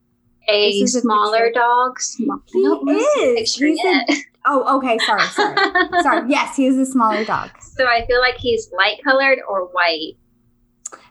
a 0.49 0.87
smaller 0.87 1.47
a 1.47 1.53
dog? 1.53 2.01
Small, 2.01 2.41
he 2.47 2.59
is. 2.59 3.55
He's 3.55 3.85
a, 3.85 4.01
oh, 4.47 4.79
okay. 4.79 4.99
Sorry, 4.99 5.23
sorry, 5.23 5.57
sorry. 6.03 6.31
Yes, 6.31 6.57
he 6.57 6.67
is 6.67 6.79
a 6.79 6.87
smaller 6.87 7.25
dog. 7.25 7.51
So 7.61 7.87
I 7.87 8.07
feel 8.07 8.21
like 8.21 8.37
he's 8.37 8.71
light 8.73 9.03
colored 9.05 9.39
or 9.49 9.67
white. 9.67 10.15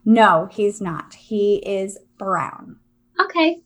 No, 0.05 0.47
he's 0.51 0.81
not. 0.81 1.13
He 1.13 1.57
is 1.57 1.97
brown. 2.17 2.77
Okay. 3.19 3.61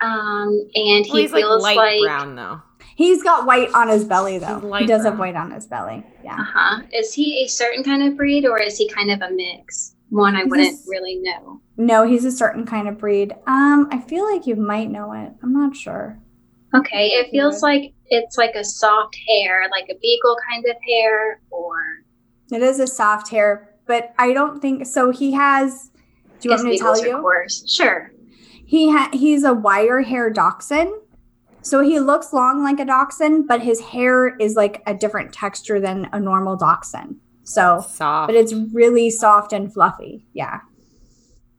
Um, 0.00 0.68
and 0.74 1.04
he 1.04 1.26
well, 1.26 1.28
feels 1.28 1.62
like, 1.62 1.76
like 1.76 2.00
brown 2.00 2.34
though. 2.34 2.62
He's 3.00 3.22
got 3.22 3.46
white 3.46 3.72
on 3.72 3.88
his 3.88 4.04
belly 4.04 4.36
though. 4.36 4.60
He 4.76 4.84
does 4.84 5.00
brown. 5.00 5.12
have 5.12 5.18
white 5.18 5.34
on 5.34 5.52
his 5.52 5.66
belly. 5.66 6.04
Yeah. 6.22 6.34
Uh 6.34 6.44
huh. 6.44 6.82
Is 6.92 7.14
he 7.14 7.42
a 7.42 7.48
certain 7.48 7.82
kind 7.82 8.02
of 8.02 8.14
breed 8.14 8.44
or 8.44 8.60
is 8.60 8.76
he 8.76 8.90
kind 8.90 9.10
of 9.10 9.22
a 9.22 9.30
mix? 9.30 9.94
One 10.10 10.36
I 10.36 10.42
he's 10.42 10.50
wouldn't 10.50 10.80
a, 10.80 10.82
really 10.86 11.16
know. 11.16 11.62
No, 11.78 12.06
he's 12.06 12.26
a 12.26 12.30
certain 12.30 12.66
kind 12.66 12.88
of 12.88 12.98
breed. 12.98 13.32
Um, 13.46 13.88
I 13.90 14.00
feel 14.00 14.30
like 14.30 14.46
you 14.46 14.54
might 14.54 14.90
know 14.90 15.14
it. 15.14 15.32
I'm 15.42 15.54
not 15.54 15.74
sure. 15.74 16.20
Okay, 16.74 17.06
it 17.12 17.30
feels 17.30 17.62
like 17.62 17.94
it's 18.08 18.36
like 18.36 18.54
a 18.54 18.64
soft 18.64 19.16
hair, 19.26 19.66
like 19.70 19.88
a 19.88 19.98
beagle 19.98 20.36
kind 20.50 20.66
of 20.66 20.76
hair, 20.86 21.40
or 21.48 21.74
it 22.52 22.60
is 22.60 22.80
a 22.80 22.86
soft 22.86 23.30
hair, 23.30 23.76
but 23.86 24.12
I 24.18 24.34
don't 24.34 24.60
think 24.60 24.84
so. 24.84 25.10
He 25.10 25.32
has. 25.32 25.90
Do 26.40 26.50
you 26.50 26.54
want 26.54 26.64
me 26.64 26.76
to 26.76 26.82
tell 26.82 27.02
you? 27.02 27.16
Of 27.16 27.22
course, 27.22 27.64
sure. 27.66 28.12
He 28.66 28.92
ha- 28.92 29.08
he's 29.14 29.42
a 29.42 29.54
wire 29.54 30.02
hair 30.02 30.28
dachshund. 30.28 30.92
So 31.62 31.82
he 31.82 32.00
looks 32.00 32.32
long 32.32 32.62
like 32.62 32.80
a 32.80 32.84
dachshund, 32.84 33.46
but 33.46 33.60
his 33.60 33.80
hair 33.80 34.36
is 34.36 34.54
like 34.54 34.82
a 34.86 34.94
different 34.94 35.32
texture 35.32 35.80
than 35.80 36.08
a 36.12 36.20
normal 36.20 36.56
dachshund. 36.56 37.20
So 37.44 37.84
soft. 37.86 38.28
But 38.28 38.36
it's 38.36 38.54
really 38.72 39.10
soft 39.10 39.52
and 39.52 39.72
fluffy. 39.72 40.26
Yeah. 40.32 40.60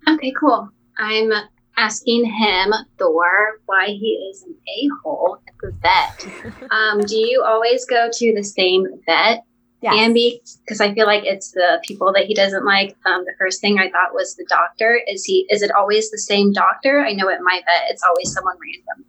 Okay, 0.07 0.33
cool. 0.39 0.69
I'm 0.97 1.31
asking 1.77 2.25
him, 2.25 2.73
Thor, 2.97 3.59
why 3.65 3.87
he 3.87 4.29
is 4.31 4.43
an 4.43 4.55
a 4.67 4.89
hole 5.03 5.37
at 5.47 5.53
the 5.61 5.71
vet. 5.81 6.71
um, 6.71 7.01
do 7.01 7.17
you 7.17 7.43
always 7.43 7.85
go 7.85 8.09
to 8.11 8.33
the 8.33 8.43
same 8.43 8.87
vet? 9.05 9.43
Yes. 9.81 9.95
Ambi, 9.95 10.39
because 10.63 10.79
I 10.79 10.93
feel 10.93 11.07
like 11.07 11.23
it's 11.25 11.51
the 11.51 11.81
people 11.83 12.13
that 12.13 12.25
he 12.25 12.35
doesn't 12.35 12.65
like. 12.65 12.95
Um, 13.07 13.25
the 13.25 13.33
first 13.39 13.61
thing 13.61 13.79
I 13.79 13.89
thought 13.89 14.13
was 14.13 14.35
the 14.35 14.45
doctor. 14.47 15.01
Is 15.07 15.25
he? 15.25 15.47
Is 15.49 15.63
it 15.63 15.71
always 15.71 16.11
the 16.11 16.19
same 16.19 16.53
doctor? 16.53 17.03
I 17.03 17.13
know 17.13 17.29
at 17.29 17.41
my 17.41 17.61
vet, 17.65 17.89
it's 17.89 18.03
always 18.03 18.31
someone 18.31 18.57
random. 18.61 19.05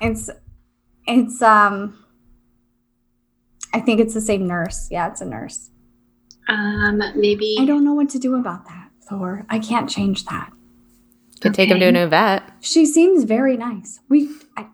It's 0.00 0.30
It's 1.06 1.42
um 1.42 2.04
I 3.72 3.80
think 3.80 4.00
it's 4.00 4.14
the 4.14 4.20
same 4.20 4.46
nurse. 4.46 4.88
Yeah, 4.90 5.08
it's 5.08 5.20
a 5.20 5.26
nurse. 5.26 5.70
Um, 6.48 7.02
maybe 7.16 7.56
I 7.58 7.66
don't 7.66 7.84
know 7.84 7.92
what 7.92 8.08
to 8.10 8.18
do 8.18 8.34
about 8.34 8.66
that, 8.66 8.90
Thor. 9.08 9.44
I 9.50 9.58
can't 9.58 9.88
change 9.88 10.24
that. 10.26 10.52
Could 11.40 11.54
take 11.54 11.68
him 11.68 11.78
to 11.80 11.86
a 11.86 11.92
new 11.92 12.06
vet. 12.06 12.42
She 12.60 12.86
seems 12.86 13.24
very 13.24 13.56
nice. 13.56 14.00
We 14.08 14.30
I, 14.56 14.68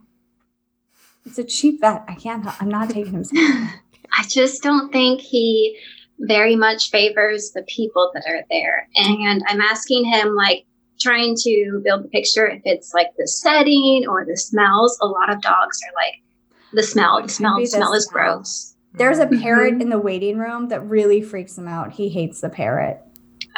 it's 1.26 1.38
a 1.38 1.44
cheap 1.44 1.80
vet. 1.80 2.04
I 2.08 2.14
can't 2.14 2.46
I'm 2.62 2.68
not 2.68 2.90
taking 2.90 3.12
him. 3.12 3.24
I 4.16 4.24
just 4.28 4.62
don't 4.62 4.92
think 4.92 5.20
he 5.20 5.76
very 6.18 6.56
much 6.56 6.90
favors 6.90 7.50
the 7.50 7.62
people 7.62 8.10
that 8.14 8.24
are 8.28 8.44
there. 8.50 8.88
And 8.96 9.42
I'm 9.48 9.60
asking 9.60 10.04
him, 10.04 10.34
like, 10.34 10.66
trying 11.04 11.34
to 11.36 11.80
build 11.84 12.02
the 12.04 12.08
picture 12.08 12.46
if 12.46 12.62
it's 12.64 12.94
like 12.94 13.08
the 13.18 13.28
setting 13.28 14.06
or 14.08 14.24
the 14.24 14.36
smells. 14.36 14.98
A 15.02 15.06
lot 15.06 15.30
of 15.30 15.40
dogs 15.42 15.78
are 15.86 15.94
like, 15.94 16.14
the 16.72 16.82
smell, 16.82 17.22
the 17.22 17.28
smell, 17.28 17.58
the 17.58 17.66
smell 17.66 17.92
is 17.92 18.06
gross. 18.06 18.74
There's 18.94 19.18
a 19.18 19.26
parrot 19.26 19.74
Mhm. 19.74 19.82
in 19.82 19.88
the 19.90 19.98
waiting 19.98 20.38
room 20.38 20.68
that 20.68 20.80
really 20.88 21.20
freaks 21.20 21.58
him 21.58 21.68
out. 21.68 21.92
He 21.92 22.08
hates 22.08 22.40
the 22.40 22.48
parrot. 22.48 23.00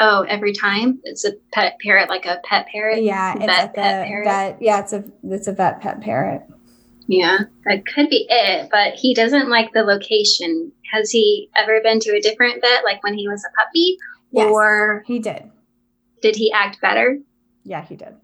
Oh, 0.00 0.22
every 0.28 0.52
time 0.52 0.98
it's 1.04 1.24
a 1.24 1.32
pet 1.52 1.76
parrot, 1.82 2.10
like 2.10 2.26
a 2.26 2.40
pet 2.44 2.66
parrot. 2.70 3.02
Yeah, 3.02 3.34
it's 3.36 3.46
Vet 3.46 3.74
pet 3.74 4.06
parrot? 4.06 4.24
vet. 4.26 4.58
Yeah, 4.60 4.80
it's 4.80 4.92
a 4.92 5.04
it's 5.24 5.46
a 5.46 5.52
vet 5.52 5.80
pet 5.80 6.00
parrot. 6.02 6.42
Yeah, 7.06 7.38
that 7.64 7.86
could 7.86 8.10
be 8.10 8.26
it. 8.28 8.68
But 8.70 8.94
he 8.94 9.14
doesn't 9.14 9.48
like 9.48 9.72
the 9.72 9.84
location. 9.84 10.72
Has 10.92 11.10
he 11.10 11.48
ever 11.56 11.80
been 11.82 12.00
to 12.00 12.10
a 12.16 12.20
different 12.20 12.60
vet, 12.60 12.84
like 12.84 13.02
when 13.04 13.14
he 13.14 13.28
was 13.28 13.42
a 13.44 13.52
puppy, 13.62 13.96
Yes, 14.32 14.50
or 14.50 15.04
he 15.06 15.18
did. 15.18 15.50
did 16.20 16.36
he 16.36 16.50
act 16.52 16.80
better? 16.82 17.18
Yeah, 17.66 17.84
he 17.84 17.96
did. 17.96 18.14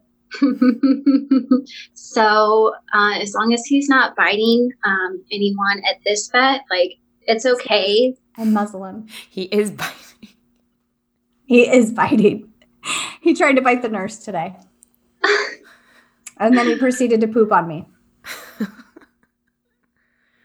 so 1.94 2.74
uh, 2.94 3.18
as 3.20 3.34
long 3.34 3.52
as 3.52 3.66
he's 3.66 3.88
not 3.88 4.16
biting 4.16 4.72
um, 4.84 5.22
anyone 5.30 5.82
at 5.88 5.96
this 6.06 6.30
vet, 6.30 6.62
like 6.70 6.92
it's 7.22 7.44
okay. 7.44 8.16
And 8.38 8.54
muzzle 8.54 8.84
him. 8.84 9.08
He 9.28 9.42
is 9.44 9.70
biting. 9.72 10.28
He 11.44 11.68
is 11.68 11.90
biting. 11.90 12.52
He 13.20 13.34
tried 13.34 13.54
to 13.54 13.62
bite 13.62 13.82
the 13.82 13.88
nurse 13.88 14.18
today. 14.18 14.56
and 16.38 16.56
then 16.56 16.66
he 16.66 16.76
proceeded 16.76 17.20
to 17.20 17.28
poop 17.28 17.52
on 17.52 17.68
me. 17.68 17.88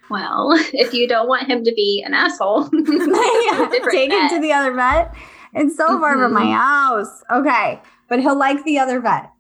Well, 0.10 0.54
if 0.74 0.94
you 0.94 1.06
don't 1.06 1.28
want 1.28 1.50
him 1.50 1.66
to 1.66 1.74
be 1.74 2.02
an 2.06 2.14
asshole, 2.14 2.70
yeah, 2.72 3.68
different 3.70 3.92
take 3.92 4.10
him 4.10 4.30
to 4.30 4.40
the 4.40 4.54
other 4.54 4.74
vet. 4.74 5.14
It's 5.54 5.76
so 5.76 6.00
far 6.00 6.16
from 6.18 6.34
my 6.34 6.50
house. 6.50 7.24
Okay. 7.30 7.82
But 8.10 8.20
he'll 8.22 8.38
like 8.38 8.64
the 8.64 8.80
other 8.80 9.00
vet. 9.00 9.32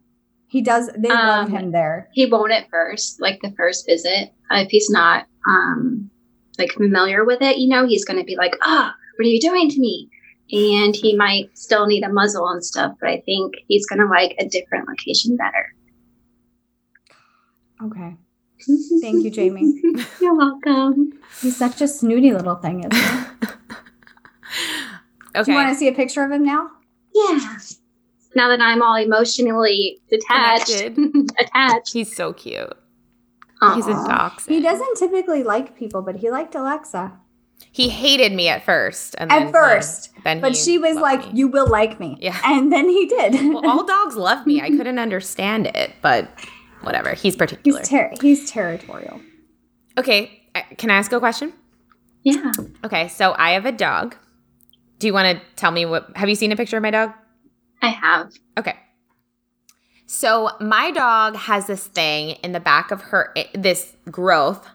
He 0.47 0.61
does 0.61 0.89
they 0.97 1.09
love 1.09 1.47
Um, 1.47 1.51
him 1.51 1.71
there. 1.71 2.09
he 2.13 2.25
won't 2.25 2.51
at 2.53 2.69
first, 2.69 3.19
like 3.21 3.39
the 3.41 3.51
first 3.57 3.85
visit. 3.85 4.33
Uh, 4.49 4.59
if 4.61 4.69
he's 4.69 4.89
not 4.89 5.25
um, 5.47 6.09
like 6.57 6.71
familiar 6.73 7.25
with 7.25 7.41
it, 7.41 7.57
you 7.57 7.67
know, 7.69 7.85
he's 7.85 8.05
going 8.05 8.17
to 8.19 8.25
be 8.25 8.35
like, 8.37 8.53
"Ah, 8.63 8.93
what 9.17 9.25
are 9.25 9.29
you 9.29 9.39
doing 9.41 9.69
to 9.69 9.79
me?" 9.79 10.09
And 10.51 10.95
he 10.95 11.15
might 11.17 11.57
still 11.57 11.85
need 11.87 12.03
a 12.03 12.09
muzzle 12.09 12.47
and 12.47 12.63
stuff, 12.63 12.95
but 13.01 13.09
I 13.09 13.21
think 13.25 13.55
he's 13.67 13.85
going 13.85 13.99
to 13.99 14.05
like 14.07 14.35
a 14.39 14.45
different 14.47 14.87
location 14.87 15.35
better. 15.35 15.73
Okay. 17.83 18.15
Thank 19.01 19.23
you, 19.25 19.29
Jamie. 19.29 19.81
You're 20.21 20.33
welcome. 20.35 21.13
He's 21.41 21.57
such 21.57 21.81
a 21.81 21.87
snooty 21.87 22.31
little 22.33 22.55
thing, 22.55 22.79
isn't 22.79 22.93
he? 22.95 23.47
Okay. 25.35 25.43
Do 25.43 25.51
you 25.51 25.57
want 25.57 25.69
to 25.69 25.75
see 25.75 25.87
a 25.89 25.93
picture 25.93 26.23
of 26.23 26.31
him 26.31 26.43
now? 26.43 26.69
Yeah. 27.13 27.57
Now 28.35 28.49
that 28.49 28.61
I'm 28.61 28.81
all 28.81 28.95
emotionally 28.95 29.99
detached, 30.09 30.69
attached. 31.39 31.93
He's 31.93 32.15
so 32.15 32.33
cute. 32.33 32.73
He's 33.75 33.87
a 33.87 33.93
dachshund. 33.93 34.55
He 34.55 34.61
doesn't 34.61 34.97
typically 34.97 35.43
like 35.43 35.75
people, 35.75 36.01
but 36.03 36.17
he 36.17 36.29
liked 36.29 36.53
Alexa. 36.53 37.13
He 37.71 37.89
hated 37.89 38.33
me 38.33 38.47
at 38.49 38.63
first. 38.63 39.15
And 39.17 39.31
At 39.31 39.39
then- 39.45 39.51
first, 39.53 40.11
then 40.23 40.41
But 40.41 40.55
she 40.55 40.77
was 40.77 40.95
like, 40.97 41.33
me. 41.33 41.39
You 41.39 41.47
will 41.47 41.65
like 41.67 41.99
me. 41.99 42.17
Yeah. 42.19 42.39
And 42.45 42.71
then 42.71 42.87
he 42.87 43.07
did. 43.07 43.33
Well, 43.53 43.67
all 43.67 43.83
dogs 43.95 44.15
love 44.15 44.45
me. 44.45 44.61
I 44.61 44.69
couldn't 44.69 44.99
understand 44.99 45.65
it, 45.67 45.93
but 46.03 46.29
whatever. 46.81 47.13
He's 47.15 47.35
particular. 47.35 47.79
he's, 47.79 47.89
ter- 47.89 48.11
he's 48.21 48.51
territorial. 48.51 49.19
okay. 49.97 50.43
Can 50.77 50.91
I 50.91 50.95
ask 50.97 51.11
a 51.11 51.19
question? 51.19 51.53
Yeah. 52.23 52.51
Okay. 52.83 53.07
So 53.07 53.33
I 53.39 53.51
have 53.51 53.65
a 53.65 53.71
dog. 53.71 54.15
Do 54.99 55.07
you 55.07 55.13
want 55.13 55.37
to 55.39 55.43
tell 55.55 55.71
me 55.71 55.85
what? 55.85 56.11
Have 56.15 56.29
you 56.29 56.35
seen 56.35 56.51
a 56.51 56.55
picture 56.55 56.77
of 56.77 56.83
my 56.83 56.91
dog? 56.91 57.11
I 57.81 57.89
have. 57.89 58.33
Okay. 58.57 58.75
So 60.05 60.49
my 60.59 60.91
dog 60.91 61.35
has 61.35 61.67
this 61.67 61.85
thing 61.85 62.37
in 62.43 62.53
the 62.53 62.59
back 62.59 62.91
of 62.91 63.01
her, 63.01 63.33
eh, 63.35 63.45
this 63.53 63.95
growth 64.09 64.67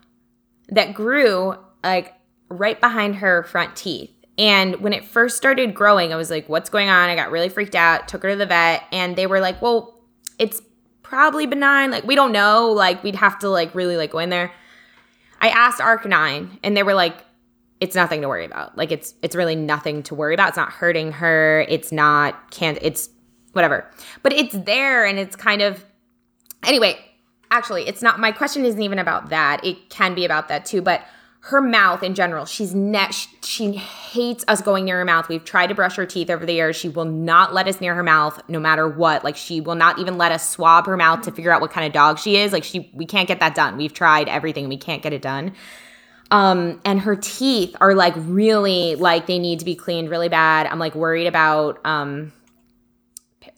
that 0.68 0.94
grew 0.94 1.56
like 1.82 2.14
right 2.48 2.80
behind 2.80 3.16
her 3.16 3.42
front 3.42 3.76
teeth. 3.76 4.10
And 4.38 4.76
when 4.76 4.92
it 4.92 5.04
first 5.04 5.36
started 5.36 5.74
growing, 5.74 6.12
I 6.12 6.16
was 6.16 6.30
like, 6.30 6.48
what's 6.48 6.70
going 6.70 6.88
on? 6.88 7.08
I 7.08 7.14
got 7.16 7.30
really 7.30 7.48
freaked 7.48 7.74
out, 7.74 8.08
took 8.08 8.22
her 8.22 8.30
to 8.30 8.36
the 8.36 8.46
vet, 8.46 8.84
and 8.92 9.16
they 9.16 9.26
were 9.26 9.40
like, 9.40 9.60
well, 9.60 10.00
it's 10.38 10.62
probably 11.02 11.46
benign. 11.46 11.90
Like, 11.90 12.04
we 12.04 12.14
don't 12.14 12.32
know. 12.32 12.70
Like, 12.70 13.02
we'd 13.02 13.16
have 13.16 13.38
to 13.40 13.48
like 13.48 13.74
really 13.74 13.96
like 13.96 14.12
go 14.12 14.18
in 14.18 14.30
there. 14.30 14.52
I 15.40 15.48
asked 15.48 15.80
Arc 15.80 16.06
Nine, 16.06 16.58
and 16.62 16.76
they 16.76 16.82
were 16.82 16.94
like, 16.94 17.16
it's 17.82 17.96
nothing 17.96 18.22
to 18.22 18.28
worry 18.28 18.44
about. 18.44 18.78
Like 18.78 18.92
it's 18.92 19.12
it's 19.22 19.34
really 19.34 19.56
nothing 19.56 20.04
to 20.04 20.14
worry 20.14 20.34
about. 20.34 20.50
It's 20.50 20.56
not 20.56 20.70
hurting 20.70 21.10
her. 21.10 21.66
It's 21.68 21.90
not 21.90 22.52
can't 22.52 22.78
it's 22.80 23.10
whatever. 23.54 23.90
But 24.22 24.32
it's 24.32 24.54
there 24.56 25.04
and 25.04 25.18
it's 25.18 25.34
kind 25.34 25.60
of 25.60 25.84
anyway, 26.62 26.96
actually, 27.50 27.88
it's 27.88 28.00
not 28.00 28.20
my 28.20 28.30
question 28.30 28.64
isn't 28.64 28.80
even 28.80 29.00
about 29.00 29.30
that. 29.30 29.64
It 29.64 29.90
can 29.90 30.14
be 30.14 30.24
about 30.24 30.46
that 30.46 30.64
too, 30.64 30.80
but 30.80 31.02
her 31.46 31.60
mouth 31.60 32.04
in 32.04 32.14
general, 32.14 32.44
she's 32.44 32.72
net 32.72 33.12
she, 33.14 33.28
she 33.42 33.72
hates 33.72 34.44
us 34.46 34.62
going 34.62 34.84
near 34.84 34.98
her 34.98 35.04
mouth. 35.04 35.28
We've 35.28 35.44
tried 35.44 35.66
to 35.66 35.74
brush 35.74 35.96
her 35.96 36.06
teeth 36.06 36.30
over 36.30 36.46
the 36.46 36.52
years. 36.52 36.76
She 36.76 36.88
will 36.88 37.04
not 37.04 37.52
let 37.52 37.66
us 37.66 37.80
near 37.80 37.96
her 37.96 38.04
mouth 38.04 38.40
no 38.46 38.60
matter 38.60 38.88
what. 38.88 39.24
Like 39.24 39.34
she 39.34 39.60
will 39.60 39.74
not 39.74 39.98
even 39.98 40.16
let 40.18 40.30
us 40.30 40.48
swab 40.48 40.86
her 40.86 40.96
mouth 40.96 41.22
to 41.22 41.32
figure 41.32 41.50
out 41.50 41.60
what 41.60 41.72
kind 41.72 41.84
of 41.84 41.92
dog 41.92 42.20
she 42.20 42.36
is. 42.36 42.52
Like 42.52 42.62
she 42.62 42.92
we 42.94 43.06
can't 43.06 43.26
get 43.26 43.40
that 43.40 43.56
done. 43.56 43.76
We've 43.76 43.92
tried 43.92 44.28
everything. 44.28 44.68
We 44.68 44.76
can't 44.76 45.02
get 45.02 45.12
it 45.12 45.20
done 45.20 45.54
um 46.32 46.80
and 46.84 46.98
her 46.98 47.14
teeth 47.14 47.76
are 47.80 47.94
like 47.94 48.14
really 48.16 48.96
like 48.96 49.26
they 49.26 49.38
need 49.38 49.60
to 49.60 49.64
be 49.64 49.76
cleaned 49.76 50.10
really 50.10 50.30
bad. 50.30 50.66
I'm 50.66 50.80
like 50.80 50.96
worried 50.96 51.28
about 51.28 51.78
um 51.84 52.32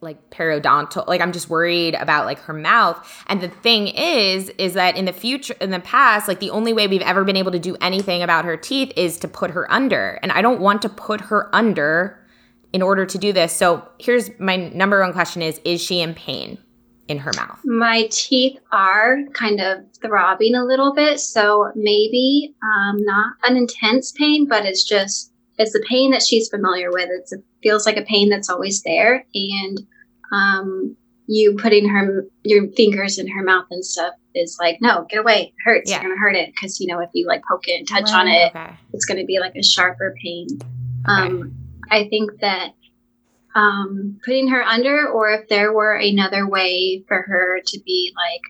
like 0.01 0.29
periodontal 0.29 1.07
like 1.07 1.23
i'm 1.23 1.33
just 1.33 1.49
worried 1.49 1.95
about 1.95 2.27
like 2.27 2.39
her 2.41 2.53
mouth. 2.53 3.25
And 3.29 3.41
the 3.41 3.49
thing 3.49 3.89
is 3.89 4.51
is 4.59 4.75
that 4.75 4.99
in 4.99 5.07
the 5.07 5.15
future 5.15 5.55
in 5.63 5.71
the 5.71 5.81
past 5.81 6.29
like 6.29 6.41
the 6.41 6.51
only 6.51 6.75
way 6.75 6.87
we've 6.87 7.01
ever 7.01 7.25
been 7.25 7.37
able 7.37 7.53
to 7.53 7.59
do 7.59 7.75
anything 7.81 8.23
about 8.23 8.45
her 8.45 8.57
teeth 8.57 8.93
is 8.97 9.17
to 9.21 9.29
put 9.29 9.53
her 9.53 9.71
under. 9.73 10.19
And 10.23 10.31
i 10.33 10.43
don't 10.43 10.61
want 10.61 10.83
to 10.83 10.91
put 10.91 11.23
her 11.23 11.49
under 11.55 12.21
in 12.75 12.83
order 12.83 13.07
to 13.07 13.19
do 13.19 13.33
this. 13.33 13.53
So 13.53 13.89
here's 13.99 14.37
my 14.41 14.57
number 14.57 15.01
one 15.01 15.13
question 15.13 15.41
is 15.43 15.61
is 15.65 15.81
she 15.81 16.01
in 16.01 16.13
pain 16.13 16.59
in 17.09 17.19
her 17.19 17.33
mouth 17.37 17.59
My 17.65 18.09
teeth 18.11 18.59
are 18.73 19.19
kind 19.33 19.61
of 19.61 19.85
throbbing 20.01 20.55
a 20.55 20.65
little 20.65 20.95
bit, 20.95 21.21
so 21.21 21.71
maybe 21.75 22.55
um, 22.63 23.05
not 23.05 23.35
an 23.45 23.57
intense 23.57 24.13
pain, 24.13 24.47
but 24.49 24.65
it's 24.65 24.85
just 24.85 25.33
it's 25.59 25.73
the 25.73 25.85
pain 25.89 26.11
that 26.11 26.23
she's 26.23 26.49
familiar 26.49 26.91
with. 26.91 27.09
It's, 27.11 27.33
it 27.33 27.45
feels 27.63 27.87
like 27.87 27.97
a 27.97 28.03
pain 28.03 28.29
that's 28.29 28.51
always 28.51 28.83
there, 28.83 29.25
and 29.35 29.81
um, 30.33 30.97
you 31.27 31.55
putting 31.57 31.89
her 31.89 32.27
your 32.43 32.69
fingers 32.73 33.19
in 33.19 33.29
her 33.29 33.43
mouth 33.43 33.67
and 33.71 33.85
stuff 33.85 34.15
is 34.35 34.57
like, 34.61 34.79
no, 34.81 35.07
get 35.09 35.21
away, 35.21 35.43
it 35.43 35.53
hurts. 35.65 35.91
Yeah. 35.91 36.01
You're 36.01 36.11
gonna 36.11 36.21
hurt 36.21 36.37
it 36.37 36.53
because 36.55 36.81
you 36.81 36.87
know 36.87 37.01
if 37.01 37.11
you 37.13 37.27
like 37.27 37.43
poke 37.49 37.69
it 37.69 37.79
and 37.79 37.89
touch 37.89 38.11
on 38.11 38.29
it, 38.29 38.55
okay 38.55 38.75
it's 38.95 39.05
going 39.05 39.19
to 39.19 39.27
be 39.27 39.41
like 39.41 39.55
a 39.57 39.63
sharper 39.63 40.15
pain. 40.23 40.47
Um, 41.07 41.53
I 41.91 42.09
think 42.09 42.41
that 42.41 42.71
um, 43.55 44.19
putting 44.25 44.49
her 44.49 44.63
under, 44.63 45.09
or 45.09 45.31
if 45.31 45.49
there 45.49 45.73
were 45.73 45.95
another 45.95 46.49
way 46.49 47.05
for 47.07 47.23
her 47.23 47.61
to 47.65 47.81
be 47.85 48.13
like 48.17 48.43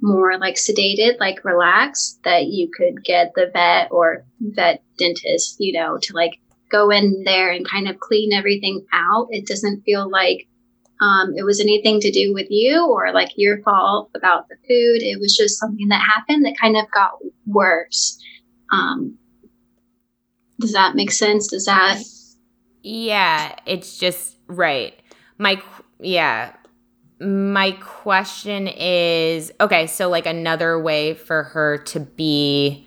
more 0.00 0.38
like 0.38 0.54
sedated, 0.54 1.18
like 1.20 1.44
relaxed, 1.44 2.20
that 2.24 2.46
you 2.46 2.70
could 2.76 3.04
get 3.04 3.32
the 3.34 3.50
vet 3.52 3.88
or 3.90 4.24
vet 4.40 4.82
dentist, 4.96 5.56
you 5.58 5.72
know, 5.72 5.98
to 5.98 6.14
like 6.14 6.40
go 6.70 6.90
in 6.90 7.24
there 7.24 7.50
and 7.50 7.68
kind 7.68 7.88
of 7.88 8.00
clean 8.00 8.32
everything 8.32 8.86
out. 8.92 9.28
It 9.30 9.46
doesn't 9.46 9.82
feel 9.82 10.08
like 10.08 10.46
um, 11.00 11.34
it 11.36 11.44
was 11.44 11.60
anything 11.60 12.00
to 12.00 12.10
do 12.10 12.32
with 12.34 12.46
you 12.50 12.86
or 12.86 13.12
like 13.12 13.30
your 13.36 13.62
fault 13.62 14.10
about 14.14 14.48
the 14.48 14.56
food. 14.56 15.02
It 15.02 15.20
was 15.20 15.36
just 15.36 15.58
something 15.58 15.88
that 15.88 16.02
happened 16.02 16.44
that 16.44 16.58
kind 16.60 16.76
of 16.76 16.90
got 16.90 17.18
worse. 17.46 18.18
Um, 18.72 19.18
does 20.60 20.72
that 20.72 20.96
make 20.96 21.12
sense? 21.12 21.48
Does 21.48 21.66
that? 21.66 22.02
Yeah, 22.82 23.54
it's 23.66 23.98
just 23.98 24.37
right. 24.48 24.98
My 25.38 25.62
yeah. 26.00 26.54
My 27.20 27.72
question 27.80 28.68
is 28.68 29.50
okay, 29.60 29.86
so 29.88 30.08
like 30.08 30.26
another 30.26 30.80
way 30.80 31.14
for 31.14 31.42
her 31.44 31.78
to 31.78 32.00
be 32.00 32.86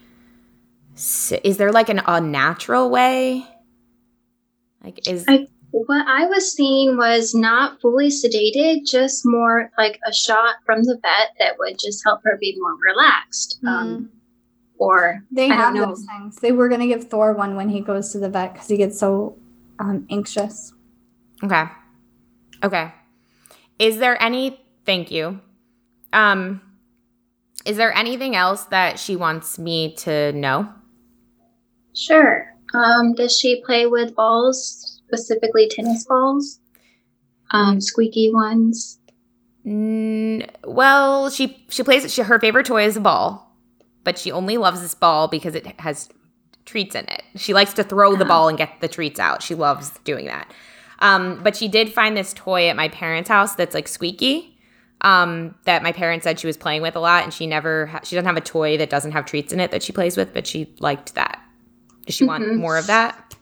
is 0.95 1.57
there 1.57 1.71
like 1.71 1.89
an 1.89 2.01
unnatural 2.05 2.89
way? 2.89 3.45
Like 4.83 5.07
is 5.07 5.25
I- 5.27 5.47
What 5.71 6.05
I 6.07 6.25
was 6.27 6.51
seeing 6.51 6.97
was 6.97 7.33
not 7.35 7.79
fully 7.81 8.07
sedated, 8.09 8.85
just 8.89 9.21
more 9.25 9.71
like 9.77 9.99
a 10.07 10.13
shot 10.13 10.55
from 10.65 10.83
the 10.83 10.95
vet 11.01 11.29
that 11.39 11.57
would 11.59 11.77
just 11.79 12.01
help 12.05 12.21
her 12.23 12.37
be 12.39 12.57
more 12.59 12.75
relaxed. 12.85 13.59
Um, 13.65 14.09
or 14.77 15.23
They 15.31 15.49
I 15.49 15.55
have 15.55 15.73
don't 15.73 15.81
know. 15.81 15.85
those 15.87 16.05
things. 16.05 16.35
They 16.37 16.51
were 16.51 16.67
gonna 16.69 16.87
give 16.87 17.05
Thor 17.09 17.33
one 17.33 17.55
when 17.55 17.69
he 17.69 17.81
goes 17.81 18.11
to 18.13 18.19
the 18.19 18.29
vet 18.29 18.53
because 18.53 18.67
he 18.67 18.77
gets 18.77 18.97
so 18.99 19.37
um, 19.79 20.05
anxious. 20.09 20.73
Okay. 21.43 21.63
Okay. 22.63 22.91
Is 23.79 23.97
there 23.97 24.21
any 24.21 24.59
thank 24.85 25.11
you. 25.11 25.39
Um 26.13 26.61
is 27.65 27.77
there 27.77 27.93
anything 27.95 28.35
else 28.35 28.63
that 28.65 28.97
she 28.99 29.15
wants 29.15 29.59
me 29.59 29.93
to 29.97 30.31
know? 30.33 30.67
Sure. 31.95 32.47
Um, 32.73 33.13
does 33.13 33.37
she 33.37 33.61
play 33.65 33.85
with 33.85 34.15
balls, 34.15 35.01
specifically 35.05 35.67
tennis 35.67 36.05
balls? 36.05 36.59
Um, 37.51 37.81
squeaky 37.81 38.31
ones. 38.33 38.97
Mm, 39.65 40.49
well, 40.65 41.29
she 41.29 41.63
she 41.69 41.83
plays 41.83 42.11
she, 42.11 42.21
her 42.23 42.39
favorite 42.39 42.65
toy 42.65 42.85
is 42.85 42.95
a 42.97 43.01
ball, 43.01 43.55
but 44.03 44.17
she 44.17 44.31
only 44.31 44.57
loves 44.57 44.81
this 44.81 44.95
ball 44.95 45.27
because 45.27 45.53
it 45.53 45.67
has 45.81 46.09
treats 46.65 46.95
in 46.95 47.05
it. 47.09 47.23
She 47.35 47.53
likes 47.53 47.73
to 47.73 47.83
throw 47.83 48.11
the 48.15 48.23
Uh-huh. 48.23 48.27
ball 48.29 48.47
and 48.49 48.57
get 48.57 48.79
the 48.81 48.87
treats 48.87 49.19
out. 49.19 49.43
She 49.43 49.53
loves 49.53 49.91
doing 50.03 50.25
that. 50.25 50.51
Um, 51.01 51.41
but 51.43 51.55
she 51.55 51.67
did 51.67 51.91
find 51.91 52.15
this 52.15 52.33
toy 52.33 52.69
at 52.69 52.75
my 52.75 52.87
parents' 52.89 53.27
house 53.29 53.55
that's 53.55 53.73
like 53.73 53.87
squeaky. 53.87 54.47
Um, 55.03 55.55
that 55.65 55.81
my 55.81 55.91
parents 55.91 56.23
said 56.25 56.39
she 56.39 56.45
was 56.45 56.57
playing 56.57 56.83
with 56.83 56.95
a 56.95 56.99
lot, 56.99 57.23
and 57.23 57.33
she 57.33 57.47
never 57.47 57.87
ha- 57.87 58.01
she 58.03 58.15
doesn't 58.15 58.27
have 58.27 58.37
a 58.37 58.41
toy 58.41 58.77
that 58.77 58.91
doesn't 58.91 59.13
have 59.13 59.25
treats 59.25 59.51
in 59.51 59.59
it 59.59 59.71
that 59.71 59.81
she 59.81 59.91
plays 59.91 60.15
with, 60.15 60.31
but 60.31 60.45
she 60.45 60.75
liked 60.79 61.15
that. 61.15 61.41
Does 62.05 62.13
she 62.15 62.23
want 62.25 62.43
Mhm. 62.43 62.57
more 62.57 62.77
of 62.77 62.85
that? 62.85 63.35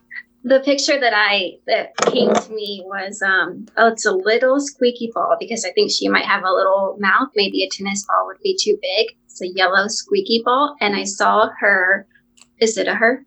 The 0.45 0.62
picture 0.62 0.98
that 0.98 1.12
I 1.13 1.58
that 1.67 1.98
came 2.13 2.34
to 2.34 2.52
me 2.54 2.82
was 2.86 3.22
um, 3.22 3.65
oh, 3.76 3.88
it's 3.88 4.06
a 4.06 4.13
little 4.13 4.62
squeaky 4.62 5.12
ball 5.13 5.36
because 5.38 5.65
I 5.65 5.72
think 5.74 5.91
she 5.91 6.08
might 6.08 6.24
have 6.24 6.43
a 6.45 6.52
little 6.54 6.95
mouth. 6.98 7.28
Maybe 7.36 7.62
a 7.63 7.69
tennis 7.69 8.06
ball 8.08 8.26
would 8.28 8.39
be 8.41 8.58
too 8.58 8.78
big. 8.82 9.17
It's 9.26 9.41
a 9.41 9.48
yellow 9.50 9.88
squeaky 9.89 10.41
ball, 10.45 10.78
and 10.80 10.95
I 10.95 11.04
saw 11.04 11.50
her. 11.60 12.08
Is 12.62 12.78
it 12.78 12.88
a 12.88 12.95
her? 12.95 13.26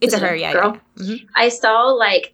It's 0.00 0.14
a 0.14 0.18
her, 0.18 0.28
a 0.34 0.38
yeah, 0.40 0.52
girl? 0.54 0.78
yeah. 0.96 1.04
Mhm. 1.04 1.26
I 1.36 1.50
saw 1.50 1.88
like 1.90 2.32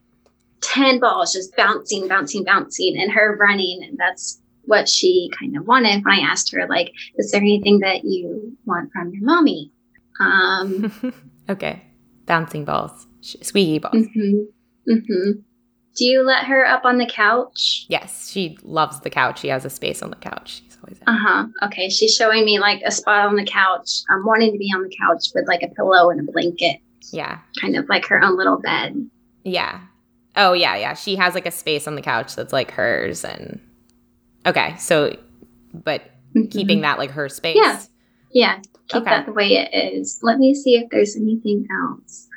10 0.60 0.98
balls 1.00 1.32
just 1.32 1.56
bouncing, 1.56 2.08
bouncing, 2.08 2.44
bouncing, 2.44 2.96
and 2.98 3.12
her 3.12 3.36
running. 3.38 3.82
And 3.82 3.96
that's 3.98 4.40
what 4.64 4.88
she 4.88 5.30
kind 5.38 5.56
of 5.56 5.66
wanted 5.66 6.04
when 6.04 6.18
I 6.18 6.20
asked 6.22 6.52
her, 6.52 6.66
like, 6.68 6.92
is 7.16 7.30
there 7.30 7.40
anything 7.40 7.78
that 7.80 8.04
you 8.04 8.56
want 8.66 8.92
from 8.92 9.12
your 9.14 9.22
mommy? 9.24 9.72
Um, 10.20 10.92
okay, 11.48 11.82
bouncing 12.26 12.64
balls, 12.64 13.06
squeaky 13.20 13.78
balls. 13.78 13.94
mhm, 13.94 14.46
mhm. 14.88 15.42
Do 15.96 16.04
you 16.04 16.22
let 16.22 16.44
her 16.44 16.64
up 16.64 16.84
on 16.84 16.98
the 16.98 17.06
couch? 17.06 17.86
Yes, 17.88 18.30
she 18.30 18.56
loves 18.62 19.00
the 19.00 19.10
couch. 19.10 19.40
She 19.40 19.48
has 19.48 19.64
a 19.64 19.70
space 19.70 20.00
on 20.02 20.10
the 20.10 20.16
couch. 20.16 20.62
She's 20.64 20.78
always 20.82 20.98
Uh 21.06 21.16
huh. 21.18 21.46
Okay. 21.64 21.88
She's 21.88 22.14
showing 22.14 22.44
me 22.44 22.60
like 22.60 22.82
a 22.84 22.92
spot 22.92 23.26
on 23.26 23.34
the 23.34 23.44
couch. 23.44 24.02
I'm 24.08 24.24
wanting 24.24 24.52
to 24.52 24.58
be 24.58 24.70
on 24.76 24.82
the 24.84 24.94
couch 24.96 25.26
with 25.34 25.48
like 25.48 25.62
a 25.62 25.68
pillow 25.74 26.10
and 26.10 26.20
a 26.28 26.30
blanket, 26.32 26.78
yeah, 27.12 27.38
kind 27.60 27.76
of 27.76 27.88
like 27.88 28.06
her 28.06 28.22
own 28.22 28.36
little 28.36 28.58
bed. 28.60 29.08
yeah. 29.44 29.80
Oh 30.38 30.52
yeah, 30.54 30.76
yeah. 30.76 30.94
She 30.94 31.16
has 31.16 31.34
like 31.34 31.44
a 31.46 31.50
space 31.50 31.86
on 31.86 31.94
the 31.96 32.00
couch 32.02 32.34
that's 32.36 32.52
like 32.52 32.70
hers, 32.70 33.24
and 33.24 33.60
okay. 34.46 34.76
So, 34.78 35.14
but 35.74 36.02
Mhm. 36.36 36.50
keeping 36.50 36.80
that 36.82 36.98
like 36.98 37.10
her 37.10 37.28
space. 37.28 37.56
Yeah. 37.60 37.80
Yeah, 38.32 38.56
keep 38.88 39.02
Okay. 39.02 39.10
that 39.10 39.26
the 39.26 39.32
way 39.32 39.56
it 39.56 39.70
is. 39.94 40.20
Let 40.22 40.38
me 40.38 40.54
see 40.54 40.76
if 40.76 40.88
there's 40.90 41.16
anything 41.16 41.66
else. 41.82 42.28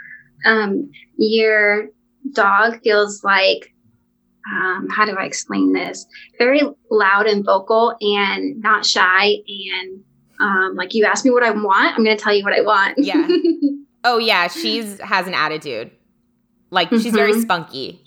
Um, 0.46 0.90
your 1.18 1.90
dog 2.32 2.80
feels 2.82 3.24
like, 3.26 3.74
um, 4.50 4.88
how 4.90 5.06
do 5.06 5.12
I 5.20 5.26
explain 5.26 5.74
this? 5.74 6.06
Very 6.40 6.62
loud 6.90 7.28
and 7.28 7.44
vocal 7.46 7.96
and 8.00 8.62
not 8.62 8.86
shy. 8.86 9.36
And 9.76 10.04
um, 10.40 10.76
like 10.76 10.94
you 10.96 11.04
ask 11.06 11.26
me 11.26 11.32
what 11.32 11.44
I 11.44 11.52
want, 11.52 11.98
I'm 11.98 12.04
going 12.06 12.18
to 12.18 12.24
tell 12.24 12.34
you 12.34 12.44
what 12.46 12.54
I 12.54 12.62
want. 12.62 12.98
Yeah. 12.98 13.28
Oh 14.04 14.18
yeah, 14.18 14.48
she's 14.48 15.00
has 15.00 15.28
an 15.28 15.36
attitude. 15.36 15.92
Like 16.71 16.89
she's 16.89 17.07
very 17.13 17.34
Mhm. 17.34 17.41
spunky. 17.41 18.01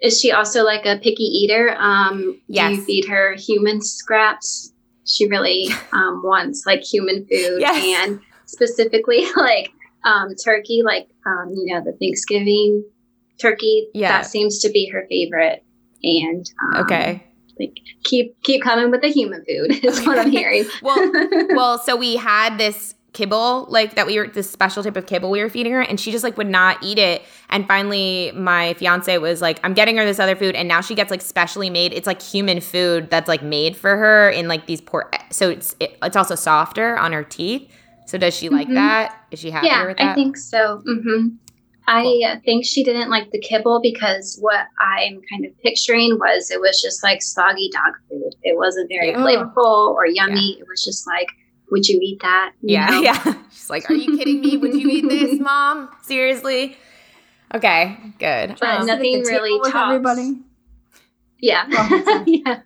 is 0.00 0.20
she 0.20 0.30
also 0.30 0.62
like 0.62 0.84
a 0.86 0.98
picky 0.98 1.24
eater? 1.24 1.74
Um, 1.78 2.40
Do 2.50 2.62
you 2.70 2.80
feed 2.82 3.06
her 3.08 3.34
human 3.34 3.80
scraps? 3.80 4.72
She 5.06 5.26
really 5.26 5.68
um, 5.92 6.22
wants 6.24 6.64
like 6.66 6.82
human 6.82 7.26
food 7.26 7.60
Yes. 7.60 7.82
and 8.04 8.20
specifically 8.44 9.24
like 9.36 9.70
um, 10.04 10.34
turkey, 10.44 10.82
like 10.84 11.08
um, 11.26 11.48
you 11.56 11.72
know 11.74 11.82
the 11.82 11.92
Thanksgiving 11.98 12.84
turkey. 13.40 13.88
Yeah. 13.94 14.12
that 14.18 14.26
seems 14.26 14.58
to 14.60 14.70
be 14.70 14.86
her 14.90 15.06
favorite. 15.08 15.64
And 16.02 16.48
um, 16.62 16.82
Okay. 16.82 17.24
like 17.58 17.78
keep 18.04 18.40
keep 18.42 18.62
coming 18.62 18.90
with 18.90 19.00
the 19.00 19.08
human 19.08 19.44
food 19.46 19.82
is 19.84 20.06
what 20.06 20.18
I'm 20.18 20.30
hearing. 20.30 20.66
Well, 20.82 21.10
well, 21.50 21.78
so 21.78 21.96
we 21.96 22.16
had 22.16 22.58
this 22.58 22.94
kibble 23.16 23.66
like 23.70 23.94
that 23.94 24.06
we 24.06 24.18
were 24.18 24.26
this 24.28 24.50
special 24.50 24.82
type 24.84 24.96
of 24.96 25.06
kibble 25.06 25.30
we 25.30 25.40
were 25.42 25.48
feeding 25.48 25.72
her 25.72 25.80
and 25.80 25.98
she 25.98 26.12
just 26.12 26.22
like 26.22 26.36
would 26.36 26.46
not 26.46 26.76
eat 26.82 26.98
it 26.98 27.22
and 27.48 27.66
finally 27.66 28.30
my 28.34 28.74
fiance 28.74 29.16
was 29.18 29.40
like 29.40 29.58
i'm 29.64 29.72
getting 29.72 29.96
her 29.96 30.04
this 30.04 30.18
other 30.20 30.36
food 30.36 30.54
and 30.54 30.68
now 30.68 30.80
she 30.82 30.94
gets 30.94 31.10
like 31.10 31.22
specially 31.22 31.70
made 31.70 31.94
it's 31.94 32.06
like 32.06 32.20
human 32.20 32.60
food 32.60 33.08
that's 33.08 33.26
like 33.28 33.42
made 33.42 33.74
for 33.76 33.96
her 33.96 34.28
in 34.28 34.48
like 34.48 34.66
these 34.66 34.80
poor 34.82 35.10
so 35.30 35.48
it's 35.48 35.74
it, 35.80 35.96
it's 36.02 36.16
also 36.16 36.34
softer 36.34 36.96
on 36.98 37.12
her 37.12 37.24
teeth 37.24 37.66
so 38.06 38.18
does 38.18 38.34
she 38.36 38.48
like 38.50 38.68
Mhm. 38.68 38.74
that 38.74 39.16
is 39.30 39.38
she 39.40 39.50
happy 39.50 39.66
yeah, 39.68 39.86
with 39.86 39.96
that 39.96 40.12
I 40.12 40.14
think 40.14 40.36
so. 40.36 40.82
mm-hmm. 40.86 41.28
I 41.88 42.20
uh, 42.28 42.36
think 42.44 42.64
she 42.64 42.82
didn't 42.82 43.10
like 43.10 43.30
the 43.30 43.38
kibble 43.40 43.80
because 43.80 44.38
what 44.40 44.66
I'm 44.80 45.20
kind 45.30 45.46
of 45.46 45.52
picturing 45.62 46.18
was 46.18 46.50
it 46.50 46.60
was 46.60 46.82
just 46.82 47.02
like 47.04 47.22
soggy 47.22 47.70
dog 47.72 47.94
food. 48.08 48.34
It 48.42 48.56
wasn't 48.56 48.88
very 48.88 49.10
Yeah. 49.10 49.18
flavorful 49.18 49.90
or 49.94 50.04
yummy. 50.06 50.56
It 50.58 50.66
was 50.68 50.82
just 50.82 51.06
like, 51.06 51.28
would 51.70 51.86
you 51.88 51.98
eat 52.02 52.20
that? 52.22 52.52
You 52.62 52.74
yeah 52.74 52.86
know? 52.90 53.00
yeah 53.00 53.34
she's 53.50 53.70
like 53.70 53.88
are 53.90 53.94
you 53.94 54.16
kidding 54.16 54.40
me 54.40 54.56
would 54.56 54.74
you 54.74 54.88
eat 54.90 55.08
this 55.08 55.38
mom 55.40 55.88
seriously 56.02 56.76
okay 57.54 57.96
good 58.18 58.56
But 58.60 58.80
Um, 58.80 58.86
nothing 58.86 59.12
Sit 59.12 59.18
at 59.20 59.24
the 59.24 59.30
table 59.30 59.42
really 59.44 59.60
with 59.60 59.72
tops. 59.72 59.86
everybody. 59.94 60.38
Yeah. 61.38 61.66
Yeah. 62.26 62.60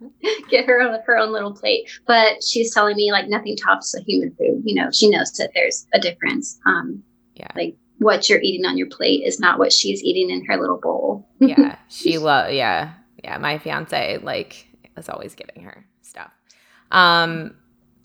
Get 0.48 0.66
her 0.66 0.80
on 0.80 0.98
her 1.04 1.16
own 1.18 1.32
little 1.32 1.52
plate. 1.52 1.90
But 2.06 2.42
she's 2.44 2.72
telling 2.72 2.96
me 2.96 3.10
like 3.12 3.28
nothing 3.28 3.56
tops 3.56 3.92
the 3.92 4.00
human 4.00 4.30
food. 4.36 4.62
You 4.64 4.76
know, 4.76 4.90
she 4.92 5.10
knows 5.10 5.32
that 5.32 5.50
there's 5.54 5.86
a 5.92 5.98
difference. 6.00 6.58
Um, 6.66 7.02
Yeah. 7.34 7.48
Like 7.56 7.74
what 7.98 8.28
you're 8.28 8.40
eating 8.40 8.64
on 8.64 8.78
your 8.78 8.86
plate 8.88 9.22
is 9.26 9.40
not 9.40 9.58
what 9.58 9.72
she's 9.72 10.02
eating 10.04 10.30
in 10.30 10.44
her 10.46 10.56
little 10.58 10.78
bowl. 10.78 11.28
yeah 11.40 11.76
she 11.88 12.16
love 12.16 12.52
yeah 12.52 12.92
yeah 13.24 13.36
my 13.38 13.58
fiance 13.58 14.18
like 14.22 14.66
is 14.96 15.08
always 15.10 15.34
giving 15.34 15.64
her 15.64 15.84
stuff 16.00 16.30
um 16.92 17.54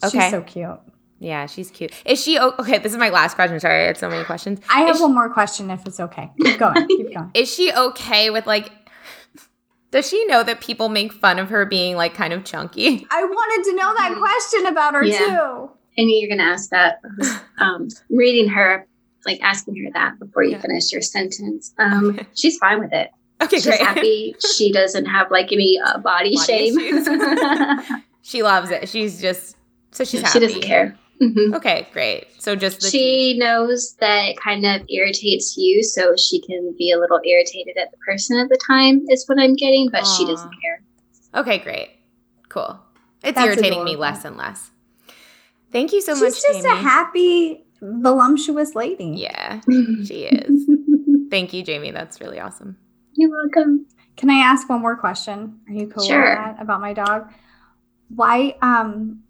okay 0.07 0.19
She's 0.21 0.31
so 0.31 0.41
cute. 0.41 0.79
yeah 1.19 1.45
she's 1.45 1.71
cute 1.71 1.91
is 2.05 2.21
she 2.21 2.39
okay 2.39 2.77
this 2.79 2.91
is 2.91 2.97
my 2.97 3.09
last 3.09 3.35
question 3.35 3.59
sorry 3.59 3.83
i 3.83 3.87
had 3.87 3.97
so 3.97 4.09
many 4.09 4.23
questions 4.23 4.59
I 4.69 4.81
have 4.81 4.95
Is- 4.95 5.01
one 5.01 5.13
more 5.13 5.29
question 5.29 5.69
if 5.71 5.85
it's 5.85 5.99
okay. 5.99 6.31
Keep 6.41 6.59
going. 6.59 6.87
Keep 6.87 7.13
going. 7.15 7.31
is 7.33 7.53
she 7.53 7.71
okay 7.73 8.29
with 8.29 8.45
like 8.47 8.71
does 9.91 10.09
she 10.09 10.25
know 10.25 10.43
that 10.43 10.59
people 10.59 10.89
make 10.89 11.13
fun 11.13 11.39
of 11.39 11.49
her 11.49 11.65
being 11.65 11.95
like 11.95 12.13
kind 12.13 12.33
of 12.33 12.43
chunky 12.43 13.07
I 13.11 13.23
wanted 13.23 13.69
to 13.69 13.75
know 13.77 13.93
that 13.95 14.15
question 14.17 14.65
about 14.67 14.93
her 14.93 15.03
Yeah. 15.05 15.17
too. 15.19 15.71
I 15.97 16.03
knew 16.03 16.17
you're 16.19 16.27
going 16.27 16.39
to 16.45 16.51
ask 16.53 16.69
that. 16.71 17.01
Um, 17.57 17.87
reading 18.09 18.49
her, 18.49 18.85
like 19.25 19.39
asking 19.41 19.77
her 19.81 19.89
that 19.93 20.19
before 20.19 20.43
you 20.43 20.51
Yeah. 20.51 20.59
finish 20.59 20.91
your 20.91 21.01
sentence. 21.01 21.73
Um, 21.79 22.19
she's 22.35 22.57
fine 22.57 22.81
with 22.81 22.91
it. 22.91 23.11
okay 23.41 23.55
She's 23.55 23.65
great 23.65 23.79
happy. 23.79 24.35
She 24.57 24.73
doesn't 24.73 25.05
have 25.05 25.31
like 25.31 25.53
any 25.53 25.79
uh, 25.79 25.99
body, 25.99 26.35
Body 26.35 26.71
shame. 26.73 27.05
she 28.21 28.43
loves 28.43 28.71
it 28.71 28.89
she's 28.89 29.21
just 29.21 29.55
so 29.95 30.03
she's 30.03 30.21
happy. 30.21 30.33
she 30.33 30.39
doesn't 30.45 30.61
care. 30.61 30.97
Mhm. 31.21 31.55
okay 31.55 31.87
great 31.93 32.25
so 32.39 32.55
just 32.57 32.81
the 32.81 32.89
She 32.89 33.37
knows 33.37 33.95
that 34.01 34.25
it 34.31 34.37
kind 34.37 34.65
of 34.65 34.81
irritates 34.89 35.55
you, 35.57 35.81
so 35.81 36.13
she 36.17 36.41
can 36.41 36.75
be 36.77 36.91
a 36.91 36.99
little 36.99 37.21
irritated 37.25 37.77
at 37.77 37.89
the 37.91 37.97
person 38.05 38.37
at 38.37 38.49
the 38.49 38.59
time, 38.67 39.05
is 39.09 39.23
what 39.27 39.39
I'm 39.39 39.53
getting, 39.55 39.87
but 39.89 40.03
she 40.05 40.25
doesn't 40.25 40.51
care. 40.61 40.81
okay 41.41 41.57
great 41.59 41.89
cool 42.49 42.79
it's 43.23 43.35
That's 43.35 43.47
irritating 43.47 43.83
me 43.85 43.95
less 43.95 44.25
and 44.25 44.35
less 44.37 44.71
thank 45.71 45.93
you 45.93 46.01
so 46.01 46.13
She's 46.15 46.21
much 46.21 46.33
She's 46.33 46.43
just 46.43 46.63
Jamie. 46.63 46.79
a 46.79 46.81
happy, 46.81 47.65
voluptuous 47.81 48.75
lady. 48.75 49.05
yeah 49.15 49.61
she 50.05 50.25
is 50.25 50.69
Thank 51.31 51.53
you, 51.53 51.63
Jamie. 51.63 51.91
That's 51.91 52.21
really 52.21 52.39
awesome. 52.39 52.77
You're 53.13 53.31
welcome. 53.31 53.87
Can 54.15 54.29
I 54.29 54.35
ask 54.39 54.69
one 54.69 54.79
more 54.81 54.95
question? 54.95 55.59
Are 55.67 55.73
you 55.73 55.87
cool 55.87 56.05
Sure. 56.05 56.19
with 56.21 56.37
that 56.37 56.61
about 56.61 56.79
my 56.81 56.93
dog? 56.93 57.29
Why 58.09 58.55
um 58.61 59.23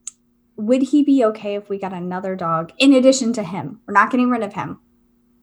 would 0.58 0.82
he 0.84 1.04
be 1.04 1.24
okay 1.26 1.56
if 1.56 1.70
we 1.70 1.78
got 1.78 1.94
another 1.94 2.36
dog 2.36 2.72
in 2.78 2.94
addition 2.94 3.34
to 3.34 3.44
him? 3.44 3.82
We're 3.86 3.94
not 3.94 4.10
getting 4.12 4.30
rid 4.30 4.44
of 4.44 4.54
him. 4.54 4.80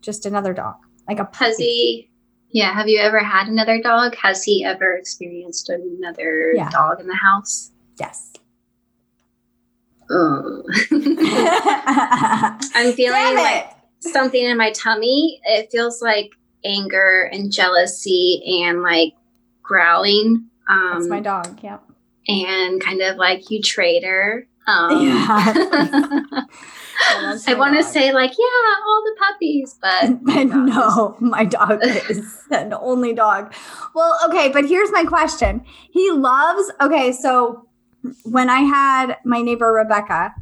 Just 0.00 0.24
another 0.26 0.52
dog. 0.54 0.76
Like 1.08 1.18
a 1.18 1.28
Has 1.34 1.54
puppy. 1.56 1.64
he, 1.64 2.10
yeah, 2.50 2.72
have 2.72 2.88
you 2.88 2.98
ever 3.00 3.18
had 3.20 3.48
another 3.48 3.80
dog? 3.82 4.14
Has 4.16 4.42
he 4.44 4.64
ever 4.64 4.94
experienced 4.96 5.68
another 5.68 6.52
Yeah. 6.54 6.70
dog 6.70 7.00
in 7.00 7.06
the 7.08 7.14
house? 7.14 7.70
Yes. 8.00 8.32
Oh. 10.10 10.62
I'm 12.74 12.92
feeling 12.92 13.36
like 13.36 13.70
something 14.00 14.42
in 14.42 14.56
my 14.56 14.70
tummy. 14.72 15.40
It 15.44 15.70
feels 15.70 16.02
like 16.02 16.30
anger 16.64 17.28
and 17.32 17.52
jealousy 17.52 18.42
and 18.64 18.82
like 18.82 19.14
growling. 19.62 20.48
Um, 20.68 20.90
That's 20.94 21.08
my 21.08 21.20
dog. 21.20 21.58
Yep. 21.62 21.82
and 22.28 22.80
kind 22.80 23.00
of 23.02 23.16
like 23.16 23.50
you 23.50 23.60
traitor. 23.62 24.46
Um, 24.66 25.06
Yeah. 25.06 26.44
I 27.08 27.54
want 27.54 27.76
to 27.76 27.82
say 27.82 28.12
like, 28.12 28.30
yeah, 28.30 28.86
all 28.86 29.02
the 29.04 29.16
puppies, 29.18 29.78
but 29.80 30.22
but 30.24 30.44
no, 30.44 31.16
my 31.20 31.44
dog 31.44 31.80
is 31.82 32.42
an 32.50 32.74
only 32.74 33.12
dog. 33.12 33.52
Well, 33.94 34.18
okay, 34.28 34.50
but 34.50 34.64
here's 34.66 34.90
my 34.92 35.04
question. 35.04 35.64
He 35.90 36.10
loves. 36.10 36.70
Okay, 36.80 37.12
so 37.12 37.66
when 38.24 38.50
I 38.50 38.60
had 38.60 39.16
my 39.24 39.40
neighbor 39.42 39.72
Rebecca, 39.72 40.34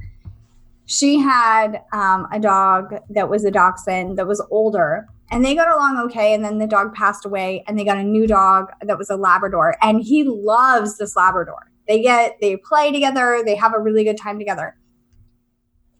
she 0.86 1.18
had 1.18 1.82
um, 1.92 2.26
a 2.32 2.40
dog 2.40 2.94
that 3.10 3.28
was 3.28 3.44
a 3.44 3.50
dachshund 3.50 4.18
that 4.18 4.26
was 4.26 4.44
older, 4.50 5.06
and 5.30 5.44
they 5.44 5.54
got 5.54 5.68
along 5.68 5.98
okay. 6.06 6.34
And 6.34 6.44
then 6.44 6.58
the 6.58 6.66
dog 6.66 6.94
passed 6.94 7.24
away, 7.24 7.64
and 7.66 7.78
they 7.78 7.84
got 7.84 7.98
a 7.98 8.04
new 8.04 8.26
dog 8.26 8.70
that 8.82 8.98
was 8.98 9.10
a 9.10 9.16
Labrador, 9.16 9.76
and 9.82 10.02
he 10.02 10.24
loves 10.24 10.98
this 10.98 11.16
Labrador. 11.16 11.69
They 11.90 12.02
get 12.02 12.36
they 12.40 12.56
play 12.56 12.92
together, 12.92 13.42
they 13.44 13.56
have 13.56 13.74
a 13.74 13.80
really 13.80 14.04
good 14.04 14.16
time 14.16 14.38
together. 14.38 14.76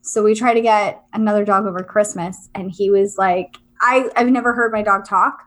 So 0.03 0.23
we 0.23 0.37
try 0.37 0.55
to 0.55 0.61
get 0.61 1.03
another 1.13 1.45
dog 1.45 1.67
over 1.67 1.83
Christmas, 1.83 2.49
and 2.55 2.71
he 2.71 2.91
was 2.91 3.19
like, 3.19 3.57
I, 3.81 4.09
I've 4.15 4.29
never 4.29 4.53
heard 4.53 4.71
my 4.71 4.83
dog 4.83 5.05
talk 5.05 5.43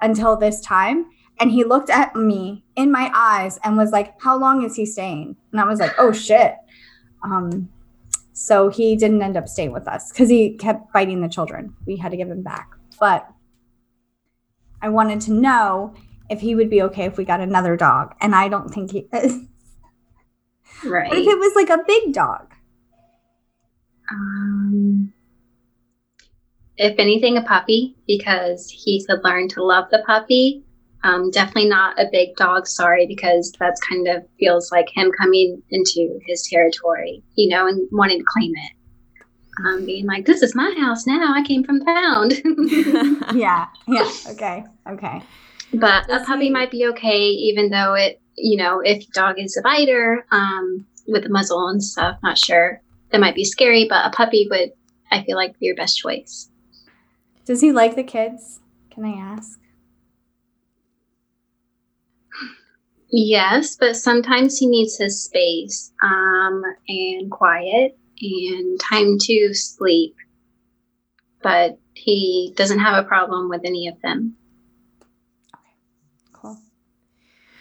until 0.00 0.36
this 0.36 0.60
time. 0.60 1.06
And 1.40 1.50
he 1.50 1.64
looked 1.64 1.90
at 1.90 2.14
me 2.14 2.64
in 2.76 2.92
my 2.92 3.10
eyes 3.12 3.58
and 3.64 3.76
was 3.76 3.90
like, 3.90 4.14
How 4.22 4.38
long 4.38 4.62
is 4.62 4.76
he 4.76 4.86
staying? 4.86 5.34
And 5.50 5.60
I 5.60 5.64
was 5.64 5.80
like, 5.80 5.94
Oh 5.98 6.12
shit. 6.12 6.54
Um, 7.24 7.68
so 8.32 8.68
he 8.68 8.94
didn't 8.94 9.20
end 9.20 9.36
up 9.36 9.48
staying 9.48 9.72
with 9.72 9.88
us 9.88 10.12
because 10.12 10.28
he 10.28 10.56
kept 10.58 10.92
biting 10.92 11.22
the 11.22 11.28
children. 11.28 11.74
We 11.86 11.96
had 11.96 12.12
to 12.12 12.16
give 12.16 12.30
him 12.30 12.44
back. 12.44 12.70
But 13.00 13.28
I 14.80 14.90
wanted 14.90 15.20
to 15.22 15.32
know 15.32 15.92
if 16.30 16.40
he 16.40 16.54
would 16.54 16.70
be 16.70 16.82
okay 16.82 17.06
if 17.06 17.16
we 17.16 17.24
got 17.24 17.40
another 17.40 17.76
dog. 17.76 18.14
And 18.20 18.36
I 18.36 18.46
don't 18.46 18.68
think 18.68 18.92
he 18.92 19.08
is. 19.12 19.40
Right. 20.84 21.10
What 21.10 21.18
if 21.18 21.26
it 21.26 21.38
was 21.38 21.54
like 21.54 21.70
a 21.70 21.82
big 21.86 22.12
dog? 22.12 22.54
Um, 24.10 25.12
if 26.76 26.98
anything, 26.98 27.36
a 27.36 27.42
puppy 27.42 27.96
because 28.06 28.70
he 28.70 29.04
could 29.04 29.22
learn 29.24 29.48
to 29.48 29.64
love 29.64 29.86
the 29.90 30.02
puppy. 30.06 30.64
Um, 31.04 31.30
definitely 31.30 31.68
not 31.68 31.98
a 31.98 32.06
big 32.10 32.34
dog. 32.36 32.66
Sorry, 32.66 33.06
because 33.06 33.52
that's 33.58 33.80
kind 33.80 34.08
of 34.08 34.24
feels 34.38 34.72
like 34.72 34.88
him 34.94 35.12
coming 35.12 35.62
into 35.70 36.18
his 36.26 36.46
territory, 36.50 37.22
you 37.34 37.48
know, 37.48 37.66
and 37.66 37.88
wanting 37.92 38.18
to 38.18 38.24
claim 38.24 38.52
it. 38.54 38.72
Um, 39.64 39.84
being 39.84 40.06
like, 40.06 40.24
"This 40.24 40.42
is 40.42 40.54
my 40.54 40.72
house 40.78 41.06
now. 41.06 41.34
I 41.34 41.42
came 41.42 41.64
from 41.64 41.84
pound." 41.84 42.32
yeah. 43.34 43.66
Yeah. 43.86 44.10
Okay. 44.30 44.64
Okay. 44.88 45.22
But 45.74 46.10
a 46.10 46.24
puppy 46.24 46.48
might 46.48 46.70
be 46.70 46.86
okay, 46.86 47.28
even 47.28 47.70
though 47.70 47.94
it, 47.94 48.20
you 48.40 48.56
know, 48.56 48.80
if 48.80 49.10
dog 49.12 49.38
is 49.38 49.56
a 49.56 49.62
biter 49.62 50.26
um, 50.30 50.86
with 51.06 51.24
a 51.24 51.28
muzzle 51.28 51.68
and 51.68 51.82
stuff. 51.82 52.18
Not 52.22 52.38
sure. 52.38 52.80
That 53.10 53.20
might 53.20 53.34
be 53.34 53.44
scary, 53.44 53.86
but 53.88 54.06
a 54.06 54.10
puppy 54.10 54.46
would, 54.50 54.72
I 55.10 55.24
feel 55.24 55.36
like, 55.36 55.58
be 55.58 55.66
your 55.66 55.76
best 55.76 55.98
choice. 55.98 56.50
Does 57.46 57.60
he 57.60 57.72
like 57.72 57.96
the 57.96 58.04
kids? 58.04 58.60
Can 58.90 59.04
I 59.04 59.12
ask? 59.12 59.58
Yes, 63.10 63.74
but 63.74 63.96
sometimes 63.96 64.58
he 64.58 64.66
needs 64.66 64.98
his 64.98 65.24
space 65.24 65.92
um, 66.02 66.62
and 66.88 67.30
quiet 67.30 67.98
and 68.20 68.78
time 68.78 69.16
to 69.18 69.54
sleep. 69.54 70.14
But 71.42 71.78
he 71.94 72.52
doesn't 72.56 72.80
have 72.80 73.02
a 73.02 73.08
problem 73.08 73.48
with 73.48 73.62
any 73.64 73.88
of 73.88 74.00
them. 74.02 74.36
Cool. 76.34 76.58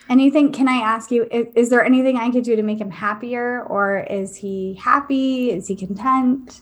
Anything? 0.09 0.51
Can 0.51 0.67
I 0.67 0.77
ask 0.77 1.11
you? 1.11 1.27
Is, 1.31 1.47
is 1.55 1.69
there 1.69 1.83
anything 1.83 2.17
I 2.17 2.31
could 2.31 2.43
do 2.43 2.55
to 2.55 2.63
make 2.63 2.79
him 2.79 2.91
happier, 2.91 3.63
or 3.63 3.99
is 4.09 4.37
he 4.37 4.79
happy? 4.81 5.51
Is 5.51 5.67
he 5.67 5.75
content? 5.75 6.61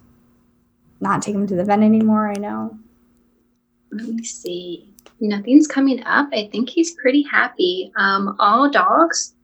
Not 1.00 1.22
take 1.22 1.36
him 1.36 1.46
to 1.48 1.56
the 1.56 1.64
vet 1.64 1.80
anymore. 1.80 2.30
I 2.30 2.40
know. 2.40 2.78
Let 3.92 4.08
me 4.08 4.24
see. 4.24 4.94
Nothing's 5.20 5.68
coming 5.68 6.04
up. 6.04 6.30
I 6.34 6.50
think 6.52 6.70
he's 6.70 6.96
pretty 6.96 7.24
happy. 7.24 7.92
Um, 7.96 8.36
all 8.40 8.70
dogs, 8.70 9.36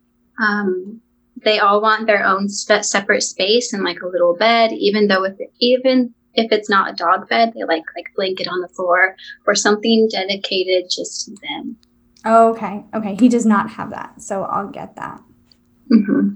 um, 0.42 1.00
they 1.44 1.60
all 1.60 1.82
want 1.82 2.08
their 2.08 2.26
own 2.26 2.50
separate 2.50 3.22
space 3.22 3.72
and 3.72 3.84
like 3.84 4.02
a 4.02 4.08
little 4.08 4.36
bed. 4.36 4.72
Even 4.74 5.08
though 5.08 5.24
if 5.26 5.38
even 5.60 6.14
if 6.34 6.52
it's 6.52 6.70
not 6.70 6.90
a 6.92 6.96
dog 6.96 7.30
bed, 7.30 7.54
they 7.54 7.64
like 7.64 7.84
like 7.96 8.12
blanket 8.16 8.48
on 8.48 8.62
the 8.62 8.68
floor 8.70 9.16
or 9.46 9.56
something 9.56 10.08
dedicated 10.10 10.90
just 10.90 11.26
to 11.26 11.36
them. 11.42 11.78
Oh, 12.26 12.52
okay. 12.52 12.84
Okay. 12.94 13.16
He 13.20 13.30
does 13.30 13.46
not 13.46 13.70
have 13.72 13.90
that, 13.92 14.22
so 14.22 14.44
I'll 14.44 14.68
get 14.70 14.96
that. 14.96 15.22
hmm 15.90 16.30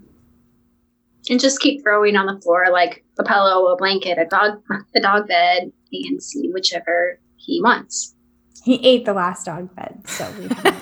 And 1.29 1.39
just 1.39 1.59
keep 1.59 1.83
throwing 1.83 2.15
on 2.15 2.25
the 2.25 2.41
floor 2.41 2.65
like 2.71 3.03
a 3.19 3.23
pillow, 3.23 3.67
a 3.67 3.75
blanket, 3.77 4.17
a 4.17 4.25
dog, 4.25 4.61
a 4.95 4.99
dog 4.99 5.27
bed, 5.27 5.71
and 5.91 6.21
see 6.21 6.49
whichever 6.53 7.19
he 7.37 7.61
wants. 7.61 8.15
He 8.63 8.83
ate 8.85 9.05
the 9.05 9.13
last 9.13 9.45
dog 9.45 9.73
bed, 9.75 10.01
so 10.07 10.29
we. 10.39 10.49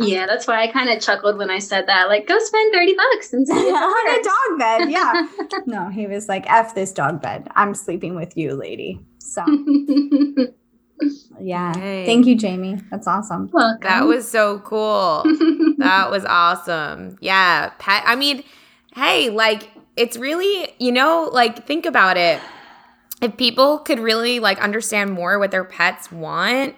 Yeah, 0.00 0.26
that's 0.26 0.46
why 0.48 0.62
I 0.62 0.66
kind 0.66 0.90
of 0.90 1.00
chuckled 1.00 1.38
when 1.38 1.50
I 1.50 1.60
said 1.60 1.86
that. 1.86 2.08
Like, 2.08 2.26
go 2.26 2.36
spend 2.40 2.74
thirty 2.74 2.94
bucks 2.94 3.32
and 3.32 3.46
see. 3.48 3.52
on 3.54 4.20
a 4.20 4.22
dog 4.22 4.58
bed. 4.58 4.90
Yeah. 4.90 5.26
No, 5.66 5.88
he 5.88 6.06
was 6.06 6.28
like, 6.28 6.50
"F 6.50 6.74
this 6.74 6.92
dog 6.92 7.22
bed. 7.22 7.48
I'm 7.54 7.74
sleeping 7.74 8.14
with 8.16 8.36
you, 8.36 8.54
lady." 8.54 9.00
So 9.18 9.44
yeah. 11.40 11.76
Hey. 11.76 12.06
Thank 12.06 12.26
you, 12.26 12.36
Jamie. 12.36 12.80
That's 12.90 13.06
awesome. 13.06 13.50
Welcome. 13.52 13.80
That 13.82 14.06
was 14.06 14.28
so 14.28 14.60
cool. 14.60 15.22
that 15.78 16.10
was 16.10 16.24
awesome. 16.24 17.16
Yeah. 17.20 17.70
Pet, 17.78 18.02
I 18.06 18.16
mean, 18.16 18.42
hey, 18.94 19.30
like, 19.30 19.70
it's 19.96 20.16
really, 20.16 20.74
you 20.78 20.92
know, 20.92 21.30
like, 21.32 21.66
think 21.66 21.86
about 21.86 22.16
it. 22.16 22.40
If 23.20 23.36
people 23.36 23.78
could 23.78 23.98
really, 23.98 24.38
like, 24.40 24.60
understand 24.60 25.12
more 25.12 25.38
what 25.38 25.50
their 25.50 25.64
pets 25.64 26.12
want, 26.12 26.76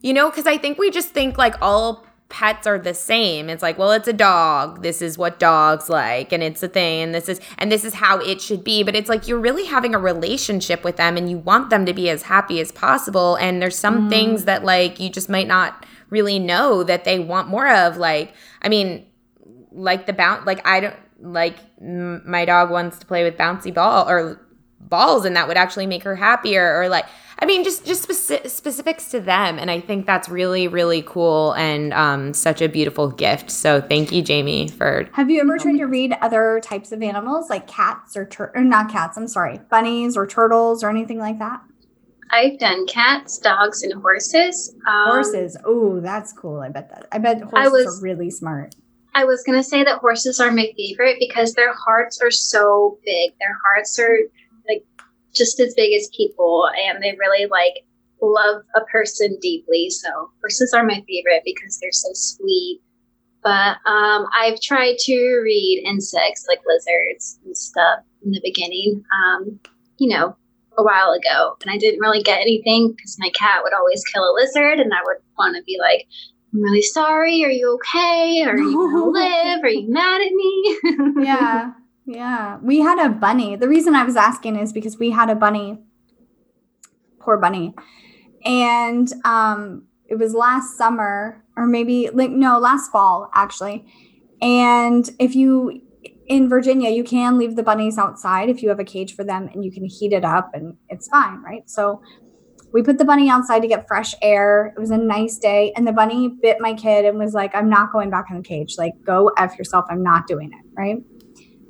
you 0.00 0.12
know, 0.12 0.30
because 0.30 0.46
I 0.46 0.58
think 0.58 0.78
we 0.78 0.90
just 0.90 1.10
think, 1.10 1.38
like, 1.38 1.54
all 1.60 2.05
pets 2.28 2.66
are 2.66 2.78
the 2.78 2.94
same. 2.94 3.48
It's 3.48 3.62
like, 3.62 3.78
well, 3.78 3.92
it's 3.92 4.08
a 4.08 4.12
dog. 4.12 4.82
This 4.82 5.00
is 5.00 5.16
what 5.16 5.38
dogs 5.38 5.88
like, 5.88 6.32
and 6.32 6.42
it's 6.42 6.62
a 6.62 6.68
thing, 6.68 7.02
and 7.02 7.14
this 7.14 7.28
is 7.28 7.40
and 7.58 7.70
this 7.70 7.84
is 7.84 7.94
how 7.94 8.18
it 8.18 8.40
should 8.40 8.64
be. 8.64 8.82
But 8.82 8.96
it's 8.96 9.08
like 9.08 9.28
you're 9.28 9.38
really 9.38 9.66
having 9.66 9.94
a 9.94 9.98
relationship 9.98 10.84
with 10.84 10.96
them 10.96 11.16
and 11.16 11.30
you 11.30 11.38
want 11.38 11.70
them 11.70 11.86
to 11.86 11.92
be 11.92 12.10
as 12.10 12.22
happy 12.22 12.60
as 12.60 12.72
possible. 12.72 13.36
And 13.36 13.62
there's 13.62 13.78
some 13.78 14.06
mm. 14.06 14.10
things 14.10 14.44
that 14.44 14.64
like 14.64 14.98
you 14.98 15.08
just 15.08 15.28
might 15.28 15.46
not 15.46 15.86
really 16.10 16.38
know 16.38 16.82
that 16.82 17.04
they 17.04 17.18
want 17.18 17.48
more 17.48 17.68
of. 17.68 17.96
Like, 17.96 18.34
I 18.62 18.68
mean, 18.68 19.06
like 19.72 20.06
the 20.06 20.12
bounce 20.12 20.46
like 20.46 20.66
I 20.66 20.80
don't 20.80 20.96
like 21.20 21.56
m- 21.80 22.22
my 22.28 22.44
dog 22.44 22.70
wants 22.70 22.98
to 22.98 23.06
play 23.06 23.22
with 23.22 23.36
bouncy 23.36 23.72
ball 23.72 24.08
or 24.08 24.40
balls 24.80 25.24
and 25.24 25.36
that 25.36 25.48
would 25.48 25.56
actually 25.56 25.86
make 25.86 26.02
her 26.02 26.16
happier 26.16 26.80
or 26.80 26.88
like 26.88 27.06
I 27.38 27.44
mean 27.46 27.64
just 27.64 27.84
just 27.84 28.08
speci- 28.08 28.48
specifics 28.48 29.10
to 29.10 29.20
them 29.20 29.58
and 29.58 29.70
I 29.70 29.80
think 29.80 30.06
that's 30.06 30.28
really 30.28 30.68
really 30.68 31.02
cool 31.02 31.52
and 31.52 31.92
um 31.92 32.32
such 32.34 32.62
a 32.62 32.68
beautiful 32.68 33.08
gift. 33.08 33.50
So 33.50 33.80
thank 33.80 34.10
you 34.12 34.22
Jamie 34.22 34.68
for 34.68 35.06
Have 35.12 35.28
you 35.30 35.40
ever 35.40 35.58
tried 35.58 35.78
to 35.78 35.84
read 35.84 36.16
other 36.22 36.60
types 36.62 36.92
of 36.92 37.02
animals 37.02 37.50
like 37.50 37.66
cats 37.66 38.16
or, 38.16 38.24
tur- 38.24 38.52
or 38.54 38.62
not 38.62 38.90
cats? 38.90 39.16
I'm 39.16 39.28
sorry, 39.28 39.60
bunnies 39.70 40.16
or 40.16 40.26
turtles 40.26 40.82
or 40.82 40.88
anything 40.90 41.18
like 41.18 41.38
that? 41.38 41.60
I've 42.28 42.58
done 42.58 42.88
cats, 42.88 43.38
dogs, 43.38 43.84
and 43.84 43.92
horses. 44.02 44.74
Um, 44.88 45.04
Horses. 45.10 45.56
Oh, 45.64 46.00
that's 46.00 46.32
cool. 46.32 46.58
I 46.58 46.70
bet 46.70 46.90
that. 46.90 47.06
I 47.12 47.18
bet 47.18 47.40
horses 47.42 47.52
I 47.54 47.68
was- 47.68 48.00
are 48.00 48.02
really 48.02 48.30
smart. 48.30 48.74
I 49.14 49.24
was 49.24 49.42
gonna 49.44 49.62
say 49.62 49.84
that 49.84 49.98
horses 50.00 50.40
are 50.40 50.50
my 50.50 50.70
favorite 50.76 51.16
because 51.20 51.54
their 51.54 51.72
hearts 51.72 52.20
are 52.20 52.30
so 52.32 52.98
big. 53.04 53.30
Their 53.40 53.56
hearts 53.64 53.98
are 53.98 54.10
like 54.10 54.30
just 55.36 55.60
as 55.60 55.74
big 55.74 55.92
as 55.92 56.08
people, 56.16 56.68
and 56.86 57.02
they 57.02 57.16
really 57.18 57.46
like 57.46 57.84
love 58.22 58.62
a 58.74 58.80
person 58.82 59.38
deeply. 59.40 59.90
So 59.90 60.30
horses 60.40 60.72
are 60.74 60.84
my 60.84 61.04
favorite 61.06 61.42
because 61.44 61.78
they're 61.78 61.92
so 61.92 62.08
sweet. 62.12 62.80
But 63.42 63.76
um, 63.86 64.26
I've 64.36 64.60
tried 64.60 64.96
to 65.00 65.40
read 65.44 65.84
insects 65.86 66.46
like 66.48 66.60
lizards 66.66 67.38
and 67.44 67.56
stuff 67.56 68.00
in 68.24 68.32
the 68.32 68.40
beginning. 68.42 69.04
Um, 69.14 69.60
you 69.98 70.08
know, 70.08 70.36
a 70.78 70.82
while 70.82 71.12
ago, 71.12 71.56
and 71.62 71.70
I 71.70 71.78
didn't 71.78 72.00
really 72.00 72.22
get 72.22 72.40
anything 72.40 72.92
because 72.92 73.16
my 73.18 73.30
cat 73.30 73.62
would 73.62 73.72
always 73.72 74.02
kill 74.12 74.24
a 74.24 74.34
lizard, 74.34 74.78
and 74.80 74.92
I 74.92 74.98
would 75.04 75.18
want 75.38 75.56
to 75.56 75.62
be 75.62 75.78
like, 75.80 76.06
I'm 76.52 76.62
really 76.62 76.82
sorry. 76.82 77.44
Are 77.44 77.50
you 77.50 77.74
okay? 77.74 78.42
Are 78.44 78.56
you 78.56 78.72
gonna 78.72 79.06
live? 79.10 79.62
Are 79.62 79.68
you 79.68 79.90
mad 79.90 80.20
at 80.20 80.32
me? 80.32 80.78
yeah. 81.24 81.72
Yeah. 82.06 82.58
We 82.62 82.80
had 82.80 83.04
a 83.04 83.10
bunny. 83.10 83.56
The 83.56 83.68
reason 83.68 83.94
I 83.94 84.04
was 84.04 84.16
asking 84.16 84.56
is 84.56 84.72
because 84.72 84.98
we 84.98 85.10
had 85.10 85.28
a 85.28 85.34
bunny. 85.34 85.78
Poor 87.18 87.36
bunny. 87.36 87.74
And 88.44 89.12
um 89.24 89.88
it 90.08 90.16
was 90.16 90.34
last 90.34 90.76
summer 90.78 91.44
or 91.56 91.66
maybe 91.66 92.08
like 92.12 92.30
no, 92.30 92.58
last 92.58 92.92
fall 92.92 93.28
actually. 93.34 93.86
And 94.40 95.08
if 95.18 95.34
you 95.34 95.82
in 96.28 96.48
Virginia, 96.48 96.90
you 96.90 97.04
can 97.04 97.38
leave 97.38 97.56
the 97.56 97.62
bunnies 97.62 97.98
outside 97.98 98.48
if 98.48 98.62
you 98.62 98.68
have 98.68 98.80
a 98.80 98.84
cage 98.84 99.14
for 99.14 99.24
them 99.24 99.48
and 99.52 99.64
you 99.64 99.72
can 99.72 99.84
heat 99.84 100.12
it 100.12 100.24
up 100.24 100.50
and 100.54 100.76
it's 100.88 101.08
fine, 101.08 101.42
right? 101.42 101.68
So 101.68 102.02
we 102.72 102.82
put 102.82 102.98
the 102.98 103.04
bunny 103.04 103.30
outside 103.30 103.60
to 103.60 103.68
get 103.68 103.86
fresh 103.86 104.14
air. 104.22 104.74
It 104.76 104.80
was 104.80 104.90
a 104.90 104.98
nice 104.98 105.38
day. 105.38 105.72
And 105.76 105.86
the 105.86 105.92
bunny 105.92 106.28
bit 106.28 106.58
my 106.60 106.74
kid 106.74 107.04
and 107.04 107.18
was 107.18 107.32
like, 107.32 107.54
I'm 107.54 107.70
not 107.70 107.92
going 107.92 108.10
back 108.10 108.26
in 108.30 108.36
the 108.36 108.42
cage. 108.42 108.74
Like, 108.76 108.92
go 109.04 109.30
F 109.38 109.56
yourself. 109.56 109.86
I'm 109.88 110.02
not 110.02 110.26
doing 110.26 110.52
it. 110.52 110.64
Right. 110.76 110.98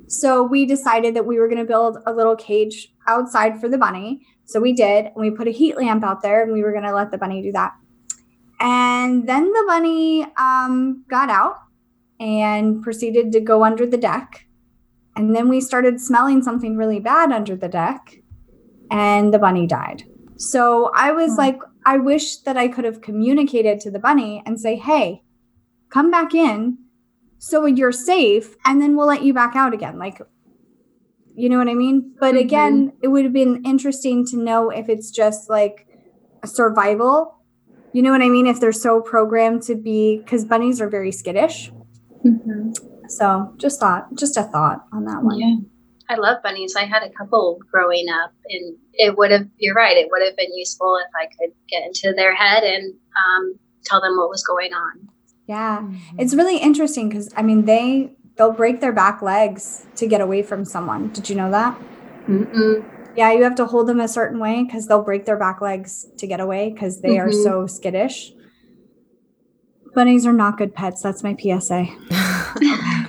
So 0.07 0.43
we 0.43 0.65
decided 0.65 1.15
that 1.15 1.25
we 1.25 1.39
were 1.39 1.47
going 1.47 1.59
to 1.59 1.65
build 1.65 1.97
a 2.05 2.13
little 2.13 2.35
cage 2.35 2.93
outside 3.07 3.59
for 3.59 3.67
the 3.69 3.77
bunny. 3.77 4.25
So 4.45 4.59
we 4.59 4.73
did. 4.73 5.05
And 5.05 5.15
we 5.15 5.29
put 5.31 5.47
a 5.47 5.51
heat 5.51 5.77
lamp 5.77 6.03
out 6.03 6.21
there 6.21 6.43
and 6.43 6.53
we 6.53 6.63
were 6.63 6.71
going 6.71 6.85
to 6.85 6.93
let 6.93 7.11
the 7.11 7.17
bunny 7.17 7.41
do 7.41 7.51
that. 7.51 7.73
And 8.59 9.27
then 9.27 9.51
the 9.51 9.63
bunny 9.67 10.25
um, 10.37 11.03
got 11.09 11.29
out 11.29 11.57
and 12.19 12.81
proceeded 12.81 13.31
to 13.33 13.39
go 13.39 13.63
under 13.63 13.85
the 13.85 13.97
deck. 13.97 14.47
And 15.15 15.35
then 15.35 15.49
we 15.49 15.61
started 15.61 15.99
smelling 15.99 16.41
something 16.41 16.77
really 16.77 16.99
bad 16.99 17.31
under 17.31 17.55
the 17.55 17.67
deck, 17.67 18.19
and 18.91 19.33
the 19.33 19.39
bunny 19.39 19.65
died. 19.67 20.03
So 20.37 20.91
I 20.95 21.11
was 21.11 21.31
Hmm. 21.31 21.37
like, 21.37 21.59
I 21.85 21.97
wish 21.97 22.37
that 22.41 22.57
I 22.57 22.67
could 22.67 22.85
have 22.85 23.01
communicated 23.01 23.79
to 23.81 23.91
the 23.91 23.99
bunny 23.99 24.43
and 24.45 24.59
say, 24.59 24.75
hey, 24.75 25.23
come 25.89 26.11
back 26.11 26.33
in 26.35 26.77
so 27.39 27.65
you're 27.65 27.91
safe, 27.91 28.55
and 28.65 28.81
then 28.81 28.95
we'll 28.95 29.07
let 29.07 29.23
you 29.23 29.33
back 29.33 29.55
out 29.55 29.73
again. 29.73 29.97
Like, 29.99 30.21
you 31.35 31.49
know 31.49 31.57
what 31.57 31.67
I 31.67 31.73
mean? 31.75 32.15
But 32.19 32.35
Mhm. 32.35 32.39
again, 32.39 32.93
it 33.01 33.09
would 33.09 33.23
have 33.23 33.33
been 33.33 33.63
interesting 33.63 34.25
to 34.27 34.37
know 34.37 34.69
if 34.69 34.89
it's 34.89 35.11
just 35.11 35.49
like 35.49 35.85
a 36.43 36.47
survival. 36.47 37.35
You 37.93 38.01
know 38.01 38.11
what 38.11 38.21
I 38.21 38.29
mean? 38.29 38.47
If 38.47 38.59
they're 38.59 38.71
so 38.71 39.01
programmed 39.01 39.63
to 39.63 39.75
be, 39.75 40.17
because 40.17 40.45
bunnies 40.45 40.81
are 40.81 40.89
very 40.89 41.11
skittish. 41.11 41.71
Mhm. 42.25 42.75
So 43.09 43.53
just 43.57 43.79
thought, 43.79 44.13
just 44.15 44.35
a 44.37 44.43
thought 44.43 44.85
on 44.91 45.05
that 45.05 45.23
one. 45.23 45.39
Yeah. 45.39 45.55
I 46.09 46.15
love 46.15 46.37
bunnies. 46.41 46.75
I 46.75 46.85
had 46.85 47.03
a 47.03 47.09
couple 47.09 47.59
growing 47.71 48.07
up, 48.09 48.31
and 48.49 48.77
it 48.93 49.17
would 49.17 49.29
have, 49.31 49.47
you're 49.57 49.75
right, 49.75 49.97
it 49.97 50.07
would 50.09 50.21
have 50.25 50.37
been 50.37 50.53
useful 50.55 50.95
if 50.97 51.11
I 51.13 51.25
could 51.25 51.53
get 51.69 51.83
into 51.85 52.13
their 52.15 52.33
head 52.33 52.63
and 52.63 52.93
um, 52.93 53.59
tell 53.83 53.99
them 54.01 54.15
what 54.17 54.29
was 54.29 54.43
going 54.43 54.73
on. 54.73 55.09
Yeah. 55.47 55.87
It's 56.19 56.33
really 56.33 56.57
interesting 56.57 57.09
because 57.09 57.31
I 57.35 57.41
mean 57.41 57.65
they 57.65 58.11
they'll 58.35 58.51
break 58.53 58.81
their 58.81 58.91
back 58.93 59.21
legs 59.21 59.85
to 59.95 60.05
get 60.07 60.21
away 60.21 60.43
from 60.43 60.65
someone. 60.65 61.09
Did 61.13 61.29
you 61.29 61.35
know 61.35 61.49
that? 61.51 61.77
Mm-mm. 62.27 62.83
Yeah, 63.15 63.31
you 63.31 63.43
have 63.43 63.55
to 63.55 63.65
hold 63.65 63.87
them 63.87 63.99
a 63.99 64.07
certain 64.07 64.39
way 64.39 64.63
because 64.63 64.87
they'll 64.87 65.01
break 65.03 65.25
their 65.25 65.37
back 65.39 65.61
legs 65.61 66.05
to 66.17 66.27
get 66.27 66.39
away 66.39 66.69
because 66.71 67.01
they 67.01 67.17
are 67.17 67.29
Mhm. 67.29 67.43
so 67.43 67.65
skittish. 67.65 68.33
Bunnies 69.95 70.25
are 70.27 70.33
not 70.33 70.57
good 70.57 70.75
pets. 70.75 71.01
That's 71.01 71.23
my 71.23 71.33
PSA. 71.35 71.87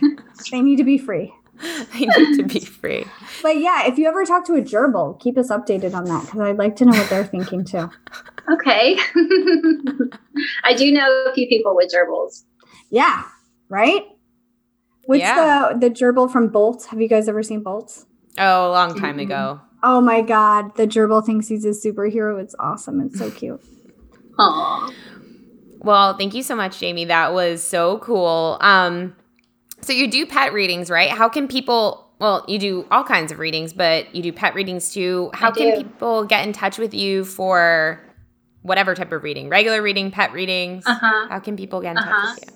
They 0.51 0.63
need 0.63 0.77
to 0.77 0.85
be 0.85 0.97
free. 0.99 1.33
they 1.93 2.07
need 2.07 2.37
to 2.39 2.45
be 2.45 2.61
free. 2.61 3.05
But 3.43 3.59
yeah, 3.59 3.87
if 3.87 3.99
you 3.99 4.07
ever 4.09 4.25
talk 4.25 4.45
to 4.47 4.55
a 4.55 4.63
gerbil, 4.63 5.19
keep 5.21 5.39
us 5.39 5.51
updated 5.51 5.95
on 5.95 6.05
that 6.05 6.25
because 6.27 6.41
I'd 6.41 6.59
like 6.59 6.77
to 6.77 6.85
know 6.85 6.93
what 6.99 7.09
they're 7.11 7.25
thinking 7.27 7.65
too. 7.65 7.89
Okay. 8.51 8.97
I 10.65 10.75
do 10.75 10.91
know 10.93 11.25
a 11.27 11.35
few 11.35 11.47
people 11.49 11.75
with 11.77 11.93
gerbils. 11.93 12.45
Yeah, 12.91 13.25
right? 13.69 14.03
What's 15.05 15.21
Yeah. 15.21 15.71
the 15.73 15.79
the 15.89 15.91
gerbil 15.95 16.31
from 16.31 16.49
Bolt? 16.49 16.87
Have 16.91 17.01
you 17.01 17.09
guys 17.09 17.29
ever 17.29 17.43
seen 17.43 17.63
Bolt? 17.63 18.05
Oh, 18.39 18.71
a 18.71 18.73
long 18.73 18.95
time 18.95 19.19
Mhm. 19.19 19.23
ago. 19.23 19.61
Oh 19.83 20.01
my 20.01 20.23
god, 20.23 20.75
the 20.77 20.87
gerbil 20.87 21.25
thinks 21.25 21.49
he's 21.49 21.65
a 21.65 21.69
superhero. 21.71 22.41
It's 22.41 22.55
awesome. 22.59 23.01
It's 23.01 23.19
so 23.19 23.31
cute. 23.41 23.61
Aw. 24.39 24.91
Well, 25.81 26.17
thank 26.17 26.35
you 26.35 26.43
so 26.43 26.57
much, 26.57 26.81
Jamie. 26.81 27.05
That 27.05 27.33
was 27.33 27.63
so 27.63 27.99
cool. 27.99 28.59
Um, 28.61 29.15
so 29.81 29.93
you 29.93 30.11
do 30.11 30.27
pet 30.27 30.53
readings, 30.53 30.91
right? 30.91 31.11
How 31.11 31.29
can 31.29 31.47
people? 31.49 32.08
Well, 32.19 32.45
you 32.49 32.59
do 32.59 32.87
all 32.91 33.05
kinds 33.05 33.31
of 33.33 33.39
readings, 33.39 33.73
but 33.73 34.15
you 34.15 34.23
do 34.23 34.33
pet 34.33 34.55
readings 34.55 34.93
too. 34.93 35.31
How 35.35 35.49
I 35.49 35.53
can 35.53 35.71
do. 35.79 35.85
people 35.85 36.25
get 36.25 36.47
in 36.47 36.53
touch 36.53 36.79
with 36.79 36.93
you 36.95 37.25
for 37.25 38.01
whatever 38.63 38.95
type 38.95 39.13
of 39.13 39.23
reading? 39.23 39.49
Regular 39.49 39.81
reading, 39.83 40.11
pet 40.11 40.33
readings. 40.33 40.85
Uh-huh. 40.87 41.29
How 41.29 41.39
can 41.39 41.57
people 41.57 41.81
get 41.81 41.97
in 41.97 42.03
touch 42.03 42.13
Uh-huh. 42.13 42.35
with 42.41 42.51
you? 42.51 42.55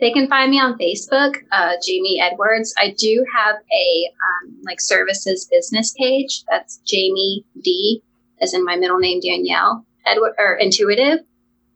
They 0.00 0.12
can 0.12 0.28
find 0.28 0.50
me 0.50 0.58
on 0.60 0.78
Facebook, 0.78 1.36
uh, 1.52 1.72
Jamie 1.84 2.20
Edwards. 2.20 2.72
I 2.78 2.94
do 2.96 3.24
have 3.36 3.56
a 3.56 4.10
um, 4.46 4.54
like 4.64 4.80
services 4.80 5.46
business 5.50 5.92
page. 5.98 6.42
That's 6.48 6.78
Jamie 6.86 7.44
D, 7.62 8.02
as 8.40 8.54
in 8.54 8.64
my 8.64 8.76
middle 8.76 8.98
name 8.98 9.20
Danielle 9.20 9.84
Edward 10.06 10.32
or 10.38 10.54
Intuitive, 10.54 11.18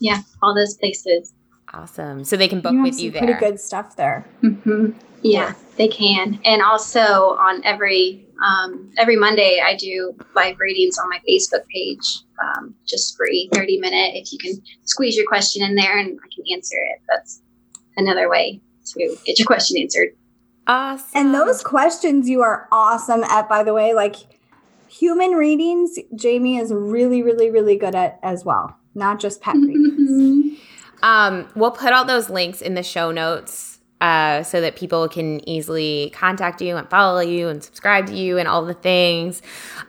Yeah, 0.00 0.22
all 0.42 0.54
those 0.54 0.74
places. 0.74 1.32
Awesome. 1.72 2.24
So 2.24 2.36
they 2.36 2.48
can 2.48 2.60
book 2.60 2.72
you 2.72 2.82
with 2.82 2.94
some 2.94 3.04
you 3.04 3.10
pretty 3.10 3.26
there. 3.26 3.40
good 3.40 3.60
stuff 3.60 3.96
there. 3.96 4.26
hmm 4.40 4.90
Yeah, 5.22 5.54
they 5.76 5.88
can. 5.88 6.40
And 6.44 6.62
also 6.62 7.00
on 7.00 7.64
every 7.64 8.26
um, 8.44 8.92
every 8.98 9.16
Monday, 9.16 9.60
I 9.64 9.76
do 9.76 10.16
live 10.34 10.58
readings 10.58 10.98
on 10.98 11.08
my 11.08 11.20
Facebook 11.28 11.66
page, 11.72 12.20
um, 12.42 12.74
just 12.86 13.16
free, 13.16 13.48
thirty 13.52 13.78
minute. 13.78 14.14
If 14.14 14.32
you 14.32 14.38
can 14.38 14.62
squeeze 14.84 15.16
your 15.16 15.26
question 15.26 15.62
in 15.62 15.74
there, 15.74 15.98
and 15.98 16.18
I 16.22 16.28
can 16.34 16.44
answer 16.52 16.76
it. 16.76 17.00
That's 17.08 17.40
another 17.96 18.28
way 18.28 18.60
to 18.92 19.16
get 19.24 19.38
your 19.38 19.46
question 19.46 19.80
answered. 19.80 20.10
Awesome. 20.66 21.08
And 21.14 21.34
those 21.34 21.62
questions 21.62 22.28
you 22.28 22.42
are 22.42 22.68
awesome 22.72 23.22
at, 23.24 23.48
by 23.48 23.62
the 23.62 23.74
way. 23.74 23.94
Like 23.94 24.16
human 24.98 25.32
readings, 25.32 25.98
Jamie 26.14 26.58
is 26.58 26.72
really, 26.72 27.22
really, 27.22 27.50
really 27.50 27.76
good 27.76 27.94
at 27.94 28.18
as 28.22 28.44
well. 28.44 28.76
Not 28.94 29.20
just 29.20 29.40
pet 29.40 29.56
readings. 29.56 30.60
Um, 31.02 31.48
we'll 31.54 31.70
put 31.70 31.92
all 31.92 32.06
those 32.06 32.30
links 32.30 32.62
in 32.62 32.72
the 32.72 32.82
show 32.82 33.10
notes 33.10 33.78
uh, 34.00 34.42
so 34.42 34.62
that 34.62 34.74
people 34.74 35.06
can 35.06 35.46
easily 35.46 36.10
contact 36.14 36.62
you 36.62 36.78
and 36.78 36.88
follow 36.88 37.20
you 37.20 37.48
and 37.48 37.62
subscribe 37.62 38.06
to 38.06 38.14
you 38.14 38.38
and 38.38 38.48
all 38.48 38.64
the 38.64 38.72
things. 38.72 39.42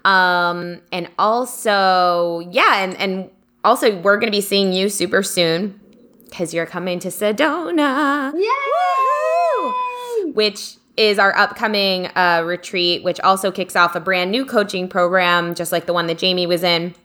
Um, 0.04 0.82
and 0.92 1.10
also, 1.18 2.42
yeah, 2.52 2.84
and, 2.84 2.98
and 2.98 3.30
also 3.64 3.98
we're 4.02 4.18
going 4.18 4.30
to 4.30 4.36
be 4.36 4.42
seeing 4.42 4.74
you 4.74 4.90
super 4.90 5.24
soon 5.24 5.80
because 6.26 6.54
you're 6.54 6.66
coming 6.66 7.00
to 7.00 7.08
Sedona 7.08 8.34
Yay! 8.34 10.32
which 10.34 10.76
is 10.98 11.20
our 11.20 11.36
upcoming 11.38 12.08
uh, 12.16 12.44
retreat, 12.46 13.04
which 13.04 13.20
also 13.20 13.52
kicks 13.52 13.76
off 13.76 13.96
a 13.96 14.00
brand 14.00 14.32
new 14.32 14.46
coaching 14.46 14.88
program, 14.88 15.56
just 15.56 15.72
like 15.72 15.86
the 15.86 15.94
one 15.94 16.08
that 16.08 16.18
Jamie 16.18 16.48
was 16.48 16.64
in. 16.64 16.96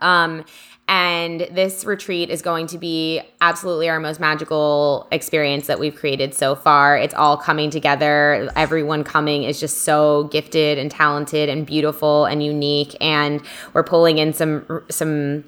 Um, 0.00 0.44
and 0.86 1.48
this 1.50 1.86
retreat 1.86 2.28
is 2.28 2.42
going 2.42 2.66
to 2.66 2.78
be 2.78 3.22
absolutely 3.40 3.88
our 3.88 3.98
most 3.98 4.20
magical 4.20 5.08
experience 5.10 5.66
that 5.66 5.78
we've 5.78 5.94
created 5.94 6.34
so 6.34 6.54
far. 6.54 6.98
It's 6.98 7.14
all 7.14 7.38
coming 7.38 7.70
together. 7.70 8.50
Everyone 8.54 9.02
coming 9.02 9.44
is 9.44 9.58
just 9.58 9.78
so 9.78 10.24
gifted 10.24 10.76
and 10.76 10.90
talented 10.90 11.48
and 11.48 11.64
beautiful 11.64 12.26
and 12.26 12.42
unique. 12.42 12.94
And 13.00 13.40
we're 13.72 13.82
pulling 13.82 14.18
in 14.18 14.34
some 14.34 14.84
some 14.90 15.44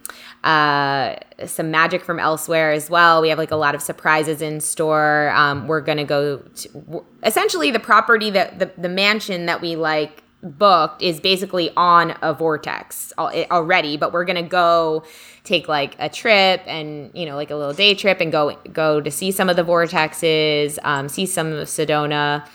uh, 0.47 1.17
some 1.45 1.73
magic 1.73 2.05
from 2.05 2.21
elsewhere 2.21 2.71
as 2.71 2.89
well. 2.89 3.21
We 3.21 3.31
have 3.31 3.39
like 3.39 3.51
a 3.51 3.57
lot 3.57 3.75
of 3.75 3.83
surprises 3.83 4.41
in 4.41 4.61
store. 4.61 5.31
Um, 5.35 5.67
we're 5.67 5.81
gonna 5.81 6.05
go 6.05 6.39
to 6.39 7.05
essentially 7.25 7.73
the 7.73 7.81
property 7.81 8.31
that 8.31 8.61
the, 8.61 8.71
the 8.79 8.89
mansion 8.89 9.47
that 9.47 9.61
we 9.61 9.75
like 9.75 10.23
booked 10.43 11.03
is 11.03 11.19
basically 11.19 11.71
on 11.77 12.15
a 12.23 12.33
vortex 12.33 13.13
already 13.19 13.97
but 13.97 14.13
we're 14.13 14.25
gonna 14.25 14.43
go 14.43 15.03
take 15.43 15.67
like 15.67 15.97
a 15.99 16.09
trip 16.09 16.63
and 16.67 17.11
you 17.15 17.27
know 17.27 17.35
like 17.35 17.51
a 17.51 17.57
little 17.57 17.73
day 17.73 17.95
trip 17.95 18.21
and 18.21 18.31
go 18.31 18.57
go 18.73 19.01
to 19.01 19.11
see 19.11 19.33
some 19.33 19.49
of 19.49 19.57
the 19.57 19.65
vortexes 19.65 20.79
um, 20.85 21.09
see 21.09 21.27
some 21.27 21.53
of 21.53 21.67
sedona 21.67 22.47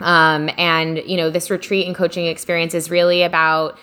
um, 0.00 0.48
and 0.56 0.98
you 1.04 1.16
know 1.16 1.28
this 1.28 1.50
retreat 1.50 1.86
and 1.86 1.94
coaching 1.94 2.26
experience 2.26 2.72
is 2.72 2.90
really 2.90 3.22
about 3.22 3.78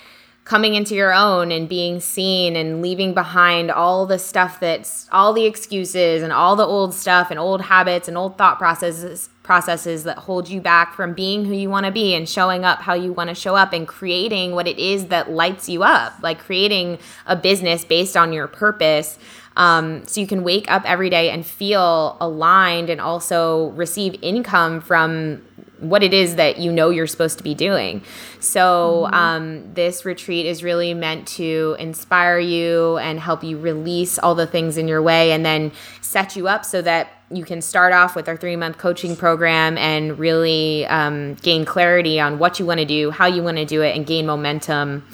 coming 0.49 0.73
into 0.73 0.95
your 0.95 1.13
own 1.13 1.51
and 1.51 1.69
being 1.69 1.99
seen 1.99 2.55
and 2.55 2.81
leaving 2.81 3.13
behind 3.13 3.69
all 3.69 4.07
the 4.07 4.17
stuff 4.17 4.59
that's 4.59 5.07
all 5.11 5.31
the 5.31 5.45
excuses 5.45 6.23
and 6.23 6.33
all 6.33 6.55
the 6.55 6.65
old 6.65 6.91
stuff 6.91 7.29
and 7.29 7.39
old 7.39 7.61
habits 7.61 8.07
and 8.07 8.17
old 8.17 8.35
thought 8.35 8.57
processes 8.57 9.29
processes 9.43 10.05
that 10.05 10.17
hold 10.17 10.49
you 10.49 10.59
back 10.59 10.95
from 10.95 11.13
being 11.13 11.45
who 11.45 11.53
you 11.53 11.69
want 11.69 11.85
to 11.85 11.91
be 11.91 12.15
and 12.15 12.27
showing 12.27 12.65
up 12.65 12.81
how 12.81 12.95
you 12.95 13.13
want 13.13 13.29
to 13.29 13.35
show 13.35 13.55
up 13.55 13.73
and 13.73 13.87
creating 13.87 14.55
what 14.55 14.67
it 14.67 14.79
is 14.79 15.09
that 15.09 15.29
lights 15.29 15.69
you 15.69 15.83
up 15.83 16.13
like 16.23 16.39
creating 16.39 16.97
a 17.27 17.35
business 17.35 17.85
based 17.85 18.17
on 18.17 18.33
your 18.33 18.47
purpose. 18.47 19.19
Um, 19.55 20.07
so 20.07 20.19
you 20.19 20.25
can 20.25 20.43
wake 20.43 20.71
up 20.71 20.83
every 20.83 21.11
day 21.11 21.29
and 21.29 21.45
feel 21.45 22.17
aligned 22.19 22.89
and 22.89 22.99
also 22.99 23.69
receive 23.71 24.15
income 24.23 24.81
from 24.81 25.43
what 25.79 26.03
it 26.03 26.13
is 26.13 26.35
that 26.35 26.59
you 26.59 26.71
know 26.71 26.89
you're 26.89 27.07
supposed 27.07 27.37
to 27.37 27.43
be 27.43 27.53
doing. 27.53 28.03
So, 28.39 29.07
um, 29.11 29.73
this 29.73 30.05
retreat 30.05 30.45
is 30.45 30.63
really 30.63 30.93
meant 30.93 31.27
to 31.29 31.75
inspire 31.79 32.39
you 32.39 32.97
and 32.97 33.19
help 33.19 33.43
you 33.43 33.57
release 33.57 34.19
all 34.19 34.35
the 34.35 34.47
things 34.47 34.77
in 34.77 34.87
your 34.87 35.01
way 35.01 35.31
and 35.31 35.45
then 35.45 35.71
set 36.01 36.35
you 36.35 36.47
up 36.47 36.65
so 36.65 36.81
that 36.81 37.09
you 37.31 37.43
can 37.43 37.61
start 37.61 37.93
off 37.93 38.15
with 38.15 38.27
our 38.27 38.37
three 38.37 38.55
month 38.55 38.77
coaching 38.77 39.15
program 39.15 39.77
and 39.77 40.17
really 40.17 40.85
um, 40.87 41.35
gain 41.35 41.65
clarity 41.65 42.19
on 42.19 42.39
what 42.39 42.59
you 42.59 42.65
want 42.65 42.79
to 42.79 42.85
do, 42.85 43.11
how 43.11 43.27
you 43.27 43.43
want 43.43 43.57
to 43.57 43.65
do 43.65 43.81
it, 43.81 43.95
and 43.95 44.05
gain 44.05 44.25
momentum 44.25 45.05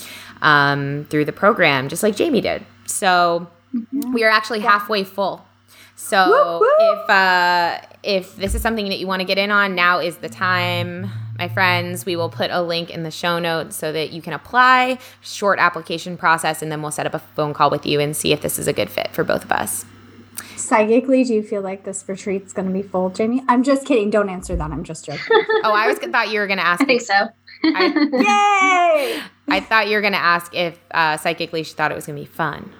um, 0.41 1.05
through 1.09 1.25
the 1.25 1.33
program, 1.33 1.89
just 1.89 2.03
like 2.03 2.15
Jamie 2.15 2.41
did. 2.41 2.65
So, 2.85 3.47
we 4.13 4.23
are 4.23 4.29
actually 4.29 4.61
halfway 4.61 5.03
full. 5.03 5.45
So 5.95 6.29
Whoop, 6.29 6.61
whoop. 6.61 6.69
if 6.79 7.09
uh, 7.09 7.79
if 8.03 8.35
this 8.35 8.53
is 8.53 8.61
something 8.61 8.89
that 8.89 8.99
you 8.99 9.07
want 9.07 9.21
to 9.21 9.25
get 9.25 9.37
in 9.37 9.51
on, 9.51 9.75
now 9.75 9.99
is 9.99 10.17
the 10.17 10.29
time. 10.29 11.09
my 11.37 11.47
friends, 11.47 12.05
we 12.05 12.15
will 12.15 12.29
put 12.29 12.51
a 12.51 12.61
link 12.61 12.89
in 12.89 13.03
the 13.03 13.11
show 13.11 13.39
notes 13.39 13.75
so 13.75 13.91
that 13.91 14.11
you 14.11 14.21
can 14.21 14.33
apply, 14.33 14.97
short 15.21 15.59
application 15.59 16.17
process, 16.17 16.61
and 16.61 16.71
then 16.71 16.81
we'll 16.81 16.91
set 16.91 17.05
up 17.05 17.13
a 17.13 17.19
phone 17.19 17.53
call 17.53 17.69
with 17.69 17.85
you 17.85 17.99
and 17.99 18.15
see 18.15 18.31
if 18.31 18.41
this 18.41 18.57
is 18.59 18.67
a 18.67 18.73
good 18.73 18.89
fit 18.89 19.09
for 19.11 19.23
both 19.23 19.43
of 19.43 19.51
us. 19.51 19.85
Psychically, 20.55 21.23
do 21.23 21.33
you 21.33 21.43
feel 21.43 21.61
like 21.61 21.83
this 21.83 22.03
retreat's 22.07 22.53
going 22.53 22.67
to 22.67 22.73
be 22.73 22.81
full, 22.81 23.09
Jamie? 23.09 23.43
I'm 23.47 23.63
just 23.63 23.85
kidding. 23.85 24.09
Don't 24.09 24.29
answer 24.29 24.55
that. 24.55 24.71
I'm 24.71 24.83
just 24.83 25.05
joking. 25.05 25.21
oh, 25.63 25.73
I 25.73 25.87
was 25.87 25.97
thought 25.99 26.29
you 26.29 26.39
were 26.39 26.47
going 26.47 26.59
to 26.59 26.65
ask. 26.65 26.81
I 26.81 26.85
think 26.85 27.01
so. 27.01 27.27
I, 27.63 29.17
Yay! 29.17 29.23
I 29.47 29.59
thought 29.59 29.87
you 29.87 29.95
were 29.95 30.01
going 30.01 30.13
to 30.13 30.19
ask 30.19 30.53
if 30.55 30.79
uh, 30.91 31.17
psychically 31.17 31.63
she 31.63 31.73
thought 31.73 31.91
it 31.91 31.95
was 31.95 32.05
going 32.05 32.17
to 32.17 32.21
be 32.21 32.27
fun. 32.27 32.71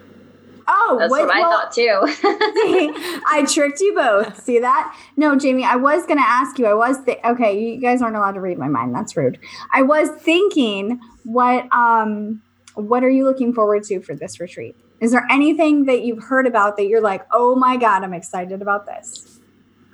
Oh, 0.88 0.98
that's 1.00 1.10
what, 1.10 1.26
what 1.26 1.36
I 1.36 1.40
well, 1.40 1.50
thought 1.50 1.72
too. 1.72 2.00
I 3.28 3.46
tricked 3.52 3.80
you 3.80 3.96
both. 3.96 4.44
See 4.44 4.60
that? 4.60 4.96
No, 5.18 5.36
Jamie, 5.36 5.64
I 5.64 5.78
was 5.78 6.06
going 6.06 6.20
to 6.20 6.26
ask 6.26 6.60
you. 6.60 6.68
I 6.68 6.76
was 6.76 7.04
th- 7.04 7.20
okay. 7.26 7.60
You 7.60 7.82
guys 7.82 8.02
aren't 8.02 8.16
allowed 8.16 8.34
to 8.34 8.42
read 8.42 8.60
my 8.60 8.68
mind. 8.68 8.94
That's 8.94 9.18
rude. 9.18 9.40
I 9.74 9.82
was 9.82 10.10
thinking, 10.22 11.00
what 11.24 11.68
um, 11.74 12.42
what 12.76 13.04
are 13.04 13.10
you 13.10 13.26
looking 13.26 13.54
forward 13.54 13.84
to 13.86 14.00
for 14.02 14.16
this 14.16 14.40
retreat? 14.40 14.76
Is 15.02 15.12
there 15.12 15.26
anything 15.32 15.86
that 15.86 16.04
you've 16.04 16.24
heard 16.24 16.46
about 16.46 16.78
that 16.78 16.88
you're 16.88 17.02
like, 17.02 17.26
oh 17.32 17.56
my 17.56 17.78
god, 17.78 18.04
I'm 18.04 18.14
excited 18.14 18.62
about 18.62 18.86
this? 18.86 19.40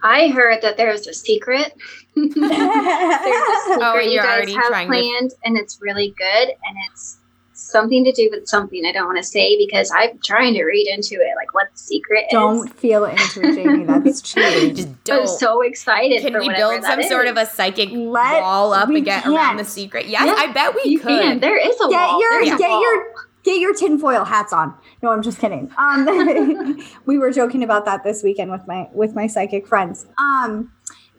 I 0.03 0.29
heard 0.29 0.61
that 0.61 0.77
there's 0.77 1.07
a 1.07 1.13
secret. 1.13 1.73
there's 2.15 2.35
a 2.35 2.39
secret 2.39 3.79
oh, 3.81 3.99
you 4.03 4.19
guys 4.19 4.53
have 4.53 4.87
planned, 4.87 5.29
to- 5.29 5.35
and 5.45 5.57
it's 5.57 5.79
really 5.81 6.13
good, 6.17 6.49
and 6.49 6.77
it's 6.89 7.20
something 7.61 8.03
to 8.03 8.11
do 8.11 8.29
with 8.31 8.47
something 8.47 8.85
I 8.85 8.91
don't 8.91 9.05
want 9.05 9.17
to 9.17 9.23
say 9.23 9.57
because 9.57 9.91
I'm 9.95 10.19
trying 10.23 10.53
to 10.55 10.63
read 10.63 10.87
into 10.87 11.15
it, 11.15 11.33
like 11.35 11.53
what 11.53 11.67
the 11.71 11.77
secret 11.77 12.25
don't 12.31 12.67
is. 12.67 12.73
feel 12.73 13.05
into 13.05 13.41
it, 13.41 13.55
Jamie. 13.55 13.85
That's 13.85 14.21
cheating. 14.33 14.75
Just 14.75 15.03
don't. 15.03 15.21
I'm 15.21 15.27
so 15.27 15.61
excited. 15.61 16.21
Can 16.21 16.39
we 16.39 16.49
build 16.53 16.83
some 16.83 17.01
sort 17.03 17.27
of 17.27 17.37
a 17.37 17.45
psychic 17.45 17.89
Let, 17.91 18.41
wall 18.41 18.73
up 18.73 18.89
and 18.89 19.05
get 19.05 19.25
around 19.25 19.57
the 19.57 19.65
secret? 19.65 20.07
Yes, 20.07 20.25
yeah, 20.25 20.33
I 20.37 20.51
bet 20.51 20.75
we 20.75 20.91
you 20.91 20.99
could. 20.99 21.21
Can. 21.21 21.39
There 21.39 21.57
is 21.57 21.75
a 21.75 21.89
get 21.89 22.07
wall. 22.07 22.19
Your, 22.19 22.57
get 22.57 22.69
wall. 22.69 22.81
your 22.81 23.13
get 23.43 23.59
your 23.59 23.73
tinfoil 23.73 24.23
hats 24.23 24.53
on. 24.53 24.73
No, 25.01 25.11
I'm 25.11 25.21
just 25.21 25.39
kidding. 25.39 25.71
Um, 25.77 26.83
we 27.05 27.17
were 27.17 27.31
joking 27.31 27.63
about 27.63 27.85
that 27.85 28.03
this 28.03 28.23
weekend 28.23 28.51
with 28.51 28.67
my 28.67 28.89
with 28.93 29.15
my 29.15 29.27
psychic 29.27 29.67
friends. 29.67 30.05
Um, 30.17 30.71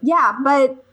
yeah, 0.03 0.37
but 0.43 0.85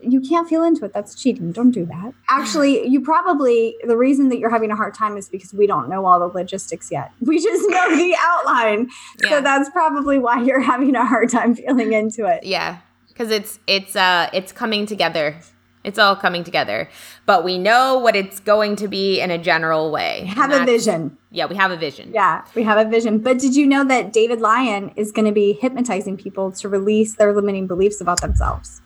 you 0.00 0.20
can't 0.20 0.48
feel 0.48 0.62
into 0.62 0.84
it. 0.84 0.92
That's 0.92 1.14
cheating. 1.14 1.52
Don't 1.52 1.70
do 1.70 1.84
that. 1.86 2.14
Actually, 2.28 2.86
you 2.86 3.00
probably, 3.00 3.76
the 3.84 3.96
reason 3.96 4.28
that 4.28 4.38
you're 4.38 4.50
having 4.50 4.70
a 4.70 4.76
hard 4.76 4.94
time 4.94 5.16
is 5.16 5.28
because 5.28 5.52
we 5.52 5.66
don't 5.66 5.88
know 5.88 6.06
all 6.06 6.18
the 6.18 6.26
logistics 6.26 6.90
yet. 6.90 7.12
We 7.20 7.42
just 7.42 7.68
know 7.68 7.94
the 7.94 8.16
outline. 8.20 8.88
Yeah. 9.22 9.30
So 9.30 9.40
that's 9.42 9.68
probably 9.70 10.18
why 10.18 10.42
you're 10.42 10.60
having 10.60 10.96
a 10.96 11.04
hard 11.04 11.28
time 11.28 11.54
feeling 11.54 11.92
into 11.92 12.26
it. 12.26 12.44
Yeah. 12.44 12.78
Cause 13.14 13.30
it's, 13.30 13.58
it's, 13.66 13.96
uh, 13.96 14.30
it's 14.32 14.52
coming 14.52 14.86
together. 14.86 15.40
It's 15.84 15.98
all 15.98 16.16
coming 16.16 16.44
together, 16.44 16.90
but 17.24 17.44
we 17.44 17.56
know 17.56 17.98
what 17.98 18.16
it's 18.16 18.40
going 18.40 18.76
to 18.76 18.88
be 18.88 19.20
in 19.20 19.30
a 19.30 19.38
general 19.38 19.90
way. 19.90 20.24
Have 20.26 20.50
a 20.50 20.64
vision. 20.64 21.16
Yeah, 21.30 21.46
we 21.46 21.54
have 21.54 21.70
a 21.70 21.76
vision. 21.76 22.10
Yeah, 22.12 22.44
we 22.54 22.64
have 22.64 22.84
a 22.84 22.90
vision. 22.90 23.20
But 23.20 23.38
did 23.38 23.54
you 23.54 23.66
know 23.66 23.84
that 23.84 24.12
David 24.12 24.40
Lyon 24.40 24.90
is 24.96 25.12
going 25.12 25.24
to 25.24 25.32
be 25.32 25.52
hypnotizing 25.54 26.16
people 26.16 26.50
to 26.52 26.68
release 26.68 27.14
their 27.14 27.32
limiting 27.32 27.66
beliefs 27.66 28.00
about 28.00 28.20
themselves? 28.20 28.82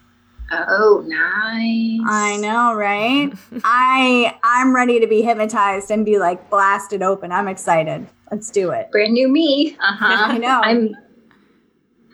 Oh, 0.53 1.03
nice. 1.07 2.01
I 2.07 2.37
know, 2.37 2.75
right? 2.75 3.33
I 3.65 4.39
I'm 4.43 4.75
ready 4.75 5.01
to 5.01 5.07
be 5.07 5.23
hypnotized 5.23 5.91
and 5.91 6.05
be 6.05 6.19
like 6.19 6.51
blasted 6.51 7.03
open. 7.03 7.33
I'm 7.33 7.49
excited. 7.49 8.07
Let's 8.31 8.51
do 8.51 8.71
it. 8.71 8.91
Brand 8.91 9.13
new 9.13 9.29
me. 9.29 9.77
Uh-huh. 9.81 10.07
I 10.33 10.39
know. 10.39 10.61
I'm 10.63 10.95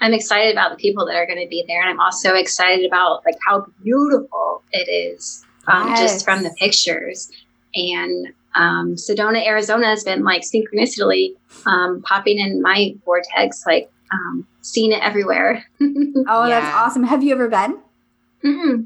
I'm 0.01 0.15
excited 0.15 0.53
about 0.53 0.71
the 0.71 0.77
people 0.77 1.07
that 1.07 1.17
are 1.17 1.27
going 1.27 1.43
to 1.43 1.49
be 1.49 1.65
there 1.67 1.81
and 1.81 1.91
I'm 1.91 2.01
also 2.01 2.35
excited 2.35 2.87
about 2.87 3.25
like 3.25 3.37
how 3.45 3.67
beautiful 3.83 4.63
it 4.71 4.89
is 4.89 5.45
um, 5.67 5.89
yes. 5.89 6.01
just 6.01 6.25
from 6.25 6.43
the 6.43 6.51
pictures. 6.59 7.31
And 7.75 8.29
um, 8.55 8.95
Sedona, 8.95 9.45
Arizona 9.45 9.87
has 9.87 10.05
been 10.05 10.25
like 10.25 10.43
synchronicity 10.43 11.35
um, 11.67 12.03
popping 12.03 12.39
in 12.39 12.63
my 12.63 12.95
vortex, 13.05 13.65
like 13.67 13.91
um, 14.13 14.47
seeing 14.63 14.93
it 14.93 15.03
everywhere. 15.03 15.65
oh, 15.81 16.47
yeah. 16.47 16.61
that's 16.61 16.75
awesome. 16.75 17.05
Have 17.05 17.23
you 17.23 17.33
ever 17.33 17.49
been? 17.49 17.79
Mm-hmm. 18.45 18.83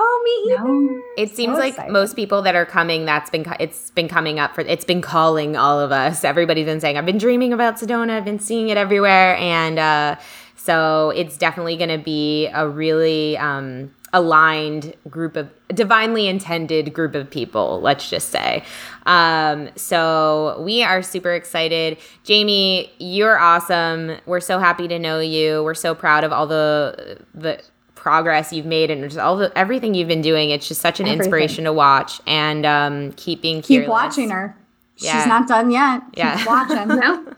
Oh, 0.00 0.22
me 0.24 0.52
either. 0.52 0.64
No. 0.64 1.02
It 1.16 1.30
seems 1.30 1.54
so 1.54 1.60
like 1.60 1.70
exciting. 1.70 1.92
most 1.92 2.14
people 2.14 2.42
that 2.42 2.54
are 2.54 2.66
coming, 2.66 3.04
that's 3.04 3.30
been 3.30 3.44
it's 3.58 3.90
been 3.90 4.08
coming 4.08 4.38
up 4.38 4.54
for 4.54 4.60
it's 4.60 4.84
been 4.84 5.00
calling 5.00 5.56
all 5.56 5.80
of 5.80 5.90
us. 5.90 6.24
Everybody's 6.24 6.66
been 6.66 6.80
saying, 6.80 6.96
"I've 6.96 7.06
been 7.06 7.18
dreaming 7.18 7.52
about 7.52 7.76
Sedona. 7.78 8.10
I've 8.10 8.24
been 8.24 8.38
seeing 8.38 8.68
it 8.68 8.76
everywhere," 8.76 9.36
and 9.36 9.78
uh, 9.78 10.16
so 10.56 11.10
it's 11.16 11.36
definitely 11.36 11.76
going 11.76 11.88
to 11.90 11.98
be 11.98 12.46
a 12.48 12.68
really 12.68 13.36
um, 13.38 13.92
aligned 14.12 14.94
group 15.08 15.36
of 15.36 15.50
divinely 15.68 16.28
intended 16.28 16.92
group 16.92 17.14
of 17.14 17.28
people. 17.28 17.80
Let's 17.80 18.08
just 18.08 18.28
say. 18.28 18.62
Um, 19.06 19.70
so 19.74 20.60
we 20.60 20.82
are 20.82 21.02
super 21.02 21.32
excited, 21.32 21.98
Jamie. 22.22 22.92
You're 22.98 23.38
awesome. 23.38 24.18
We're 24.26 24.40
so 24.40 24.58
happy 24.58 24.86
to 24.88 24.98
know 24.98 25.18
you. 25.18 25.64
We're 25.64 25.74
so 25.74 25.94
proud 25.94 26.22
of 26.22 26.32
all 26.32 26.46
the 26.46 27.18
the 27.34 27.60
progress 28.08 28.54
you've 28.54 28.64
made 28.64 28.90
and 28.90 29.02
just 29.02 29.18
all 29.18 29.36
the 29.36 29.56
everything 29.56 29.94
you've 29.94 30.08
been 30.08 30.22
doing. 30.22 30.48
It's 30.48 30.66
just 30.66 30.80
such 30.80 30.98
an 30.98 31.06
everything. 31.06 31.26
inspiration 31.26 31.64
to 31.64 31.74
watch 31.74 32.22
and 32.26 32.64
um, 32.64 33.12
keep 33.12 33.42
being 33.42 33.60
keep 33.60 33.86
watching 33.86 34.30
her. 34.30 34.56
Yeah. 34.96 35.18
She's 35.18 35.26
not 35.26 35.46
done 35.46 35.70
yet. 35.70 36.00
Yeah, 36.14 36.38
keep 36.38 36.46
watching. 36.46 36.88
no. 36.88 37.34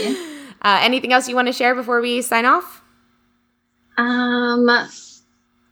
Yeah. 0.00 0.14
Uh, 0.62 0.78
anything 0.80 1.12
else 1.12 1.28
you 1.28 1.36
want 1.36 1.46
to 1.48 1.52
share 1.52 1.74
before 1.74 2.00
we 2.00 2.22
sign 2.22 2.46
off? 2.46 2.82
Um, 3.98 4.66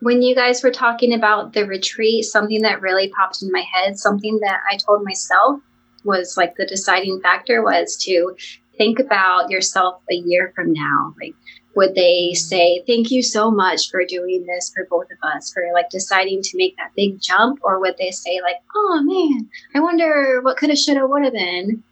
when 0.00 0.20
you 0.20 0.34
guys 0.34 0.62
were 0.62 0.70
talking 0.70 1.14
about 1.14 1.54
the 1.54 1.64
retreat, 1.64 2.26
something 2.26 2.60
that 2.60 2.82
really 2.82 3.08
popped 3.08 3.42
in 3.42 3.50
my 3.50 3.64
head, 3.72 3.98
something 3.98 4.38
that 4.40 4.60
I 4.70 4.76
told 4.76 5.02
myself 5.02 5.60
was 6.04 6.36
like 6.36 6.56
the 6.56 6.66
deciding 6.66 7.20
factor 7.22 7.62
was 7.62 7.96
to 8.02 8.36
think 8.76 8.98
about 8.98 9.50
yourself 9.50 10.02
a 10.10 10.14
year 10.14 10.52
from 10.54 10.74
now. 10.74 11.14
Like, 11.20 11.34
would 11.76 11.94
they 11.94 12.32
say 12.34 12.82
thank 12.86 13.10
you 13.10 13.22
so 13.22 13.50
much 13.50 13.90
for 13.90 14.04
doing 14.04 14.44
this 14.46 14.72
for 14.74 14.86
both 14.90 15.06
of 15.12 15.18
us 15.22 15.52
for 15.52 15.62
like 15.74 15.88
deciding 15.90 16.42
to 16.42 16.56
make 16.56 16.76
that 16.76 16.90
big 16.96 17.20
jump 17.20 17.60
or 17.62 17.78
would 17.78 17.96
they 17.98 18.10
say 18.10 18.40
like 18.42 18.56
oh 18.74 19.02
man 19.02 19.48
i 19.74 19.80
wonder 19.80 20.40
what 20.42 20.56
could 20.56 20.70
have 20.70 20.78
should 20.78 20.96
have 20.96 21.08
would 21.08 21.22
have 21.22 21.32
been 21.32 21.82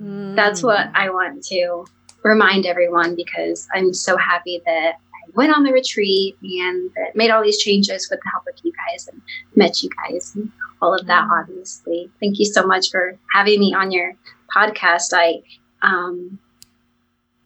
mm. 0.00 0.36
that's 0.36 0.62
what 0.62 0.90
i 0.94 1.08
want 1.08 1.42
to 1.42 1.86
remind 2.22 2.66
everyone 2.66 3.14
because 3.14 3.66
i'm 3.72 3.94
so 3.94 4.16
happy 4.16 4.60
that 4.66 4.94
i 4.94 5.30
went 5.34 5.56
on 5.56 5.62
the 5.62 5.72
retreat 5.72 6.36
and 6.42 6.90
that 6.96 7.14
made 7.14 7.30
all 7.30 7.42
these 7.42 7.62
changes 7.62 8.08
with 8.10 8.20
the 8.22 8.30
help 8.30 8.44
of 8.48 8.64
you 8.64 8.72
guys 8.90 9.08
and 9.08 9.22
met 9.54 9.82
you 9.82 9.88
guys 10.02 10.34
and 10.34 10.50
all 10.82 10.92
of 10.92 11.06
that 11.06 11.26
mm. 11.28 11.40
obviously 11.40 12.10
thank 12.20 12.38
you 12.38 12.44
so 12.44 12.66
much 12.66 12.90
for 12.90 13.16
having 13.32 13.60
me 13.60 13.72
on 13.72 13.90
your 13.90 14.12
podcast 14.54 15.12
i 15.12 15.40
um, 15.82 16.38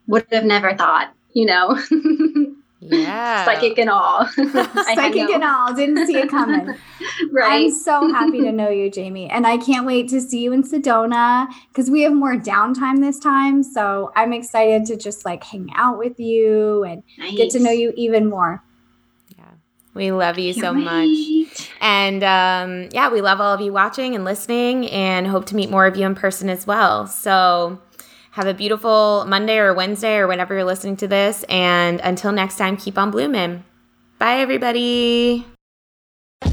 would 0.06 0.24
have 0.30 0.44
never 0.44 0.74
thought 0.74 1.12
you 1.32 1.46
know. 1.46 1.78
Yeah. 2.80 3.44
Psychic 3.44 3.78
and 3.78 3.90
all. 3.90 4.26
Psychic 4.26 5.30
and 5.30 5.44
all. 5.44 5.74
Didn't 5.74 6.06
see 6.06 6.16
it 6.16 6.28
coming. 6.28 6.66
right. 7.32 7.64
I'm 7.64 7.70
so 7.70 8.12
happy 8.12 8.40
to 8.40 8.52
know 8.52 8.68
you, 8.68 8.90
Jamie. 8.90 9.28
And 9.28 9.46
I 9.46 9.56
can't 9.58 9.86
wait 9.86 10.08
to 10.10 10.20
see 10.20 10.42
you 10.42 10.52
in 10.52 10.62
Sedona 10.62 11.48
because 11.68 11.90
we 11.90 12.02
have 12.02 12.12
more 12.12 12.36
downtime 12.36 13.00
this 13.00 13.18
time. 13.18 13.62
So 13.62 14.12
I'm 14.16 14.32
excited 14.32 14.86
to 14.86 14.96
just 14.96 15.24
like 15.24 15.44
hang 15.44 15.70
out 15.74 15.98
with 15.98 16.18
you 16.18 16.84
and 16.84 17.02
nice. 17.18 17.36
get 17.36 17.50
to 17.50 17.60
know 17.60 17.70
you 17.70 17.92
even 17.96 18.28
more. 18.28 18.62
Yeah. 19.36 19.44
We 19.94 20.12
love 20.12 20.38
you 20.38 20.52
so 20.52 20.72
wait. 20.72 20.84
much. 20.84 21.70
And 21.80 22.22
um, 22.22 22.88
yeah, 22.92 23.10
we 23.10 23.20
love 23.20 23.40
all 23.40 23.54
of 23.54 23.60
you 23.60 23.72
watching 23.72 24.14
and 24.14 24.24
listening 24.24 24.88
and 24.90 25.26
hope 25.26 25.46
to 25.46 25.56
meet 25.56 25.70
more 25.70 25.86
of 25.86 25.96
you 25.96 26.06
in 26.06 26.14
person 26.14 26.48
as 26.48 26.66
well. 26.66 27.06
So 27.06 27.80
have 28.38 28.46
a 28.46 28.54
beautiful 28.54 29.24
Monday 29.26 29.58
or 29.58 29.74
Wednesday 29.74 30.16
or 30.16 30.28
whenever 30.28 30.54
you're 30.54 30.62
listening 30.62 30.96
to 30.98 31.08
this. 31.08 31.44
And 31.48 32.00
until 32.00 32.30
next 32.30 32.56
time, 32.56 32.76
keep 32.76 32.96
on 32.96 33.10
blooming. 33.10 33.64
Bye, 34.20 34.36
everybody. 34.36 35.44